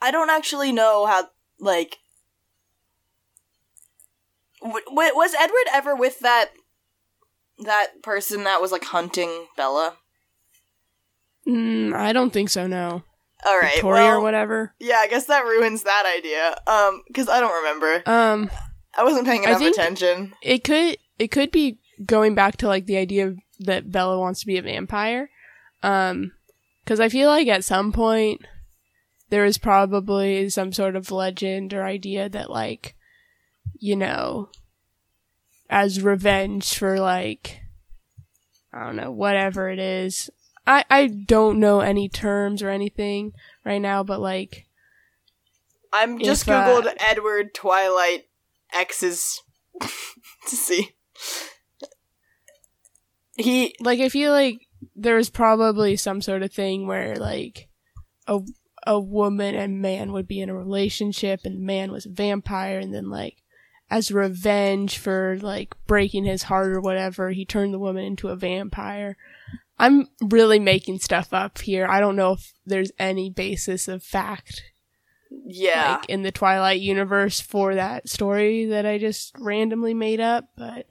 I 0.00 0.10
don't 0.10 0.30
actually 0.30 0.72
know 0.72 1.06
how 1.06 1.28
like 1.58 1.98
w- 4.62 4.84
was 4.90 5.34
Edward 5.34 5.66
ever 5.72 5.94
with 5.94 6.20
that 6.20 6.50
that 7.58 8.02
person 8.02 8.44
that 8.44 8.60
was 8.60 8.72
like 8.72 8.84
hunting 8.84 9.46
Bella? 9.56 9.96
mm, 11.46 11.94
I 11.94 12.12
don't 12.12 12.30
think 12.32 12.50
so. 12.50 12.66
No, 12.66 13.02
All 13.46 13.58
right, 13.58 13.72
Victoria 13.74 14.02
well, 14.02 14.16
or 14.18 14.20
whatever. 14.20 14.74
yeah, 14.78 14.96
I 14.96 15.08
guess 15.08 15.26
that 15.26 15.44
ruins 15.44 15.82
that 15.84 16.04
idea. 16.18 16.54
Um, 16.66 17.02
because 17.06 17.28
I 17.28 17.40
don't 17.40 17.54
remember. 17.62 18.02
Um, 18.06 18.50
I 18.96 19.04
wasn't 19.04 19.26
paying 19.26 19.44
enough 19.44 19.62
attention. 19.62 20.34
it 20.42 20.64
could 20.64 20.96
it 21.18 21.28
could 21.28 21.50
be 21.50 21.78
going 22.04 22.34
back 22.34 22.56
to 22.58 22.68
like 22.68 22.86
the 22.86 22.96
idea 22.96 23.28
of, 23.28 23.38
that 23.58 23.90
Bella 23.90 24.18
wants 24.18 24.40
to 24.40 24.46
be 24.46 24.58
a 24.58 24.62
vampire. 24.62 25.30
Um, 25.82 26.32
because 26.84 27.00
I 27.00 27.08
feel 27.08 27.28
like 27.28 27.48
at 27.48 27.64
some 27.64 27.90
point 27.90 28.42
there 29.30 29.44
is 29.44 29.58
probably 29.58 30.48
some 30.50 30.72
sort 30.72 30.94
of 30.94 31.10
legend 31.10 31.74
or 31.74 31.84
idea 31.84 32.28
that 32.28 32.50
like, 32.50 32.94
you 33.78 33.96
know, 33.96 34.50
as 35.68 36.02
revenge 36.02 36.78
for 36.78 37.00
like, 37.00 37.60
I 38.72 38.84
don't 38.84 38.96
know, 38.96 39.10
whatever 39.10 39.68
it 39.68 39.78
is. 39.78 40.30
I 40.66 40.84
I 40.90 41.06
don't 41.06 41.58
know 41.58 41.80
any 41.80 42.08
terms 42.08 42.62
or 42.62 42.70
anything 42.70 43.32
right 43.64 43.80
now, 43.80 44.02
but 44.02 44.20
like, 44.20 44.66
I'm 45.92 46.18
just 46.18 46.42
If, 46.42 46.48
uh, 46.50 46.66
googled 46.66 46.92
Edward 46.98 47.54
Twilight 47.54 48.28
X's 48.72 49.42
to 49.80 50.56
see. 50.56 50.95
He 53.36 53.74
like 53.80 54.00
I 54.00 54.08
feel 54.08 54.32
like 54.32 54.66
there's 54.94 55.30
probably 55.30 55.96
some 55.96 56.20
sort 56.20 56.42
of 56.42 56.52
thing 56.52 56.86
where 56.86 57.16
like 57.16 57.68
a 58.26 58.40
a 58.86 59.00
woman 59.00 59.54
and 59.54 59.82
man 59.82 60.12
would 60.12 60.28
be 60.28 60.40
in 60.40 60.48
a 60.48 60.54
relationship 60.54 61.40
and 61.44 61.56
the 61.56 61.64
man 61.64 61.90
was 61.90 62.06
a 62.06 62.10
vampire 62.10 62.78
and 62.78 62.94
then 62.94 63.10
like 63.10 63.42
as 63.90 64.12
revenge 64.12 64.96
for 64.96 65.38
like 65.42 65.74
breaking 65.86 66.24
his 66.24 66.44
heart 66.44 66.68
or 66.68 66.80
whatever 66.80 67.30
he 67.30 67.44
turned 67.44 67.74
the 67.74 67.78
woman 67.78 68.04
into 68.04 68.28
a 68.28 68.36
vampire 68.36 69.16
i'm 69.78 70.06
really 70.22 70.60
making 70.60 70.98
stuff 70.98 71.32
up 71.32 71.58
here 71.58 71.86
i 71.88 71.98
don't 71.98 72.16
know 72.16 72.32
if 72.32 72.52
there's 72.64 72.92
any 72.98 73.28
basis 73.28 73.88
of 73.88 74.02
fact 74.02 74.62
yeah. 75.44 75.96
like 75.96 76.08
in 76.08 76.22
the 76.22 76.32
twilight 76.32 76.80
universe 76.80 77.40
for 77.40 77.74
that 77.74 78.08
story 78.08 78.66
that 78.66 78.86
i 78.86 78.98
just 78.98 79.32
randomly 79.38 79.94
made 79.94 80.20
up 80.20 80.44
but 80.56 80.86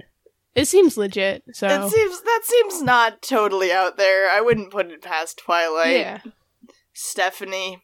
it 0.56 0.66
seems 0.68 0.98
legit 0.98 1.44
so 1.54 1.68
That 1.68 1.90
seems 1.92 2.22
that 2.22 2.42
seems 2.44 2.82
not 2.82 3.22
totally 3.22 3.72
out 3.72 3.98
there. 3.98 4.30
I 4.30 4.42
wouldn't 4.42 4.72
put 4.72 4.88
it 4.92 5.02
past 5.02 5.38
Twilight. 5.38 5.98
yeah 5.98 6.20
Stephenie 6.94 7.82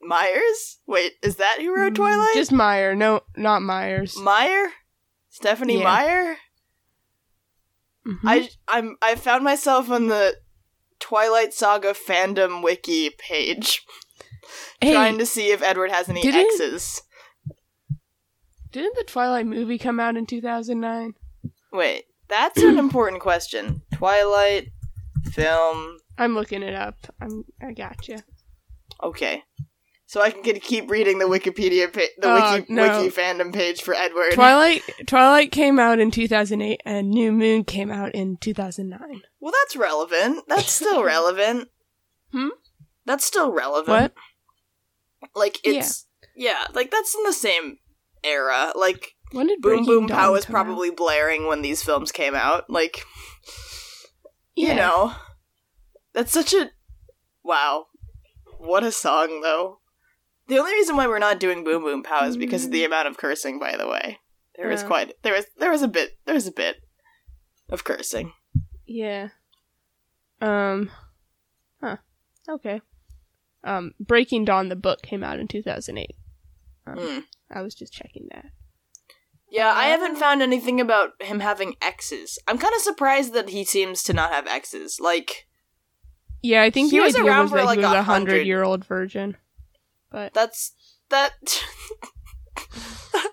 Myers? 0.00 0.78
Wait, 0.86 1.14
is 1.22 1.36
that 1.36 1.58
who 1.60 1.74
wrote 1.74 1.92
Mm, 1.92 1.96
Twilight? 1.96 2.34
Just 2.34 2.52
Meyer, 2.52 2.94
no, 2.94 3.22
not 3.36 3.62
Myers. 3.62 4.16
Meyer? 4.16 4.68
Stephenie 5.28 5.78
Yeah. 5.78 5.84
Meyer? 5.84 6.36
Mhm. 8.06 8.18
I 8.24 8.48
I'm 8.68 8.96
I 9.02 9.16
found 9.16 9.44
myself 9.44 9.90
on 9.90 10.06
the 10.08 10.38
Twilight 11.00 11.52
Saga 11.52 11.92
fandom 11.94 12.62
wiki 12.62 13.10
page 13.10 13.82
hey, 14.80 14.92
trying 14.94 15.18
to 15.18 15.26
see 15.26 15.50
if 15.50 15.62
Edward 15.62 15.90
has 15.90 16.08
any 16.08 16.26
exes. 16.26 17.02
Didn't 18.72 18.96
the 18.96 19.04
Twilight 19.04 19.46
movie 19.46 19.78
come 19.78 20.00
out 20.00 20.16
in 20.16 20.26
2009? 20.26 21.14
Wait, 21.72 22.04
that's 22.28 22.62
an 22.62 22.78
important 22.78 23.20
question. 23.22 23.82
Twilight 23.94 24.68
film. 25.30 25.98
I'm 26.16 26.34
looking 26.34 26.62
it 26.62 26.74
up. 26.74 26.96
I'm, 27.20 27.44
I 27.62 27.72
gotcha. 27.72 28.24
Okay. 29.02 29.44
So 30.06 30.22
I 30.22 30.30
can 30.30 30.40
get, 30.42 30.62
keep 30.62 30.90
reading 30.90 31.18
the 31.18 31.26
Wikipedia 31.26 31.92
pa- 31.92 32.00
the 32.16 32.28
Oh, 32.28 32.54
wiki 32.54 32.72
no. 32.72 33.02
wiki 33.02 33.14
fandom 33.14 33.52
page 33.52 33.82
for 33.82 33.92
Edward. 33.94 34.32
Twilight, 34.32 34.82
Twilight 35.06 35.52
came 35.52 35.78
out 35.78 35.98
in 35.98 36.10
2008, 36.10 36.80
and 36.86 37.10
New 37.10 37.30
Moon 37.30 37.62
came 37.62 37.90
out 37.90 38.14
in 38.14 38.38
2009. 38.38 39.20
Well, 39.38 39.52
that's 39.62 39.76
relevant. 39.76 40.44
That's 40.48 40.70
still 40.72 41.04
relevant. 41.04 41.68
Hmm? 42.32 42.48
That's 43.04 43.24
still 43.26 43.52
relevant. 43.52 44.14
What? 45.20 45.30
Like 45.34 45.58
it's 45.62 46.06
yeah. 46.36 46.64
like 46.74 46.90
that's 46.90 47.14
in 47.14 47.22
the 47.24 47.32
same 47.32 47.78
era. 48.24 48.72
Like 48.74 49.14
When 49.32 49.46
did 49.46 49.60
Boom 49.60 49.70
Breaking 49.70 49.86
Boom 49.86 50.06
Dawn 50.06 50.16
Pow 50.18 50.32
was 50.32 50.44
come 50.44 50.56
out? 50.56 50.64
probably 50.64 50.90
blaring 50.90 51.46
when 51.46 51.62
these 51.62 51.82
films 51.82 52.12
came 52.12 52.34
out. 52.34 52.68
Like 52.70 53.04
Yeah. 54.54 54.68
you 54.70 54.74
know, 54.76 55.12
that's 56.12 56.32
such 56.32 56.52
a 56.54 56.70
wow. 57.44 57.86
What 58.58 58.82
a 58.84 58.90
song 58.92 59.40
though. 59.42 59.80
The 60.48 60.58
only 60.58 60.72
reason 60.72 60.96
why 60.96 61.06
we're 61.06 61.18
not 61.18 61.38
doing 61.40 61.62
Boom 61.64 61.82
Boom 61.82 62.02
Pow 62.02 62.26
is 62.26 62.36
because 62.36 62.64
of 62.64 62.70
the 62.70 62.84
amount 62.84 63.06
of 63.08 63.16
cursing. 63.18 63.58
By 63.58 63.76
the 63.76 63.86
way, 63.86 64.18
there 64.56 64.68
was 64.68 64.82
Uh. 64.82 64.86
quite 64.86 65.12
there 65.22 65.34
was 65.34 65.46
there 65.58 65.70
was 65.70 65.82
a 65.82 65.88
bit 65.88 66.18
there 66.24 66.34
was 66.34 66.46
a 66.46 66.52
bit 66.52 66.76
of 67.68 67.84
cursing. 67.84 68.32
Yeah. 68.86 69.28
Um. 70.40 70.90
Huh. 71.82 71.96
Okay. 72.48 72.80
Um. 73.62 73.92
Breaking 74.00 74.44
Dawn, 74.46 74.68
the 74.70 74.76
book, 74.76 75.02
came 75.02 75.22
out 75.22 75.38
in 75.38 75.46
2008. 75.48 76.16
Um, 76.92 76.98
Mm. 76.98 77.24
I 77.50 77.62
was 77.62 77.74
just 77.74 77.92
checking 77.92 78.28
that. 78.32 78.46
Yeah, 79.50 79.72
I 79.74 79.84
haven't 79.86 80.16
found 80.16 80.42
anything 80.42 80.80
about 80.80 81.20
him 81.22 81.40
having 81.40 81.74
exes. 81.80 82.38
I'm 82.46 82.58
kind 82.58 82.74
of 82.74 82.82
surprised 82.82 83.32
that 83.32 83.48
he 83.48 83.64
seems 83.64 84.02
to 84.04 84.12
not 84.12 84.30
have 84.32 84.46
exes. 84.46 85.00
Like 85.00 85.46
Yeah, 86.42 86.62
I 86.62 86.70
think 86.70 86.90
He 86.90 87.00
was 87.00 87.16
around 87.16 87.44
was 87.44 87.52
for, 87.52 87.64
like, 87.64 87.78
a 87.78 87.82
a 87.82 87.86
hundred- 88.02 88.04
hundred 88.04 88.46
year 88.46 88.62
old 88.62 88.84
virgin. 88.84 89.36
But 90.10 90.34
that's 90.34 90.72
that. 91.10 91.32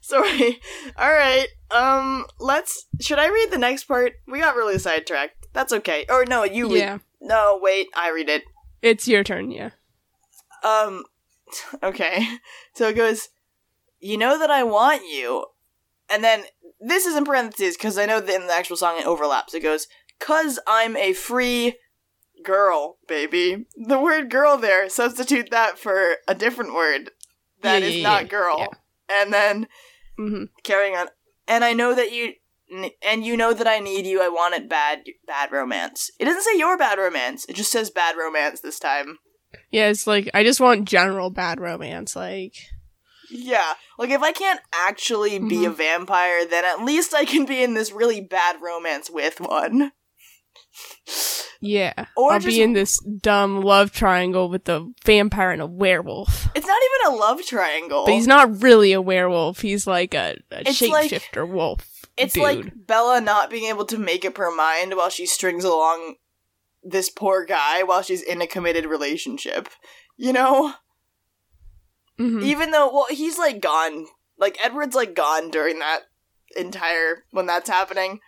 Sorry. 0.00 0.58
All 0.96 1.12
right. 1.12 1.46
Um, 1.70 2.26
let's. 2.38 2.86
Should 3.00 3.18
I 3.18 3.28
read 3.28 3.50
the 3.50 3.58
next 3.58 3.84
part? 3.84 4.14
We 4.26 4.40
got 4.40 4.56
really 4.56 4.78
sidetracked. 4.78 5.46
That's 5.52 5.72
okay. 5.72 6.04
Or 6.08 6.24
no, 6.24 6.44
you 6.44 6.68
read. 6.68 6.78
Yeah. 6.78 6.98
No, 7.20 7.58
wait, 7.62 7.88
I 7.94 8.10
read 8.10 8.28
it. 8.28 8.42
It's 8.82 9.06
your 9.06 9.22
turn, 9.22 9.50
yeah. 9.50 9.70
Um, 10.64 11.04
okay. 11.82 12.26
So 12.74 12.88
it 12.88 12.96
goes, 12.96 13.28
You 14.00 14.16
know 14.16 14.38
that 14.38 14.50
I 14.50 14.62
want 14.62 15.02
you. 15.02 15.46
And 16.08 16.24
then 16.24 16.44
this 16.80 17.06
is 17.06 17.16
in 17.16 17.24
parentheses 17.24 17.76
because 17.76 17.98
I 17.98 18.06
know 18.06 18.20
that 18.20 18.34
in 18.34 18.46
the 18.46 18.52
actual 18.54 18.76
song 18.76 18.98
it 18.98 19.06
overlaps. 19.06 19.54
It 19.54 19.62
goes, 19.62 19.86
Cause 20.18 20.58
I'm 20.66 20.96
a 20.96 21.12
free 21.12 21.76
girl, 22.44 22.96
baby. 23.06 23.66
The 23.76 23.98
word 24.00 24.30
girl 24.30 24.56
there, 24.56 24.88
substitute 24.88 25.50
that 25.50 25.78
for 25.78 26.16
a 26.26 26.34
different 26.34 26.74
word 26.74 27.10
that 27.62 27.82
Yeah, 27.82 27.88
is 27.88 27.96
yeah, 27.96 28.02
not 28.02 28.28
girl. 28.28 28.58
yeah. 28.58 29.20
And 29.22 29.32
then 29.32 29.66
hmm 30.16 30.44
carrying 30.62 30.96
on. 30.96 31.08
And 31.48 31.64
I 31.64 31.72
know 31.72 31.94
that 31.94 32.12
you. 32.12 32.34
And 33.02 33.24
you 33.24 33.36
know 33.36 33.52
that 33.52 33.66
I 33.66 33.80
need 33.80 34.06
you. 34.06 34.22
I 34.22 34.28
want 34.28 34.54
it 34.54 34.68
bad, 34.68 35.00
bad 35.26 35.50
romance. 35.50 36.08
It 36.20 36.26
doesn't 36.26 36.44
say 36.44 36.56
your 36.56 36.78
bad 36.78 36.98
romance. 36.98 37.44
It 37.46 37.56
just 37.56 37.72
says 37.72 37.90
bad 37.90 38.16
romance 38.16 38.60
this 38.60 38.78
time. 38.78 39.18
Yeah, 39.70 39.88
it's 39.88 40.06
like 40.06 40.28
I 40.34 40.42
just 40.44 40.60
want 40.60 40.88
general 40.88 41.30
bad 41.30 41.60
romance. 41.60 42.14
Like, 42.16 42.54
Yeah, 43.30 43.74
like 43.98 44.10
if 44.10 44.22
I 44.22 44.32
can't 44.32 44.60
actually 44.72 45.38
be 45.38 45.64
a 45.64 45.68
mm-hmm. 45.68 45.76
vampire, 45.76 46.44
then 46.46 46.64
at 46.64 46.84
least 46.84 47.14
I 47.14 47.24
can 47.24 47.44
be 47.46 47.62
in 47.62 47.74
this 47.74 47.92
really 47.92 48.20
bad 48.20 48.56
romance 48.62 49.10
with 49.10 49.40
one. 49.40 49.92
yeah, 51.60 52.06
Or 52.16 52.32
I'll 52.32 52.38
just- 52.40 52.56
be 52.56 52.62
in 52.62 52.72
this 52.72 52.98
dumb 53.00 53.60
love 53.62 53.92
triangle 53.92 54.48
with 54.48 54.64
the 54.64 54.92
vampire 55.04 55.50
and 55.50 55.62
a 55.62 55.66
werewolf. 55.66 56.48
It's 56.54 56.66
not 56.66 56.80
even 57.04 57.14
a 57.14 57.16
love 57.18 57.42
triangle. 57.44 58.04
But 58.06 58.14
he's 58.14 58.26
not 58.26 58.62
really 58.62 58.92
a 58.92 59.00
werewolf. 59.02 59.60
He's 59.60 59.86
like 59.86 60.14
a, 60.14 60.36
a 60.50 60.60
It's 60.68 60.80
like- 60.82 61.10
shapeshifter 61.10 61.48
wolf. 61.48 61.86
it's 62.16 62.34
dude. 62.34 62.42
like 62.42 62.86
Bella 62.86 63.20
not 63.20 63.50
being 63.50 63.64
able 63.68 63.84
to 63.86 63.98
make 63.98 64.24
up 64.24 64.36
her 64.38 64.54
mind 64.54 64.94
while 64.96 65.10
she 65.10 65.26
strings 65.26 65.64
along 65.64 66.16
this 66.82 67.10
poor 67.10 67.44
guy 67.44 67.82
while 67.82 68.02
she's 68.02 68.22
in 68.22 68.40
a 68.40 68.46
committed 68.46 68.86
relationship. 68.86 69.68
You 70.16 70.32
know? 70.32 70.74
Mhm. 72.18 72.42
Even 72.42 72.70
though, 72.70 72.92
well, 72.92 73.06
he's 73.08 73.38
like 73.38 73.60
gone. 73.60 74.06
Like, 74.38 74.58
Edward's 74.62 74.94
like 74.94 75.14
gone 75.14 75.50
during 75.50 75.78
that 75.78 76.00
entire, 76.56 77.24
when 77.30 77.46
that's 77.46 77.68
happening. 77.70 78.20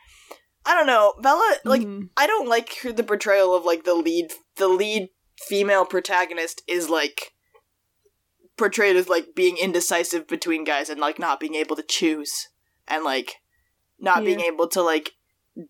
I 0.65 0.75
don't 0.75 0.87
know. 0.87 1.15
Bella, 1.21 1.57
like, 1.65 1.83
Mhm. 1.83 2.11
I 2.17 2.27
don't 2.27 2.49
like 2.49 2.75
her, 2.79 2.93
the 2.93 3.03
portrayal 3.03 3.55
of 3.55 3.65
like 3.65 3.85
the 3.85 3.95
lead 3.95 4.33
the 4.57 4.69
lead 4.69 5.09
female 5.49 5.85
protagonist 5.85 6.63
is 6.69 6.89
like 6.89 7.33
portrayed 8.57 8.97
as 8.97 9.09
like 9.09 9.35
being 9.35 9.57
indecisive 9.57 10.29
between 10.29 10.63
guys 10.63 10.89
and 10.89 11.01
like 11.01 11.19
not 11.19 11.41
being 11.41 11.55
able 11.55 11.75
to 11.75 11.83
choose 11.83 12.49
and 12.87 13.03
like 13.03 13.37
not 13.99 14.25
being 14.25 14.41
able 14.41 14.69
to 14.69 14.83
like 14.83 15.13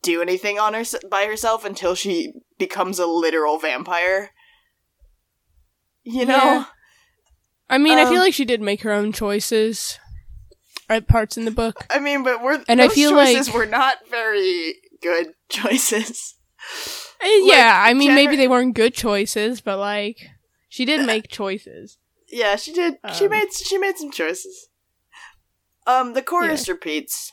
do 0.03 0.23
anything 0.23 0.59
on 0.59 0.75
her 0.75 0.85
by 1.11 1.25
herself 1.25 1.65
until 1.65 1.95
she 1.95 2.33
becomes 2.59 2.99
a 2.99 3.07
literal 3.07 3.59
vampire. 3.59 4.31
You 6.05 6.27
know? 6.27 6.37
Yeah. 6.37 6.65
I 7.71 7.79
mean, 7.79 7.99
I 7.99 8.03
Um, 8.03 8.11
feel 8.11 8.21
like 8.21 8.35
she 8.35 8.45
did 8.45 8.61
make 8.61 8.83
her 8.83 8.93
own 8.93 9.13
choices 9.13 9.99
at 10.89 11.09
parts 11.09 11.37
in 11.37 11.45
the 11.45 11.51
book. 11.51 11.87
I 11.91 11.99
mean, 12.01 12.23
but 12.23 12.43
we're 12.43 12.63
And 12.69 12.83
I 12.83 12.89
feel 12.89 13.11
choices 13.11 13.49
like- 13.49 13.57
were 13.57 13.67
not 13.67 14.07
very 14.09 14.75
good 15.01 15.35
choices. 15.49 16.35
Eh, 17.21 17.41
yeah, 17.45 17.83
I 17.85 17.95
mean, 17.95 18.15
maybe 18.15 18.37
they 18.37 18.49
weren't 18.49 18.75
good 18.75 18.95
choices, 18.95 19.61
but 19.61 19.79
like, 19.79 20.19
she 20.69 20.85
did 20.85 21.07
make 21.07 21.29
choices. 21.29 21.99
Yeah, 22.29 22.57
she 22.57 22.73
did. 22.73 22.99
she 23.15 23.25
Um, 23.27 23.31
made 23.31 23.53
she 23.53 23.79
made 23.79 23.97
some 23.99 24.11
choices. 24.11 24.69
Um, 25.87 26.15
the 26.15 26.23
chorus 26.23 26.69
repeats. 26.69 27.33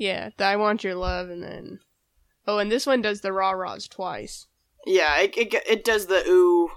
Yeah, 0.00 0.30
the 0.38 0.44
I 0.44 0.56
want 0.56 0.82
your 0.82 0.94
love, 0.94 1.28
and 1.28 1.42
then 1.42 1.80
oh, 2.46 2.56
and 2.58 2.72
this 2.72 2.86
one 2.86 3.02
does 3.02 3.20
the 3.20 3.32
rah 3.34 3.50
rahs 3.50 3.86
twice. 3.86 4.46
Yeah, 4.86 5.18
it, 5.20 5.36
it 5.36 5.54
it 5.68 5.84
does 5.84 6.06
the 6.06 6.24
ooh. 6.26 6.70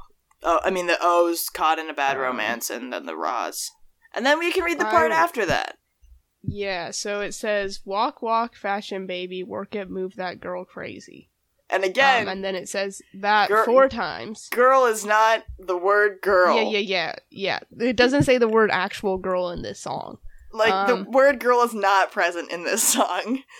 Oh, 0.43 0.59
I 0.63 0.69
mean 0.71 0.87
the 0.87 0.97
O's 1.01 1.49
caught 1.49 1.79
in 1.79 1.89
a 1.89 1.93
bad 1.93 2.17
Um, 2.17 2.23
romance, 2.23 2.69
and 2.69 2.91
then 2.91 3.05
the 3.05 3.15
rahs, 3.15 3.71
and 4.13 4.25
then 4.25 4.39
we 4.39 4.51
can 4.51 4.65
read 4.65 4.77
the 4.79 4.83
part 4.85 5.11
I- 5.13 5.15
after 5.15 5.45
that. 5.45 5.77
Yeah, 6.45 6.91
so 6.91 7.21
it 7.21 7.31
says 7.33 7.79
walk, 7.85 8.21
walk, 8.21 8.55
fashion 8.57 9.07
baby, 9.07 9.41
work 9.41 9.73
it, 9.73 9.89
move 9.89 10.15
that 10.17 10.41
girl 10.41 10.65
crazy. 10.65 11.29
And 11.69 11.85
Um, 11.85 11.89
again, 11.89 12.27
and 12.27 12.43
then 12.43 12.55
it 12.55 12.67
says 12.67 13.01
that 13.21 13.47
Girl- 13.47 13.63
four 13.63 13.87
times. 13.87 14.49
girl 14.49 14.85
is 14.85 15.05
not 15.05 15.45
the 15.57 15.77
word 15.77 16.19
girl. 16.21 16.57
Yeah, 16.57 16.63
yeah, 16.77 16.79
yeah, 16.79 17.15
yeah. 17.29 17.59
It 17.79 17.95
doesn't 17.95 18.23
say 18.23 18.37
the 18.37 18.49
word 18.49 18.69
actual 18.71 19.17
girl 19.17 19.49
in 19.51 19.61
this 19.61 19.79
song. 19.79 20.17
Like 20.53 20.71
Um, 20.71 20.87
the 20.87 21.09
word 21.09 21.39
girl 21.39 21.61
is 21.63 21.73
not 21.73 22.11
present 22.11 22.51
in 22.51 22.63
this 22.63 22.83
song. 22.83 23.43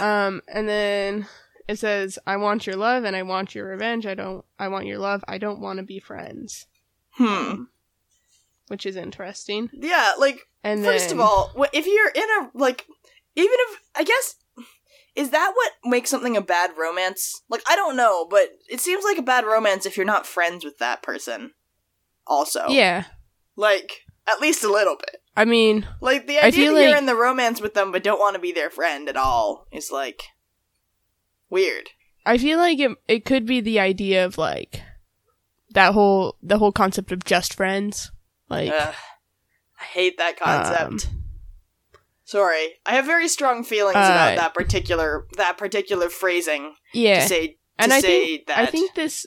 Um, 0.00 0.40
and 0.46 0.68
then 0.68 1.26
it 1.66 1.80
says, 1.80 2.16
"I 2.28 2.36
want 2.36 2.64
your 2.64 2.76
love 2.76 3.02
and 3.02 3.16
I 3.16 3.24
want 3.24 3.56
your 3.56 3.66
revenge. 3.66 4.06
I 4.06 4.14
don't. 4.14 4.44
I 4.56 4.68
want 4.68 4.86
your 4.86 4.98
love. 4.98 5.24
I 5.26 5.36
don't 5.36 5.58
want 5.58 5.78
to 5.78 5.82
be 5.82 5.98
friends." 5.98 6.68
Hmm. 7.10 7.26
Um, 7.26 7.68
which 8.68 8.86
is 8.86 8.96
interesting. 8.96 9.70
Yeah, 9.72 10.12
like 10.18 10.46
And 10.62 10.84
First 10.84 11.08
then, 11.08 11.18
of 11.18 11.24
all, 11.24 11.52
if 11.72 11.86
you're 11.86 12.10
in 12.14 12.22
a 12.40 12.50
like, 12.54 12.86
even 13.34 13.52
if 13.52 13.80
I 13.94 14.04
guess, 14.04 14.36
is 15.14 15.30
that 15.30 15.52
what 15.54 15.72
makes 15.84 16.10
something 16.10 16.36
a 16.36 16.40
bad 16.40 16.70
romance? 16.78 17.42
Like 17.48 17.62
I 17.68 17.76
don't 17.76 17.96
know, 17.96 18.26
but 18.28 18.50
it 18.68 18.80
seems 18.80 19.04
like 19.04 19.18
a 19.18 19.22
bad 19.22 19.44
romance 19.44 19.86
if 19.86 19.96
you're 19.96 20.06
not 20.06 20.26
friends 20.26 20.64
with 20.64 20.78
that 20.78 21.02
person. 21.02 21.52
Also, 22.26 22.68
yeah. 22.68 23.04
like 23.56 24.04
at 24.26 24.40
least 24.40 24.64
a 24.64 24.72
little 24.72 24.96
bit. 24.96 25.22
I 25.36 25.44
mean, 25.44 25.86
Like 26.00 26.26
the 26.26 26.38
idea 26.38 26.72
that 26.72 26.88
you're 26.88 26.96
in 26.96 27.06
the 27.06 27.16
romance 27.16 27.60
with 27.60 27.74
them 27.74 27.90
but 27.92 28.04
don't 28.04 28.20
want 28.20 28.34
to 28.34 28.40
be 28.40 28.52
their 28.52 28.70
friend 28.70 29.08
at 29.08 29.16
all 29.16 29.66
is 29.72 29.90
like 29.90 30.22
weird. 31.50 31.90
I 32.24 32.38
feel 32.38 32.58
like 32.58 32.78
it. 32.78 32.92
It 33.08 33.24
could 33.24 33.44
be 33.46 33.60
the 33.60 33.80
idea 33.80 34.24
of 34.24 34.38
like 34.38 34.82
that 35.70 35.92
whole 35.92 36.36
the 36.42 36.58
whole 36.58 36.72
concept 36.72 37.12
of 37.12 37.24
just 37.24 37.54
friends. 37.54 38.12
Like, 38.48 38.72
Ugh. 38.72 38.94
I 39.80 39.84
hate 39.84 40.18
that 40.18 40.38
concept. 40.38 41.06
Um, 41.06 41.20
Sorry, 42.26 42.76
I 42.86 42.94
have 42.94 43.04
very 43.04 43.28
strong 43.28 43.64
feelings 43.64 43.96
Uh, 43.96 43.98
about 43.98 44.36
that 44.36 44.54
particular 44.54 45.26
that 45.36 45.58
particular 45.58 46.08
phrasing 46.08 46.74
yeah. 46.94 47.20
to 47.20 47.28
say 47.28 47.46
to 47.48 47.54
and 47.78 47.92
I 47.92 48.00
say 48.00 48.24
think 48.24 48.46
that. 48.46 48.58
I 48.58 48.66
think 48.66 48.94
this 48.94 49.26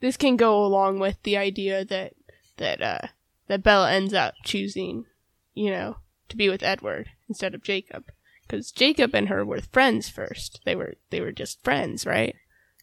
this 0.00 0.16
can 0.16 0.36
go 0.36 0.64
along 0.64 1.00
with 1.00 1.22
the 1.22 1.36
idea 1.36 1.84
that 1.84 2.14
that 2.56 2.80
uh 2.80 3.06
that 3.48 3.62
Bella 3.62 3.92
ends 3.92 4.14
up 4.14 4.34
choosing, 4.44 5.06
you 5.54 5.70
know, 5.70 5.96
to 6.28 6.36
be 6.36 6.48
with 6.48 6.62
Edward 6.62 7.10
instead 7.28 7.54
of 7.54 7.62
Jacob 7.62 8.04
because 8.46 8.70
Jacob 8.70 9.14
and 9.14 9.28
her 9.28 9.44
were 9.44 9.60
friends 9.60 10.08
first. 10.08 10.60
They 10.64 10.76
were 10.76 10.94
they 11.10 11.20
were 11.20 11.32
just 11.32 11.62
friends, 11.64 12.04
right? 12.06 12.36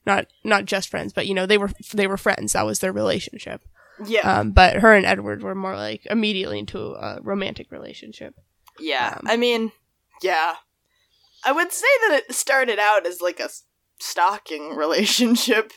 Not 0.05 0.27
not 0.43 0.65
just 0.65 0.89
friends, 0.89 1.13
but 1.13 1.27
you 1.27 1.33
know 1.33 1.45
they 1.45 1.57
were 1.57 1.71
they 1.93 2.07
were 2.07 2.17
friends. 2.17 2.53
That 2.53 2.65
was 2.65 2.79
their 2.79 2.91
relationship. 2.91 3.61
yeah. 4.05 4.39
Um, 4.39 4.51
but 4.51 4.77
her 4.77 4.93
and 4.95 5.05
Edward 5.05 5.43
were 5.43 5.55
more 5.55 5.75
like 5.75 6.05
immediately 6.09 6.59
into 6.59 6.93
a 6.93 7.19
romantic 7.21 7.71
relationship. 7.71 8.35
Yeah, 8.79 9.15
Um, 9.19 9.27
I 9.27 9.35
mean, 9.37 9.71
yeah. 10.21 10.55
I 11.43 11.51
would 11.51 11.71
say 11.71 11.87
that 12.07 12.23
it 12.29 12.33
started 12.35 12.79
out 12.79 13.05
as 13.05 13.21
like 13.21 13.39
a 13.39 13.49
stalking 13.99 14.75
relationship. 14.75 15.71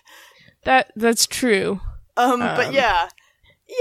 That 0.64 0.92
that's 0.96 1.26
true. 1.26 1.80
Um, 2.16 2.40
but 2.40 2.68
Um, 2.68 2.74
yeah. 2.74 3.08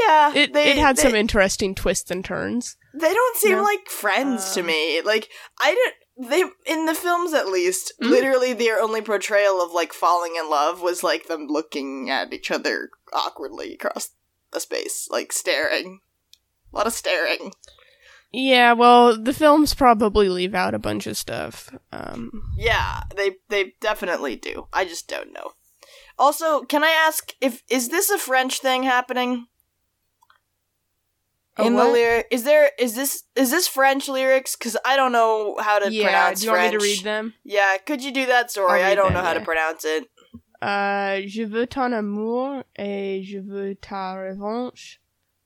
Yeah, 0.07 0.33
It 0.35 0.53
they, 0.53 0.71
it 0.71 0.77
had 0.77 0.97
they, 0.97 1.01
some 1.03 1.15
interesting 1.15 1.75
twists 1.75 2.11
and 2.11 2.23
turns. 2.23 2.77
They 2.93 3.13
don't 3.13 3.37
seem 3.37 3.57
No. 3.57 3.63
like 3.63 3.87
friends 3.89 4.53
to 4.53 4.61
Um, 4.61 4.67
me. 4.67 5.01
Like 5.01 5.29
I 5.59 5.73
did 5.73 5.93
they 6.29 6.43
in 6.65 6.85
the 6.85 6.93
films 6.93 7.33
at 7.33 7.47
least, 7.47 7.93
Mm. 8.01 8.09
literally 8.09 8.53
their 8.53 8.79
only 8.79 9.01
portrayal 9.01 9.61
of 9.61 9.71
like 9.71 9.91
falling 9.93 10.35
in 10.35 10.49
love 10.49 10.81
was 10.81 11.03
like 11.03 11.27
them 11.27 11.47
looking 11.47 12.09
at 12.09 12.31
each 12.33 12.51
other 12.51 12.89
awkwardly 13.13 13.73
across 13.73 14.09
the 14.51 14.59
space, 14.59 15.07
like 15.09 15.31
staring. 15.33 16.01
A 16.71 16.77
lot 16.77 16.87
of 16.87 16.93
staring. 16.93 17.53
Yeah, 18.33 18.71
well, 18.73 19.21
the 19.21 19.33
films 19.33 19.73
probably 19.73 20.29
leave 20.29 20.55
out 20.55 20.73
a 20.73 20.79
bunch 20.79 21.05
of 21.07 21.17
stuff. 21.17 21.69
Um, 21.91 22.53
Yeah, 22.57 23.01
they 23.15 23.37
they 23.49 23.73
definitely 23.81 24.35
do. 24.37 24.67
I 24.71 24.85
just 24.85 25.07
don't 25.09 25.33
know. 25.33 25.51
Also, 26.19 26.61
can 26.61 26.83
I 26.83 26.91
ask 26.91 27.33
if 27.41 27.63
is 27.69 27.89
this 27.89 28.09
a 28.09 28.17
French 28.17 28.59
thing 28.59 28.83
happening 28.83 29.47
A 31.57 31.65
in 31.65 31.73
the 31.73 31.79
what? 31.79 31.93
lyric? 31.93 32.27
Is 32.31 32.43
there 32.43 32.71
is 32.79 32.95
this 32.95 33.23
is 33.35 33.51
this 33.51 33.67
French 33.67 34.07
lyrics? 34.07 34.55
Because 34.55 34.77
I 34.85 34.95
don't 34.95 35.11
know 35.11 35.57
how 35.59 35.79
to 35.79 35.91
yeah, 35.91 36.03
pronounce 36.03 36.39
do 36.39 36.45
you 36.45 36.51
want 36.51 36.61
French. 36.61 36.73
me 36.73 36.79
to 36.79 36.83
read 36.83 37.03
them? 37.03 37.33
Yeah, 37.43 37.77
could 37.85 38.03
you 38.03 38.11
do 38.11 38.25
that? 38.27 38.51
Sorry, 38.51 38.83
I 38.83 38.95
don't 38.95 39.07
them, 39.07 39.15
know 39.15 39.21
how 39.21 39.33
to 39.33 39.41
pronounce 39.41 39.83
it. 39.83 40.09
Uh, 40.61 41.21
je 41.25 41.45
veux 41.45 41.65
ton 41.65 41.91
amour 41.91 42.63
et 42.77 43.23
je 43.23 43.39
veux 43.39 43.75
ta 43.75 44.13
revanche. 44.13 44.99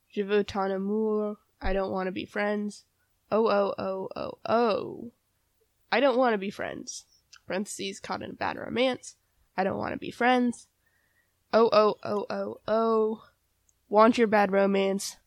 Je 0.09 0.21
veux 0.21 0.43
ton 0.43 0.71
amour. 0.71 1.37
I 1.61 1.73
don't 1.73 1.91
want 1.91 2.07
to 2.07 2.11
be 2.11 2.25
friends. 2.25 2.83
Oh, 3.31 3.47
oh, 3.47 3.73
oh, 3.79 4.09
oh, 4.15 4.37
oh. 4.45 5.11
I 5.91 5.99
don't 5.99 6.17
want 6.17 6.33
to 6.33 6.37
be 6.37 6.51
friends. 6.51 7.05
Parentheses, 7.47 7.99
caught 7.99 8.21
in 8.21 8.31
a 8.31 8.33
bad 8.33 8.57
romance. 8.57 9.15
I 9.57 9.63
don't 9.63 9.77
want 9.77 9.93
to 9.93 9.99
be 9.99 10.11
friends. 10.11 10.67
Oh, 11.53 11.69
oh, 11.71 11.95
oh, 12.03 12.25
oh, 12.29 12.57
oh. 12.67 13.23
Want 13.87 14.17
your 14.17 14.27
bad 14.27 14.51
romance. 14.51 15.17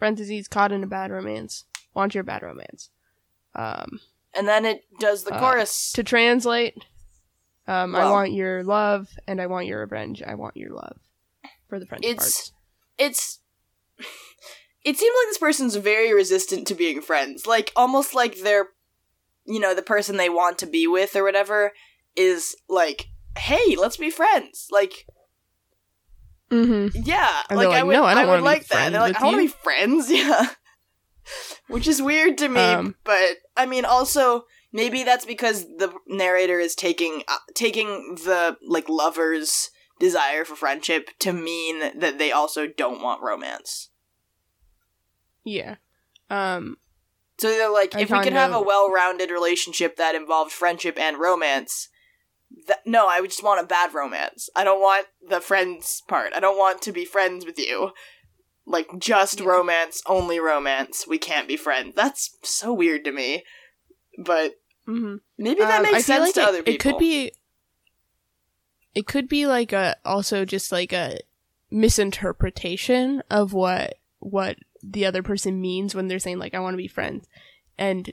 Parentheses, 0.00 0.48
caught 0.48 0.72
in 0.72 0.82
a 0.82 0.86
bad 0.88 1.12
romance. 1.12 1.64
Want 1.94 2.14
your 2.14 2.24
bad 2.24 2.42
romance. 2.42 2.90
Um, 3.54 4.00
And 4.34 4.48
then 4.48 4.64
it 4.64 4.84
does 4.98 5.24
the 5.24 5.34
Uh, 5.34 5.38
chorus. 5.40 5.92
to 5.92 6.02
translate, 6.02 6.74
um, 7.68 7.94
I 7.94 8.10
want 8.10 8.32
your 8.32 8.62
love 8.64 9.08
and 9.28 9.40
I 9.40 9.46
want 9.46 9.66
your 9.66 9.80
revenge. 9.80 10.22
I 10.22 10.34
want 10.34 10.56
your 10.56 10.70
love 10.72 10.98
for 11.68 11.78
the 11.78 11.86
French 11.86 12.04
It's- 12.04 12.52
it's 12.98 13.40
it 14.84 14.96
seems 14.96 15.14
like 15.18 15.28
this 15.28 15.38
person's 15.38 15.76
very 15.76 16.12
resistant 16.12 16.66
to 16.68 16.74
being 16.74 17.00
friends 17.02 17.46
like 17.46 17.70
almost 17.76 18.14
like 18.14 18.38
they're 18.38 18.68
you 19.44 19.60
know 19.60 19.74
the 19.74 19.82
person 19.82 20.16
they 20.16 20.28
want 20.30 20.58
to 20.58 20.66
be 20.66 20.86
with 20.86 21.14
or 21.14 21.22
whatever 21.22 21.72
is 22.16 22.56
like 22.68 23.08
hey 23.38 23.76
let's 23.76 23.96
be 23.98 24.10
friends 24.10 24.68
like 24.70 25.06
Mm-hmm. 26.50 27.02
yeah 27.04 27.42
And 27.48 27.56
like 27.56 27.68
they're 27.68 27.76
i 27.76 27.80
like, 27.80 27.84
would, 27.86 27.92
"No, 27.92 28.04
I 28.04 28.14
don't 28.14 28.28
would 28.28 28.42
like 28.42 28.66
that. 28.68 28.90
They're 28.92 29.00
like 29.00 29.20
i 29.20 29.24
want 29.24 29.36
to 29.36 29.42
be 29.42 29.46
friends 29.48 30.10
yeah. 30.10 30.48
Which 31.68 31.86
is 31.86 32.02
weird 32.02 32.38
to 32.38 32.48
me 32.48 32.60
Um, 32.60 32.96
but 33.04 33.36
i 33.56 33.66
mean 33.66 33.84
also 33.84 34.44
maybe 34.72 35.04
that's 35.04 35.24
because 35.24 35.64
the 35.64 35.92
narrator 36.06 36.58
is 36.58 36.74
taking 36.74 37.22
uh, 37.28 37.38
taking 37.54 38.16
the 38.16 38.56
like 38.66 38.88
lovers 38.88 39.70
desire 40.00 40.44
for 40.44 40.56
friendship 40.56 41.10
to 41.20 41.32
mean 41.32 41.98
that 41.98 42.18
they 42.18 42.32
also 42.32 42.66
don't 42.66 43.02
want 43.02 43.22
romance. 43.22 43.90
Yeah. 45.44 45.76
Um, 46.30 46.78
So 47.38 47.48
they're 47.48 47.70
like, 47.70 47.94
I 47.94 48.00
if 48.00 48.10
we 48.10 48.20
could 48.22 48.32
have 48.32 48.52
a 48.52 48.62
well-rounded 48.62 49.30
relationship 49.30 49.96
that 49.96 50.14
involved 50.14 50.52
friendship 50.52 50.98
and 50.98 51.18
romance, 51.18 51.88
th- 52.66 52.78
no, 52.86 53.06
I 53.06 53.20
just 53.22 53.42
want 53.42 53.60
a 53.62 53.66
bad 53.66 53.94
romance. 53.94 54.48
I 54.54 54.64
don't 54.64 54.80
want 54.80 55.06
the 55.28 55.40
friends 55.40 56.02
part. 56.08 56.32
I 56.34 56.40
don't 56.40 56.58
want 56.58 56.82
to 56.82 56.92
be 56.92 57.04
friends 57.04 57.44
with 57.44 57.58
you. 57.58 57.92
Like 58.66 58.86
just 58.98 59.40
Yeah. 59.40 59.46
romance, 59.46 60.02
only 60.06 60.38
romance. 60.38 61.06
We 61.06 61.18
can't 61.18 61.48
be 61.48 61.56
friends. 61.56 61.94
That's 61.94 62.36
so 62.42 62.72
weird 62.72 63.04
to 63.04 63.12
me. 63.12 63.44
But 64.24 64.54
hmm 64.86 65.16
maybe 65.38 65.60
that 65.60 65.82
makes 65.82 66.04
sense 66.06 66.32
to 66.32 66.40
it, 66.40 66.46
other 66.46 66.62
people. 66.62 66.74
It 66.74 66.80
could 66.80 66.98
be. 66.98 67.32
It 68.94 69.06
could 69.06 69.28
be 69.28 69.46
like 69.46 69.72
a 69.72 69.96
also 70.04 70.44
just 70.44 70.72
like 70.72 70.92
a 70.92 71.18
misinterpretation 71.70 73.22
of 73.30 73.52
what 73.52 73.94
what 74.18 74.56
the 74.82 75.06
other 75.06 75.22
person 75.22 75.60
means 75.60 75.94
when 75.94 76.08
they're 76.08 76.18
saying 76.18 76.38
like 76.38 76.54
I 76.54 76.60
want 76.60 76.74
to 76.74 76.78
be 76.78 76.88
friends, 76.88 77.26
and 77.78 78.12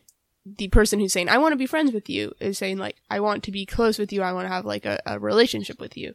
the 0.57 0.67
person 0.69 0.99
who's 0.99 1.13
saying 1.13 1.29
I 1.29 1.37
want 1.37 1.53
to 1.53 1.57
be 1.57 1.65
friends 1.65 1.91
with 1.93 2.09
you 2.09 2.33
is 2.39 2.57
saying 2.57 2.77
like 2.77 2.95
I 3.09 3.19
want 3.19 3.43
to 3.43 3.51
be 3.51 3.65
close 3.65 3.97
with 3.99 4.13
you. 4.13 4.21
I 4.21 4.31
want 4.33 4.45
to 4.45 4.53
have 4.53 4.65
like 4.65 4.85
a, 4.85 4.99
a 5.05 5.19
relationship 5.19 5.79
with 5.79 5.97
you, 5.97 6.13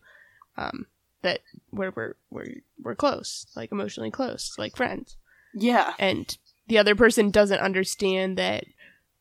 um, 0.56 0.86
that 1.22 1.40
where 1.70 1.92
we're 1.94 2.14
we're 2.30 2.54
we're 2.82 2.94
close, 2.94 3.46
like 3.56 3.72
emotionally 3.72 4.10
close, 4.10 4.54
like 4.58 4.76
friends 4.76 5.16
Yeah. 5.54 5.94
and 5.98 6.36
the 6.68 6.78
other 6.78 6.94
person 6.94 7.30
doesn't 7.30 7.58
understand 7.60 8.38
that 8.38 8.64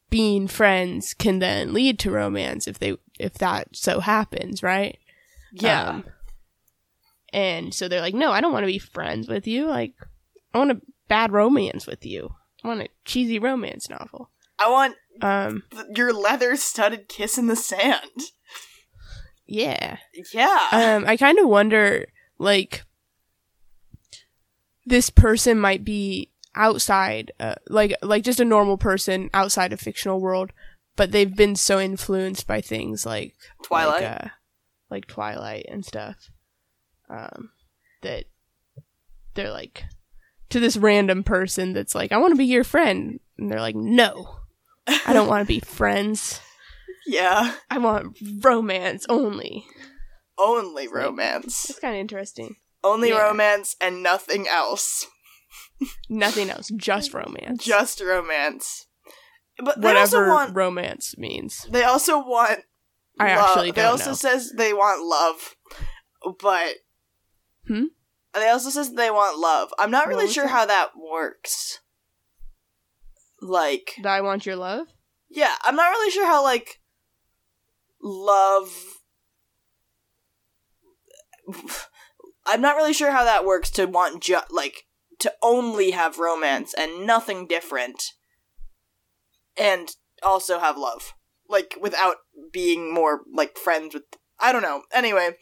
being 0.10 0.48
friends 0.48 1.14
can 1.14 1.40
then 1.40 1.74
lead 1.74 1.98
to 2.00 2.12
romance 2.12 2.68
if 2.68 2.80
they 2.80 2.96
if 3.20 3.34
that 3.36 3.70
so 3.76 4.00
happens, 4.00 4.62
right? 4.64 4.98
Yeah. 5.52 5.90
Um, 5.90 6.04
and 7.34 7.74
so 7.74 7.88
they're 7.88 8.02
like, 8.02 8.14
"No, 8.14 8.32
I 8.32 8.42
don't 8.42 8.52
want 8.54 8.64
to 8.64 8.68
be 8.68 8.80
friends 8.80 9.28
with 9.28 9.48
you. 9.48 9.68
Like, 9.68 9.94
I 10.54 10.58
want 10.58 10.72
a 10.72 10.82
bad 11.08 11.32
romance 11.32 11.88
with 11.88 12.06
you. 12.06 12.36
I 12.64 12.68
want 12.68 12.82
a 12.82 12.90
cheesy 13.06 13.40
romance 13.40 13.90
novel." 13.90 14.30
I 14.60 14.70
want 14.70 14.96
Um, 15.20 15.64
your 15.96 16.14
leather-studded 16.14 17.08
kiss 17.08 17.38
in 17.38 17.48
the 17.48 17.56
sand. 17.56 18.32
yeah. 19.46 19.98
Yeah. 20.34 20.68
Um, 20.72 21.06
I 21.06 21.18
kind 21.18 21.38
of 21.40 21.48
wonder, 21.48 22.08
like, 22.40 22.84
this 24.86 25.10
person 25.10 25.60
might 25.60 25.84
be 25.84 26.32
outside, 26.56 27.32
uh, 27.40 27.56
like, 27.70 27.94
like 28.02 28.24
just 28.24 28.40
a 28.40 28.46
normal 28.46 28.78
person 28.78 29.30
outside 29.34 29.74
of 29.74 29.80
fictional 29.80 30.20
world, 30.20 30.52
but 30.96 31.12
they've 31.12 31.36
been 31.36 31.56
so 31.56 31.80
influenced 31.80 32.48
by 32.48 32.62
things 32.62 33.06
like 33.06 33.34
Twilight. 33.64 34.02
like, 34.02 34.22
uh, 34.22 34.28
like 34.90 35.08
Twilight 35.08 35.66
and 35.70 35.86
stuff, 35.86 36.30
um, 37.10 37.52
that 38.02 38.26
they're 39.36 39.52
like 39.52 39.84
to 40.50 40.60
this 40.60 40.76
random 40.76 41.24
person 41.24 41.74
that's 41.74 41.96
like, 41.96 42.12
I 42.12 42.18
want 42.18 42.34
to 42.34 42.38
be 42.38 42.46
your 42.46 42.66
friend, 42.66 43.20
and 43.38 43.50
they're 43.50 43.62
like, 43.62 43.76
No, 43.76 44.41
I 45.06 45.14
don't 45.14 45.28
want 45.28 45.42
to 45.42 45.48
be 45.48 45.60
friends. 45.60 46.42
yeah. 47.06 47.56
I 47.70 47.78
want 47.78 48.18
romance 48.40 49.06
only. 49.10 49.66
Only 50.38 50.88
romance. 50.88 51.70
It's 51.70 51.80
kind 51.80 51.96
of 51.96 52.00
interesting. 52.00 52.56
Only 52.84 53.10
yeah. 53.10 53.22
romance 53.22 53.76
and 53.80 54.02
nothing 54.02 54.48
else. 54.48 55.08
Nothing 56.10 56.50
else, 56.50 56.72
just 56.76 57.14
romance. 57.14 57.64
Just 57.64 58.02
romance. 58.02 58.88
But 59.64 59.82
they 59.82 59.96
also 59.96 60.28
want. 60.28 60.56
romance 60.56 61.18
means. 61.18 61.68
They 61.70 61.84
also 61.84 62.20
want. 62.20 62.62
I 63.20 63.36
love. 63.36 63.50
actually 63.50 63.72
They 63.72 63.84
also 63.84 64.12
know. 64.12 64.16
says 64.16 64.54
they 64.56 64.74
want 64.74 65.04
love, 65.04 65.56
but. 66.40 66.76
Hmm? 67.68 67.86
They 68.34 68.50
also 68.50 68.70
says 68.70 68.94
they 68.94 69.12
want 69.12 69.40
love. 69.40 69.74
I'm 69.78 69.92
not 69.92 70.08
really 70.08 70.28
sure 70.28 70.46
that? 70.46 70.52
how 70.52 70.66
that 70.66 70.92
works. 70.98 71.80
Like, 73.42 73.94
That 74.04 74.12
I 74.14 74.22
want 74.22 74.46
your 74.46 74.56
love. 74.56 74.88
yeah, 75.30 75.56
I'm 75.64 75.76
not 75.76 75.90
really 75.90 76.12
sure 76.12 76.26
how 76.26 76.44
like 76.44 76.80
love. 78.02 78.72
I'm 82.46 82.62
not 82.62 82.76
really 82.76 82.94
sure 82.94 83.12
how 83.12 83.24
that 83.24 83.46
works 83.46 83.70
to 83.72 83.86
want 83.86 84.24
ju- 84.24 84.38
like 84.50 84.86
to 85.20 85.34
only 85.42 85.92
have 85.92 86.18
romance 86.20 86.74
and 86.78 87.06
nothing 87.06 87.46
different, 87.48 88.04
and 89.58 89.90
also 90.24 90.60
have 90.60 90.78
love, 90.78 91.14
like 91.48 91.78
without 91.80 92.18
being 92.52 92.94
more 92.94 93.22
like 93.34 93.58
friends 93.58 93.94
with. 93.94 94.04
I 94.40 94.52
don't 94.52 94.64
know. 94.64 94.84
Anyway, 94.92 95.36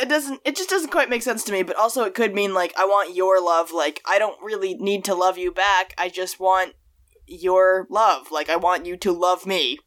it 0.00 0.08
doesn't. 0.08 0.40
It 0.44 0.54
just 0.56 0.70
doesn't 0.70 0.90
quite 0.92 1.10
make 1.10 1.22
sense 1.22 1.42
to 1.44 1.52
me. 1.52 1.64
But 1.64 1.76
also, 1.76 2.04
it 2.04 2.14
could 2.14 2.34
mean 2.34 2.54
like 2.54 2.72
I 2.78 2.84
want 2.84 3.16
your 3.16 3.40
love. 3.44 3.72
Like 3.72 4.00
I 4.08 4.18
don't 4.20 4.40
really 4.42 4.74
need 4.74 5.04
to 5.06 5.14
love 5.14 5.38
you 5.38 5.50
back. 5.50 5.94
I 5.98 6.08
just 6.08 6.38
want 6.38 6.74
your 7.32 7.86
love. 7.90 8.30
Like 8.30 8.48
I 8.50 8.56
want 8.56 8.86
you 8.86 8.96
to 8.98 9.12
love 9.12 9.46
me. 9.46 9.78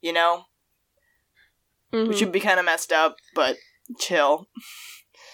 You 0.00 0.12
know, 0.12 0.44
Mhm. 1.92 2.08
which 2.08 2.20
would 2.20 2.32
be 2.32 2.40
kind 2.40 2.58
of 2.58 2.64
messed 2.66 2.92
up, 2.92 3.16
but 3.34 3.56
chill. 3.98 4.48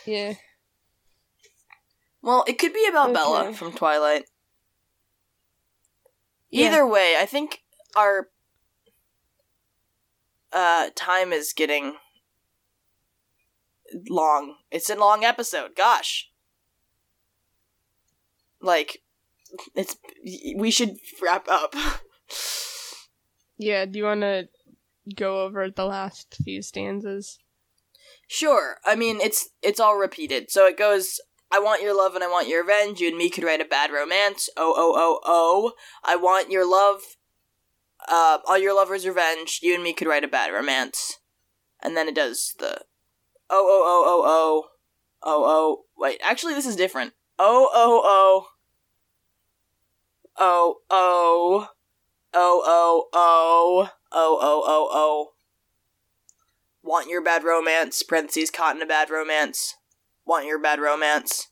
yeah. 0.04 0.34
Well, 2.22 2.44
it 2.48 2.58
could 2.58 2.72
be 2.72 2.86
about 2.88 3.12
Bella 3.12 3.52
from 3.54 3.72
Twilight. 3.72 4.24
Yeah. 6.50 6.66
Either 6.68 6.86
way, 6.86 7.16
I 7.18 7.26
think 7.26 7.62
our 7.94 8.30
uh 10.52 10.90
time 10.96 11.32
is 11.32 11.52
getting 11.52 11.96
long. 14.08 14.56
It's 14.70 14.90
a 14.90 14.96
long 14.96 15.24
episode. 15.24 15.76
Gosh. 15.76 16.30
Like 18.60 19.02
it's 19.74 19.96
we 20.56 20.70
should 20.70 20.96
wrap 21.22 21.46
up. 21.48 21.74
Yeah. 23.58 23.86
Do 23.86 23.98
you 23.98 24.04
want 24.04 24.20
to 24.20 24.48
go 25.14 25.42
over 25.42 25.70
the 25.70 25.86
last 25.86 26.36
few 26.44 26.62
stanzas? 26.62 27.38
Sure. 28.26 28.76
I 28.84 28.96
mean, 28.96 29.20
it's 29.20 29.48
it's 29.62 29.80
all 29.80 29.96
repeated. 29.96 30.50
So 30.50 30.66
it 30.66 30.76
goes 30.76 31.20
I 31.50 31.60
want 31.60 31.82
your 31.82 31.96
love 31.96 32.14
and 32.14 32.24
I 32.24 32.28
want 32.28 32.48
your 32.48 32.62
revenge. 32.62 33.00
You 33.00 33.08
and 33.08 33.16
me 33.16 33.30
could 33.30 33.44
write 33.44 33.60
a 33.60 33.64
bad 33.64 33.92
romance. 33.92 34.48
Oh 34.56 34.74
oh 34.76 34.94
oh 34.96 35.20
oh. 35.24 35.72
I 36.04 36.16
want 36.16 36.50
your 36.50 36.68
love. 36.68 37.02
Uh, 38.08 38.38
all 38.46 38.58
your 38.58 38.74
lovers' 38.74 39.06
revenge. 39.06 39.60
You 39.62 39.74
and 39.74 39.82
me 39.82 39.92
could 39.92 40.06
write 40.06 40.24
a 40.24 40.28
bad 40.28 40.52
romance. 40.52 41.18
And 41.82 41.96
then 41.96 42.08
it 42.08 42.14
does 42.14 42.54
the 42.58 42.82
oh 43.48 43.66
oh 43.68 43.84
oh 43.86 44.04
oh 44.06 44.22
oh 44.26 44.68
oh 45.22 45.44
oh. 45.46 45.84
Wait, 45.96 46.20
actually, 46.22 46.54
this 46.54 46.66
is 46.66 46.76
different. 46.76 47.12
Oh 47.38 47.70
oh 47.72 48.02
oh 48.04 48.46
oh 50.38 50.76
oh 50.90 51.68
oh 52.34 52.62
oh 52.66 53.08
oh 53.12 53.90
oh 54.12 54.38
oh 54.40 54.62
oh 54.66 54.88
oh. 54.92 55.32
Want 56.82 57.08
your 57.08 57.20
bad 57.22 57.42
romance, 57.42 58.02
parentheses, 58.04 58.50
caught 58.50 58.76
in 58.76 58.82
a 58.82 58.86
bad 58.86 59.10
romance. 59.10 59.74
Want 60.24 60.46
your 60.46 60.60
bad 60.60 60.80
romance. 60.80 61.48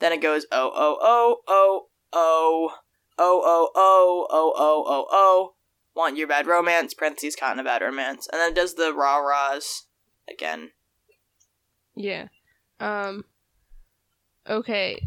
Then 0.00 0.12
it 0.12 0.20
goes, 0.20 0.46
oh, 0.50 0.72
oh, 0.74 0.98
oh, 1.00 1.36
oh, 1.46 1.86
oh, 2.12 2.72
oh, 3.18 3.42
oh, 3.44 3.70
oh, 3.74 4.26
oh, 4.30 4.52
oh, 4.56 4.84
oh, 4.86 5.06
oh. 5.10 5.54
Want 5.94 6.16
your 6.16 6.28
bad 6.28 6.46
romance, 6.46 6.94
parentheses, 6.94 7.36
caught 7.36 7.54
in 7.54 7.60
a 7.60 7.64
bad 7.64 7.82
romance. 7.82 8.28
And 8.30 8.40
then 8.40 8.50
it 8.50 8.54
does 8.54 8.74
the 8.74 8.92
rah 8.92 9.18
rahs 9.18 9.86
again. 10.30 10.70
Yeah. 11.94 12.28
Um. 12.78 13.24
Okay. 14.48 15.00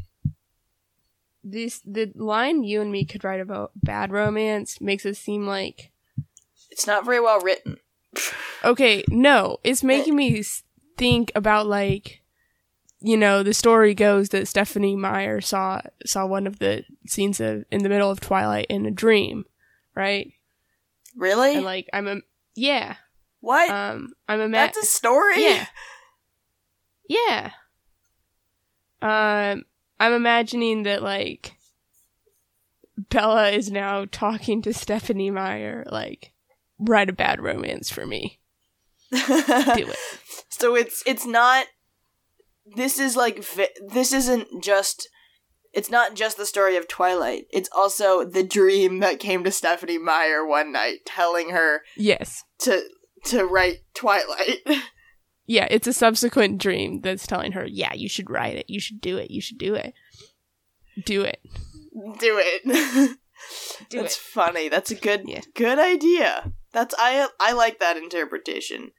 This 1.43 1.81
the 1.85 2.11
line 2.15 2.63
"you 2.63 2.81
and 2.81 2.91
me 2.91 3.05
could 3.05 3.23
write 3.23 3.39
about 3.39 3.71
bad 3.75 4.11
romance" 4.11 4.79
makes 4.79 5.05
it 5.05 5.15
seem 5.15 5.47
like 5.47 5.91
It's 6.69 6.87
not 6.87 7.05
very 7.05 7.19
well 7.19 7.39
written. 7.39 7.77
okay. 8.63 9.03
No, 9.09 9.57
it's 9.63 9.83
making 9.83 10.15
me 10.15 10.43
think 10.97 11.31
about 11.33 11.65
like, 11.65 12.21
you 12.99 13.17
know, 13.17 13.41
the 13.41 13.53
story 13.53 13.93
goes 13.95 14.29
that 14.29 14.47
Stephenie 14.47 14.95
Meyer 14.95 15.41
saw 15.41 15.81
saw 16.05 16.25
one 16.25 16.45
of 16.45 16.59
the 16.59 16.83
scenes 17.07 17.39
of 17.39 17.65
in 17.71 17.83
the 17.83 17.89
middle 17.89 18.11
of 18.11 18.19
Twilight 18.19 18.67
in 18.69 18.85
a 18.85 18.91
dream, 18.91 19.45
right? 19.95 20.31
Really? 21.15 21.55
And 21.55 21.65
like 21.65 21.89
I'm 21.91 22.07
a 22.07 22.17
yeah. 22.55 22.95
what? 23.39 23.69
Um 23.69 24.13
I'm 24.27 24.39
a 24.39 24.47
man 24.47 24.51
That's 24.67 24.77
a 24.77 24.85
story? 24.85 25.43
Yeah. 25.43 25.65
Yeah. 27.09 27.51
Um, 29.01 29.65
I'm 30.01 30.13
imagining 30.13 30.81
that 30.83 31.03
like 31.03 31.53
Bella 33.09 33.49
is 33.51 33.69
now 33.71 34.05
talking 34.11 34.61
to 34.63 34.73
Stephenie 34.73 35.29
Meyer, 35.29 35.85
like, 35.91 36.33
write 36.79 37.09
a 37.09 37.13
bad 37.13 37.39
romance 37.39 37.89
for 37.91 38.05
me. 38.07 38.39
Do 39.11 39.19
it. 39.27 39.97
So 40.49 40.75
it's 40.75 41.03
it's 41.05 41.25
not. 41.25 41.67
This 42.75 42.99
is 42.99 43.15
like 43.15 43.45
this 43.89 44.11
isn't 44.11 44.63
just. 44.63 45.07
It's 45.73 45.89
not 45.91 46.15
just 46.15 46.35
the 46.35 46.45
story 46.45 46.75
of 46.77 46.87
Twilight. 46.87 47.45
It's 47.51 47.69
also 47.73 48.25
the 48.25 48.43
dream 48.43 48.99
that 48.99 49.19
came 49.19 49.43
to 49.43 49.51
Stephenie 49.51 49.97
Meyer 49.99 50.45
one 50.45 50.71
night, 50.73 50.99
telling 51.05 51.51
her 51.51 51.81
Yes. 51.95 52.43
to 52.59 52.83
to 53.25 53.45
write 53.45 53.81
Twilight. 53.93 54.59
Yeah, 55.51 55.67
it's 55.69 55.85
a 55.87 55.91
subsequent 55.93 56.59
dream 56.59 57.01
that's 57.01 57.27
telling 57.27 57.51
her, 57.51 57.65
yeah, 57.65 57.93
you 57.93 58.07
should 58.07 58.29
write 58.29 58.55
it. 58.55 58.69
You 58.69 58.79
should 58.79 59.01
do 59.01 59.17
it. 59.17 59.29
You 59.31 59.41
should 59.41 59.57
do 59.57 59.75
it. 59.75 59.93
Do 61.05 61.23
it. 61.23 61.39
Do 62.19 62.37
it. 62.39 62.63
Do 63.89 63.97
That's 64.01 64.15
it. 64.15 64.19
funny. 64.21 64.69
That's 64.69 64.91
a 64.91 64.95
good 64.95 65.23
Yeah. 65.27 65.41
good 65.55 65.77
idea. 65.77 66.53
That's 66.71 66.95
I 66.97 67.27
I 67.39 67.51
like 67.51 67.79
that 67.79 67.97
interpretation. 67.97 68.91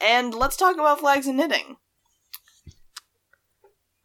And 0.00 0.34
let's 0.34 0.56
talk 0.56 0.74
about 0.76 0.98
flags 0.98 1.28
and 1.28 1.36
knitting. 1.36 1.76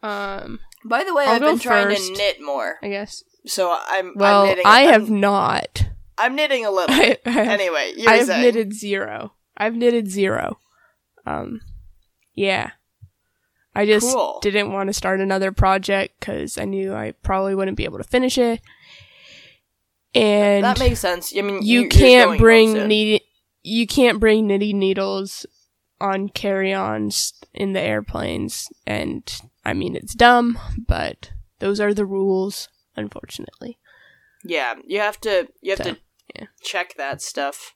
Um, 0.02 0.60
By 0.84 1.02
the 1.04 1.14
way, 1.14 1.24
I'll 1.24 1.34
I've 1.34 1.40
been 1.40 1.58
trying 1.58 1.88
first. 1.88 2.06
to 2.12 2.18
knit 2.18 2.36
more. 2.40 2.76
I 2.82 2.88
guess. 2.88 3.24
So 3.46 3.76
I'm 3.88 4.12
Well, 4.14 4.42
I'm 4.42 4.48
knitting 4.48 4.66
I 4.66 4.80
I'm- 4.82 4.92
have 4.92 5.10
not. 5.10 5.82
I'm 6.18 6.34
knitting 6.36 6.64
a 6.64 6.70
little. 6.70 6.94
I, 6.94 7.18
I 7.26 7.30
have, 7.30 7.48
anyway, 7.48 7.92
you're 7.96 8.10
I've 8.10 8.28
knitted 8.28 8.72
zero. 8.74 9.32
I've 9.56 9.74
knitted 9.74 10.08
zero. 10.08 10.58
Um, 11.26 11.60
yeah. 12.36 12.70
I 13.74 13.84
just 13.84 14.10
Cool. 14.14 14.38
didn't 14.40 14.72
want 14.72 14.86
to 14.88 14.94
start 14.94 15.20
another 15.20 15.52
project 15.52 16.18
because 16.20 16.56
I 16.56 16.64
knew 16.64 16.94
I 16.94 17.12
probably 17.22 17.54
wouldn't 17.54 17.76
be 17.76 17.84
able 17.84 17.98
to 17.98 18.04
finish 18.04 18.38
it. 18.38 18.60
And 20.14 20.64
that 20.64 20.78
makes 20.78 21.00
sense. 21.00 21.34
I 21.36 21.42
mean, 21.42 21.62
you 21.62 21.80
you're 21.82 21.90
can't 21.90 22.38
bring 22.38 22.88
knit- 22.88 23.22
you 23.62 23.86
can't 23.86 24.18
bring 24.18 24.46
knitting 24.46 24.78
needles 24.78 25.44
on 26.00 26.28
carry-ons 26.30 27.34
in 27.52 27.72
the 27.74 27.80
airplanes, 27.80 28.68
and 28.86 29.22
I 29.64 29.74
mean 29.74 29.94
it's 29.94 30.14
dumb, 30.14 30.58
but 30.88 31.32
those 31.58 31.78
are 31.80 31.92
the 31.92 32.06
rules, 32.06 32.68
unfortunately. 32.96 33.78
Yeah, 34.42 34.76
you 34.86 35.00
have 35.00 35.20
to. 35.22 35.48
You 35.60 35.72
have 35.72 35.78
So, 35.78 35.84
to 35.94 35.98
yeah. 36.34 36.46
check 36.62 36.94
that 36.96 37.20
stuff. 37.20 37.74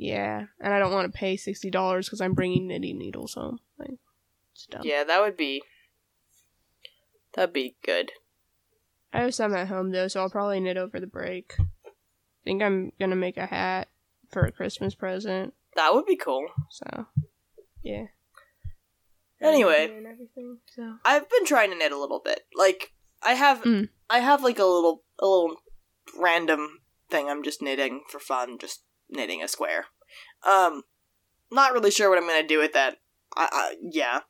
Yeah, 0.00 0.44
and 0.60 0.72
I 0.72 0.78
don't 0.78 0.92
want 0.92 1.12
to 1.12 1.18
pay 1.18 1.36
sixty 1.36 1.70
dollars 1.70 2.06
because 2.06 2.20
I'm 2.20 2.32
bringing 2.32 2.68
knitting 2.68 2.98
needles 2.98 3.34
home. 3.34 3.58
Like, 3.78 3.98
it's 4.54 4.66
dumb. 4.66 4.82
Yeah, 4.84 5.02
that 5.02 5.20
would 5.20 5.36
be. 5.36 5.62
That'd 7.34 7.52
be 7.52 7.74
good. 7.84 8.12
I 9.12 9.22
have 9.22 9.34
some 9.34 9.54
at 9.54 9.66
home 9.68 9.90
though, 9.90 10.06
so 10.06 10.20
I'll 10.20 10.30
probably 10.30 10.60
knit 10.60 10.76
over 10.76 11.00
the 11.00 11.06
break. 11.08 11.56
think 12.44 12.62
I'm 12.62 12.92
gonna 13.00 13.16
make 13.16 13.36
a 13.36 13.46
hat 13.46 13.88
for 14.30 14.44
a 14.44 14.52
Christmas 14.52 14.94
present. 14.94 15.52
That 15.74 15.92
would 15.94 16.06
be 16.06 16.16
cool. 16.16 16.46
So, 16.70 17.06
yeah. 17.82 18.06
Anyway. 19.40 19.90
And 19.96 20.06
everything. 20.06 20.58
So 20.74 20.96
I've 21.04 21.28
been 21.28 21.44
trying 21.44 21.70
to 21.70 21.76
knit 21.76 21.92
a 21.92 21.98
little 21.98 22.20
bit. 22.24 22.40
Like 22.56 22.92
I 23.22 23.34
have, 23.34 23.62
Mm. 23.62 23.88
I 24.08 24.20
have 24.20 24.42
like 24.42 24.58
a 24.58 24.64
little, 24.64 25.02
a 25.18 25.26
little 25.26 25.56
random 26.18 26.80
thing. 27.10 27.28
I'm 27.28 27.42
just 27.42 27.62
knitting 27.62 28.02
for 28.08 28.18
fun, 28.18 28.58
just 28.58 28.82
knitting 29.10 29.42
a 29.42 29.48
square. 29.48 29.86
Um, 30.46 30.82
not 31.50 31.72
really 31.72 31.90
sure 31.90 32.08
what 32.08 32.18
I'm 32.18 32.26
gonna 32.28 32.46
do 32.46 32.58
with 32.58 32.72
that. 32.72 32.98
I, 33.36 33.48
I 33.52 33.74
yeah, 33.82 34.20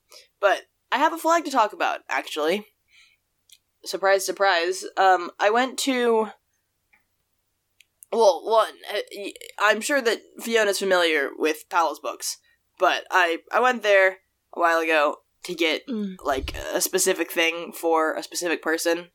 but 0.40 0.62
I 0.90 0.98
have 0.98 1.12
a 1.12 1.18
flag 1.18 1.44
to 1.44 1.50
talk 1.50 1.72
about. 1.72 2.00
Actually, 2.08 2.66
surprise, 3.84 4.24
surprise. 4.24 4.84
Um, 4.96 5.30
I 5.38 5.50
went 5.50 5.78
to. 5.80 6.28
Well, 8.10 8.42
one, 8.44 8.72
uh, 8.92 9.00
I'm 9.60 9.80
sure 9.82 10.00
that 10.00 10.20
Fiona's 10.40 10.78
familiar 10.78 11.28
with 11.36 11.68
Powell's 11.68 12.00
books, 12.00 12.38
but 12.78 13.04
I 13.10 13.38
I 13.52 13.60
went 13.60 13.82
there 13.82 14.18
a 14.54 14.60
while 14.60 14.78
ago 14.80 15.16
to 15.44 15.54
get 15.54 15.86
Mm. 15.86 16.16
like 16.24 16.56
a 16.74 16.80
specific 16.80 17.30
thing 17.30 17.72
for 17.72 18.14
a 18.14 18.22
specific 18.22 18.62
person. 18.62 19.10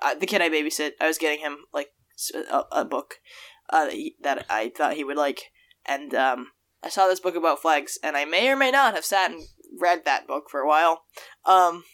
Uh, 0.00 0.14
the 0.14 0.26
kid 0.26 0.40
I 0.40 0.48
babysit, 0.48 0.92
I 1.00 1.06
was 1.06 1.18
getting 1.18 1.40
him 1.40 1.58
like 1.72 1.88
a 2.72 2.84
book 2.84 3.16
uh, 3.70 3.84
that, 3.86 3.92
he, 3.94 4.16
that 4.22 4.46
I 4.50 4.68
thought 4.76 4.94
he 4.94 5.04
would 5.04 5.16
like, 5.16 5.50
and 5.86 6.14
um, 6.14 6.48
I 6.82 6.88
saw 6.88 7.06
this 7.08 7.20
book 7.20 7.36
about 7.36 7.60
flags, 7.62 7.98
and 8.02 8.16
I 8.16 8.24
may 8.24 8.48
or 8.48 8.56
may 8.56 8.70
not 8.70 8.94
have 8.94 9.04
sat 9.04 9.30
and 9.30 9.42
read 9.80 10.04
that 10.04 10.26
book 10.26 10.50
for 10.50 10.60
a 10.60 10.68
while. 10.68 11.02
Um, 11.46 11.84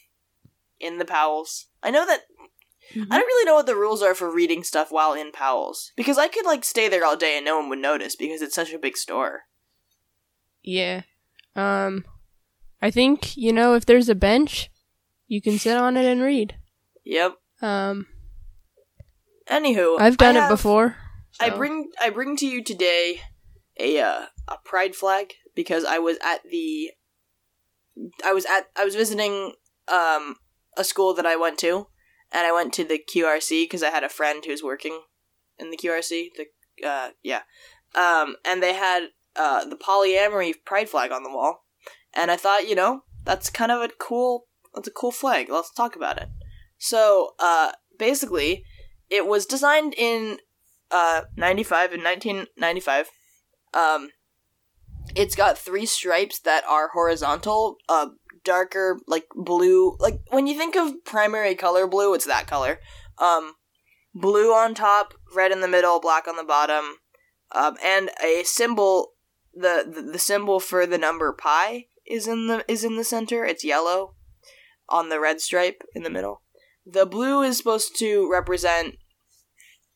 in 0.80 0.98
the 0.98 1.04
Powells, 1.04 1.66
I 1.82 1.90
know 1.90 2.04
that 2.06 2.22
Mhm. 2.94 3.06
I 3.10 3.18
don't 3.18 3.26
really 3.26 3.44
know 3.44 3.54
what 3.56 3.66
the 3.66 3.74
rules 3.74 4.00
are 4.00 4.14
for 4.14 4.32
reading 4.32 4.62
stuff 4.62 4.92
while 4.92 5.12
in 5.12 5.32
Powell's 5.32 5.90
because 5.96 6.18
I 6.18 6.28
could 6.28 6.46
like 6.46 6.64
stay 6.64 6.88
there 6.88 7.04
all 7.04 7.16
day 7.16 7.34
and 7.36 7.44
no 7.44 7.58
one 7.58 7.68
would 7.68 7.80
notice 7.80 8.14
because 8.14 8.40
it's 8.42 8.54
such 8.54 8.72
a 8.72 8.78
big 8.78 8.96
store. 8.96 9.42
yeah. 10.62 11.02
Um, 11.56 12.04
I 12.80 12.92
think 12.92 13.36
you 13.36 13.52
know 13.52 13.74
if 13.74 13.86
there's 13.86 14.08
a 14.08 14.14
bench, 14.14 14.70
you 15.26 15.42
can 15.42 15.58
sit 15.58 15.76
on 15.76 15.96
it 15.96 16.04
and 16.04 16.22
read. 16.22 16.54
Yep. 17.04 17.34
Um, 17.60 18.06
Anywho, 19.48 19.96
I've 20.00 20.16
done 20.16 20.36
it 20.36 20.40
have- 20.40 20.50
before. 21.38 21.54
I 21.54 21.56
bring 21.56 21.90
I 22.00 22.10
bring 22.10 22.36
to 22.36 22.46
you 22.46 22.62
today 22.62 23.20
a 23.78 24.00
uh, 24.00 24.26
a 24.48 24.58
pride 24.64 24.94
flag 24.94 25.34
because 25.54 25.84
I 25.84 25.98
was 25.98 26.18
at 26.24 26.42
the 26.50 26.90
I 28.24 28.32
was 28.32 28.44
at 28.46 28.68
I 28.76 28.84
was 28.84 28.94
visiting 28.94 29.54
um 29.88 30.36
a 30.76 30.84
school 30.84 31.14
that 31.14 31.26
I 31.26 31.36
went 31.36 31.58
to 31.60 31.88
and 32.32 32.46
I 32.46 32.52
went 32.52 32.72
to 32.74 32.84
the 32.84 32.98
QRC 32.98 33.64
because 33.64 33.82
I 33.82 33.90
had 33.90 34.04
a 34.04 34.08
friend 34.08 34.44
who's 34.44 34.62
working 34.62 35.00
in 35.58 35.70
the 35.70 35.76
QRC 35.76 36.28
the 36.36 36.86
uh 36.86 37.10
yeah. 37.22 37.42
Um 37.94 38.36
and 38.44 38.62
they 38.62 38.74
had 38.74 39.08
uh 39.34 39.64
the 39.64 39.76
polyamory 39.76 40.54
pride 40.64 40.88
flag 40.88 41.12
on 41.12 41.22
the 41.22 41.30
wall 41.30 41.64
and 42.14 42.30
I 42.30 42.36
thought 42.36 42.68
you 42.68 42.74
know 42.74 43.02
that's 43.24 43.50
kind 43.50 43.72
of 43.72 43.80
a 43.82 43.90
cool 43.98 44.46
that's 44.74 44.88
a 44.88 44.92
cool 44.92 45.12
flag. 45.12 45.48
Let's 45.50 45.72
talk 45.72 45.96
about 45.96 46.18
it. 46.18 46.28
So 46.78 47.34
uh 47.38 47.72
basically 47.98 48.64
it 49.08 49.26
was 49.26 49.46
designed 49.46 49.94
in 49.96 50.38
uh 50.90 51.22
95 51.36 51.92
in 51.94 52.02
1995 52.02 53.10
um 53.74 54.10
it's 55.14 55.34
got 55.34 55.58
three 55.58 55.86
stripes 55.86 56.38
that 56.40 56.64
are 56.68 56.88
horizontal 56.88 57.76
uh 57.88 58.08
darker 58.44 58.98
like 59.08 59.26
blue 59.34 59.96
like 59.98 60.20
when 60.30 60.46
you 60.46 60.56
think 60.56 60.76
of 60.76 61.04
primary 61.04 61.54
color 61.54 61.86
blue 61.86 62.14
it's 62.14 62.26
that 62.26 62.46
color. 62.46 62.78
Um 63.18 63.54
blue 64.14 64.52
on 64.52 64.74
top 64.74 65.14
red 65.34 65.52
in 65.52 65.60
the 65.60 65.68
middle 65.68 66.00
black 66.00 66.28
on 66.28 66.36
the 66.36 66.44
bottom 66.44 66.96
um 67.54 67.76
and 67.84 68.10
a 68.24 68.44
symbol 68.44 69.12
the 69.52 69.90
the, 69.92 70.12
the 70.12 70.18
symbol 70.18 70.60
for 70.60 70.86
the 70.86 70.98
number 70.98 71.32
pi 71.32 71.86
is 72.06 72.28
in 72.28 72.46
the 72.46 72.64
is 72.68 72.84
in 72.84 72.96
the 72.96 73.04
center. 73.04 73.44
It's 73.44 73.64
yellow 73.64 74.14
on 74.88 75.08
the 75.08 75.20
red 75.20 75.40
stripe 75.40 75.82
in 75.94 76.02
the 76.02 76.10
middle. 76.10 76.42
The 76.84 77.06
blue 77.06 77.42
is 77.42 77.58
supposed 77.58 77.98
to 77.98 78.30
represent 78.30 78.96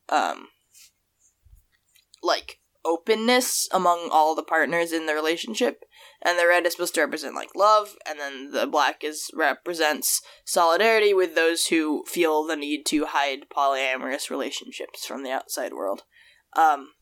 um 0.08 0.48
like 2.22 2.60
openness 2.84 3.68
among 3.72 4.08
all 4.10 4.34
the 4.34 4.42
partners 4.42 4.92
in 4.92 5.06
the 5.06 5.14
relationship 5.14 5.84
and 6.22 6.38
the 6.38 6.46
red 6.46 6.64
is 6.66 6.72
supposed 6.72 6.94
to 6.94 7.00
represent 7.00 7.34
like 7.34 7.54
love 7.54 7.94
and 8.08 8.18
then 8.18 8.50
the 8.52 8.66
black 8.66 9.04
is 9.04 9.30
represents 9.34 10.22
solidarity 10.44 11.12
with 11.12 11.34
those 11.34 11.66
who 11.66 12.04
feel 12.06 12.44
the 12.46 12.56
need 12.56 12.84
to 12.86 13.06
hide 13.06 13.40
polyamorous 13.54 14.30
relationships 14.30 15.04
from 15.06 15.22
the 15.22 15.30
outside 15.30 15.72
world. 15.72 16.02
Um 16.56 16.92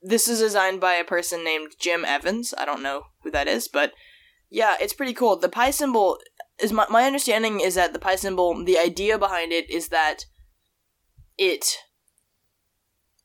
this 0.00 0.28
is 0.28 0.38
designed 0.38 0.80
by 0.80 0.94
a 0.94 1.04
person 1.04 1.42
named 1.42 1.72
Jim 1.80 2.04
Evans. 2.04 2.52
I 2.56 2.64
don't 2.64 2.82
know 2.82 3.04
who 3.22 3.30
that 3.32 3.48
is 3.48 3.68
but 3.68 3.92
yeah 4.50 4.76
it's 4.80 4.94
pretty 4.94 5.14
cool. 5.14 5.36
The 5.36 5.48
pi 5.48 5.72
symbol 5.72 6.18
is 6.62 6.72
my, 6.72 6.86
my 6.88 7.04
understanding 7.04 7.58
is 7.58 7.74
that 7.74 7.92
the 7.92 7.98
pi 7.98 8.14
symbol 8.14 8.64
the 8.64 8.78
idea 8.78 9.18
behind 9.18 9.52
it 9.52 9.68
is 9.68 9.88
that 9.88 10.26
it 11.36 11.78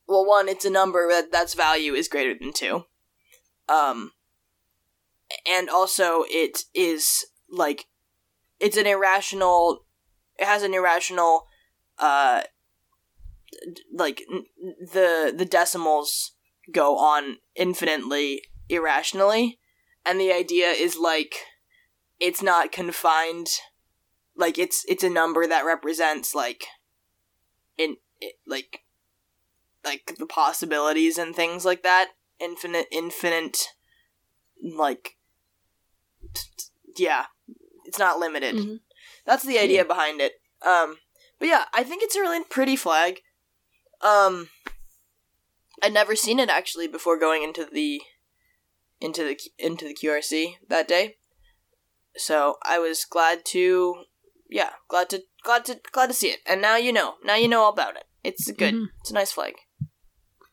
well 0.10 0.26
one 0.26 0.50
it's 0.50 0.66
a 0.66 0.70
number 0.70 1.08
that 1.08 1.32
that's 1.32 1.54
value 1.54 1.94
is 1.94 2.10
greater 2.10 2.36
than 2.38 2.52
two. 2.52 2.84
Um 3.70 4.12
and 5.48 5.70
also 5.70 6.26
it 6.30 6.64
is 6.74 7.26
like 7.50 7.86
it's 8.60 8.78
an 8.78 8.88
irrational 8.88 9.86
it 10.38 10.46
has 10.46 10.64
an 10.64 10.74
irrational 10.74 11.46
uh 12.00 12.42
like 13.94 14.24
the 14.60 15.34
the 15.36 15.46
decimals 15.46 16.34
go 16.72 16.98
on 16.98 17.38
infinitely 17.56 18.42
irrationally. 18.68 19.60
And 20.06 20.20
the 20.20 20.32
idea 20.32 20.68
is 20.70 20.98
like 20.98 21.36
it's 22.20 22.42
not 22.42 22.72
confined 22.72 23.48
like 24.36 24.58
it's 24.58 24.86
it's 24.88 25.04
a 25.04 25.10
number 25.10 25.46
that 25.46 25.66
represents 25.66 26.34
like 26.34 26.66
in 27.78 27.98
like 28.48 28.82
like 29.84 30.16
the 30.18 30.26
possibilities 30.26 31.18
and 31.18 31.36
things 31.36 31.66
like 31.66 31.84
that. 31.84 32.12
Infinite, 32.40 32.88
infinite, 32.92 33.68
like, 34.62 35.18
yeah, 36.96 37.26
it's 37.86 38.00
not 38.00 38.20
limited. 38.20 38.56
Mhm. 38.56 38.80
That's 39.26 39.44
the 39.44 39.60
idea 39.60 39.84
behind 39.86 40.22
it. 40.22 40.42
Um, 40.62 41.00
but 41.38 41.48
yeah, 41.48 41.66
I 41.74 41.84
think 41.84 42.04
it's 42.04 42.16
a 42.16 42.22
really 42.22 42.44
pretty 42.44 42.76
flag. 42.76 43.22
Um, 44.02 44.50
I'd 45.82 45.94
never 45.94 46.16
seen 46.16 46.40
it 46.40 46.50
actually 46.50 46.88
before 46.88 47.18
going 47.18 47.44
into 47.44 47.66
the 47.66 48.02
into 49.02 49.24
the 49.24 49.40
into 49.58 49.86
the 49.86 49.94
QRC 49.94 50.58
that 50.68 50.88
day. 50.88 51.18
So 52.18 52.58
I 52.64 52.80
was 52.80 53.06
glad 53.06 53.46
to, 53.46 54.04
yeah, 54.50 54.72
glad 54.90 55.10
to 55.12 55.24
glad 55.44 55.64
to 55.66 55.80
glad 55.92 56.08
to 56.08 56.14
see 56.14 56.30
it. 56.30 56.40
And 56.46 56.62
now 56.62 56.76
you 56.76 56.92
know, 56.92 57.16
now 57.24 57.36
you 57.36 57.48
know 57.48 57.62
all 57.64 57.72
about 57.74 57.96
it. 57.96 58.06
It's 58.24 58.52
good. 58.52 58.74
Mhm. 58.74 58.88
It's 59.02 59.12
a 59.12 59.14
nice 59.14 59.32
flag. 59.32 59.56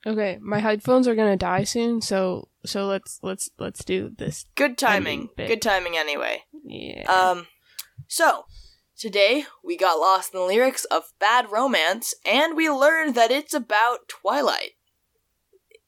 Okay, 0.06 0.38
my 0.40 0.60
headphones 0.60 1.08
are 1.08 1.16
gonna 1.16 1.36
die 1.36 1.64
soon, 1.64 2.00
so 2.00 2.48
so 2.64 2.86
let's 2.86 3.18
let's 3.22 3.50
let's 3.58 3.84
do 3.84 4.12
this. 4.16 4.44
Good 4.54 4.78
timing. 4.78 5.30
Good 5.36 5.60
timing 5.60 5.96
anyway. 5.96 6.44
Yeah. 6.64 7.10
Um, 7.10 7.48
so 8.06 8.44
today 8.96 9.46
we 9.64 9.76
got 9.76 9.98
lost 9.98 10.32
in 10.32 10.38
the 10.40 10.46
lyrics 10.46 10.84
of 10.84 11.04
Bad 11.18 11.50
Romance, 11.50 12.14
and 12.24 12.56
we 12.56 12.70
learned 12.70 13.16
that 13.16 13.32
it's 13.32 13.52
about 13.52 14.08
Twilight. 14.08 14.72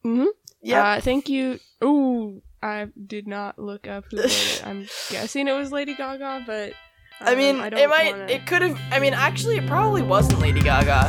Mhm. 0.04 0.26
Yeah. 0.62 0.84
Uh, 0.94 1.00
thank 1.00 1.28
you. 1.28 1.60
Ooh, 1.84 2.42
I 2.60 2.88
did 3.06 3.28
not 3.28 3.56
look 3.58 3.86
up 3.86 4.04
who 4.10 4.16
wrote 4.16 4.26
it. 4.26 4.62
I'm 4.66 4.88
guessing 5.10 5.46
it 5.46 5.52
was 5.52 5.70
Lady 5.70 5.94
Gaga, 5.94 6.42
but 6.44 6.72
I 7.20 7.32
um, 7.32 7.38
mean, 7.38 7.60
I 7.60 7.66
it 7.68 7.88
might. 7.88 8.12
wanna- 8.12 8.26
It 8.32 8.46
could 8.46 8.62
have. 8.62 8.76
I 8.90 8.98
mean, 8.98 9.14
actually, 9.14 9.58
it 9.58 9.66
probably 9.68 10.02
wasn't 10.02 10.40
Lady 10.40 10.60
Gaga. 10.60 11.08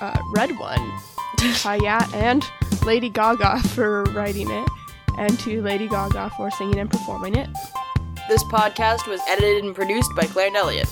uh, 0.00 0.18
Red 0.34 0.58
One, 0.58 0.78
Khayat, 1.38 2.12
and 2.14 2.44
Lady 2.84 3.08
Gaga 3.08 3.60
for 3.68 4.04
writing 4.04 4.50
it, 4.50 4.68
and 5.18 5.38
to 5.40 5.62
Lady 5.62 5.88
Gaga 5.88 6.30
for 6.36 6.50
singing 6.50 6.78
and 6.78 6.90
performing 6.90 7.36
it. 7.36 7.48
This 8.28 8.42
podcast 8.44 9.06
was 9.08 9.20
edited 9.28 9.64
and 9.64 9.74
produced 9.74 10.10
by 10.14 10.24
Claire 10.24 10.48
and 10.48 10.56
Elliott. 10.56 10.88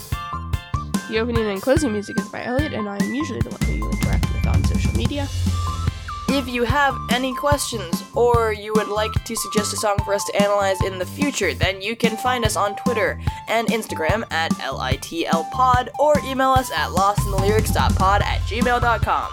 The 1.08 1.18
opening 1.20 1.46
and 1.46 1.62
closing 1.62 1.92
music 1.92 2.18
is 2.20 2.28
by 2.28 2.44
Elliot, 2.44 2.72
and 2.72 2.88
I 2.88 2.96
am 2.96 3.14
usually 3.14 3.40
the 3.40 3.50
one 3.50 3.60
who 3.62 3.72
you 3.74 3.90
interact 3.90 4.32
with 4.32 4.46
on 4.46 4.64
social 4.64 4.92
media. 4.94 5.26
If 6.30 6.46
you 6.48 6.64
have 6.64 6.96
any 7.10 7.34
questions 7.34 8.04
or 8.14 8.52
you 8.52 8.72
would 8.76 8.88
like 8.88 9.12
to 9.24 9.34
suggest 9.34 9.72
a 9.72 9.76
song 9.76 9.96
for 10.04 10.12
us 10.12 10.24
to 10.26 10.42
analyze 10.42 10.76
in 10.84 10.98
the 10.98 11.06
future, 11.06 11.54
then 11.54 11.80
you 11.80 11.96
can 11.96 12.16
find 12.18 12.44
us 12.44 12.54
on 12.54 12.76
Twitter 12.76 13.18
and 13.48 13.66
Instagram 13.68 14.30
at 14.30 14.52
LITLpod 14.52 15.88
or 15.98 16.18
email 16.26 16.50
us 16.50 16.70
at 16.70 16.90
lostinthelyrics.pod 16.90 18.22
at 18.22 18.40
gmail.com. 18.42 19.28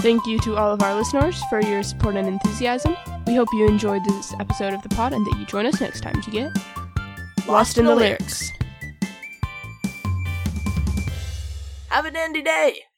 Thank 0.00 0.26
you 0.26 0.38
to 0.40 0.56
all 0.56 0.72
of 0.72 0.82
our 0.82 0.94
listeners 0.94 1.42
for 1.50 1.60
your 1.60 1.82
support 1.82 2.16
and 2.16 2.26
enthusiasm. 2.26 2.96
We 3.26 3.34
hope 3.34 3.48
you 3.52 3.68
enjoyed 3.68 4.02
this 4.06 4.32
episode 4.40 4.72
of 4.72 4.82
the 4.82 4.88
pod 4.88 5.12
and 5.12 5.26
that 5.26 5.38
you 5.38 5.44
join 5.44 5.66
us 5.66 5.80
next 5.80 6.00
time 6.00 6.20
to 6.22 6.30
get 6.30 6.50
Lost 7.46 7.76
in 7.78 7.84
the 7.84 7.94
Lyrics. 7.94 8.50
Have 11.88 12.06
a 12.06 12.10
dandy 12.10 12.42
day! 12.42 12.89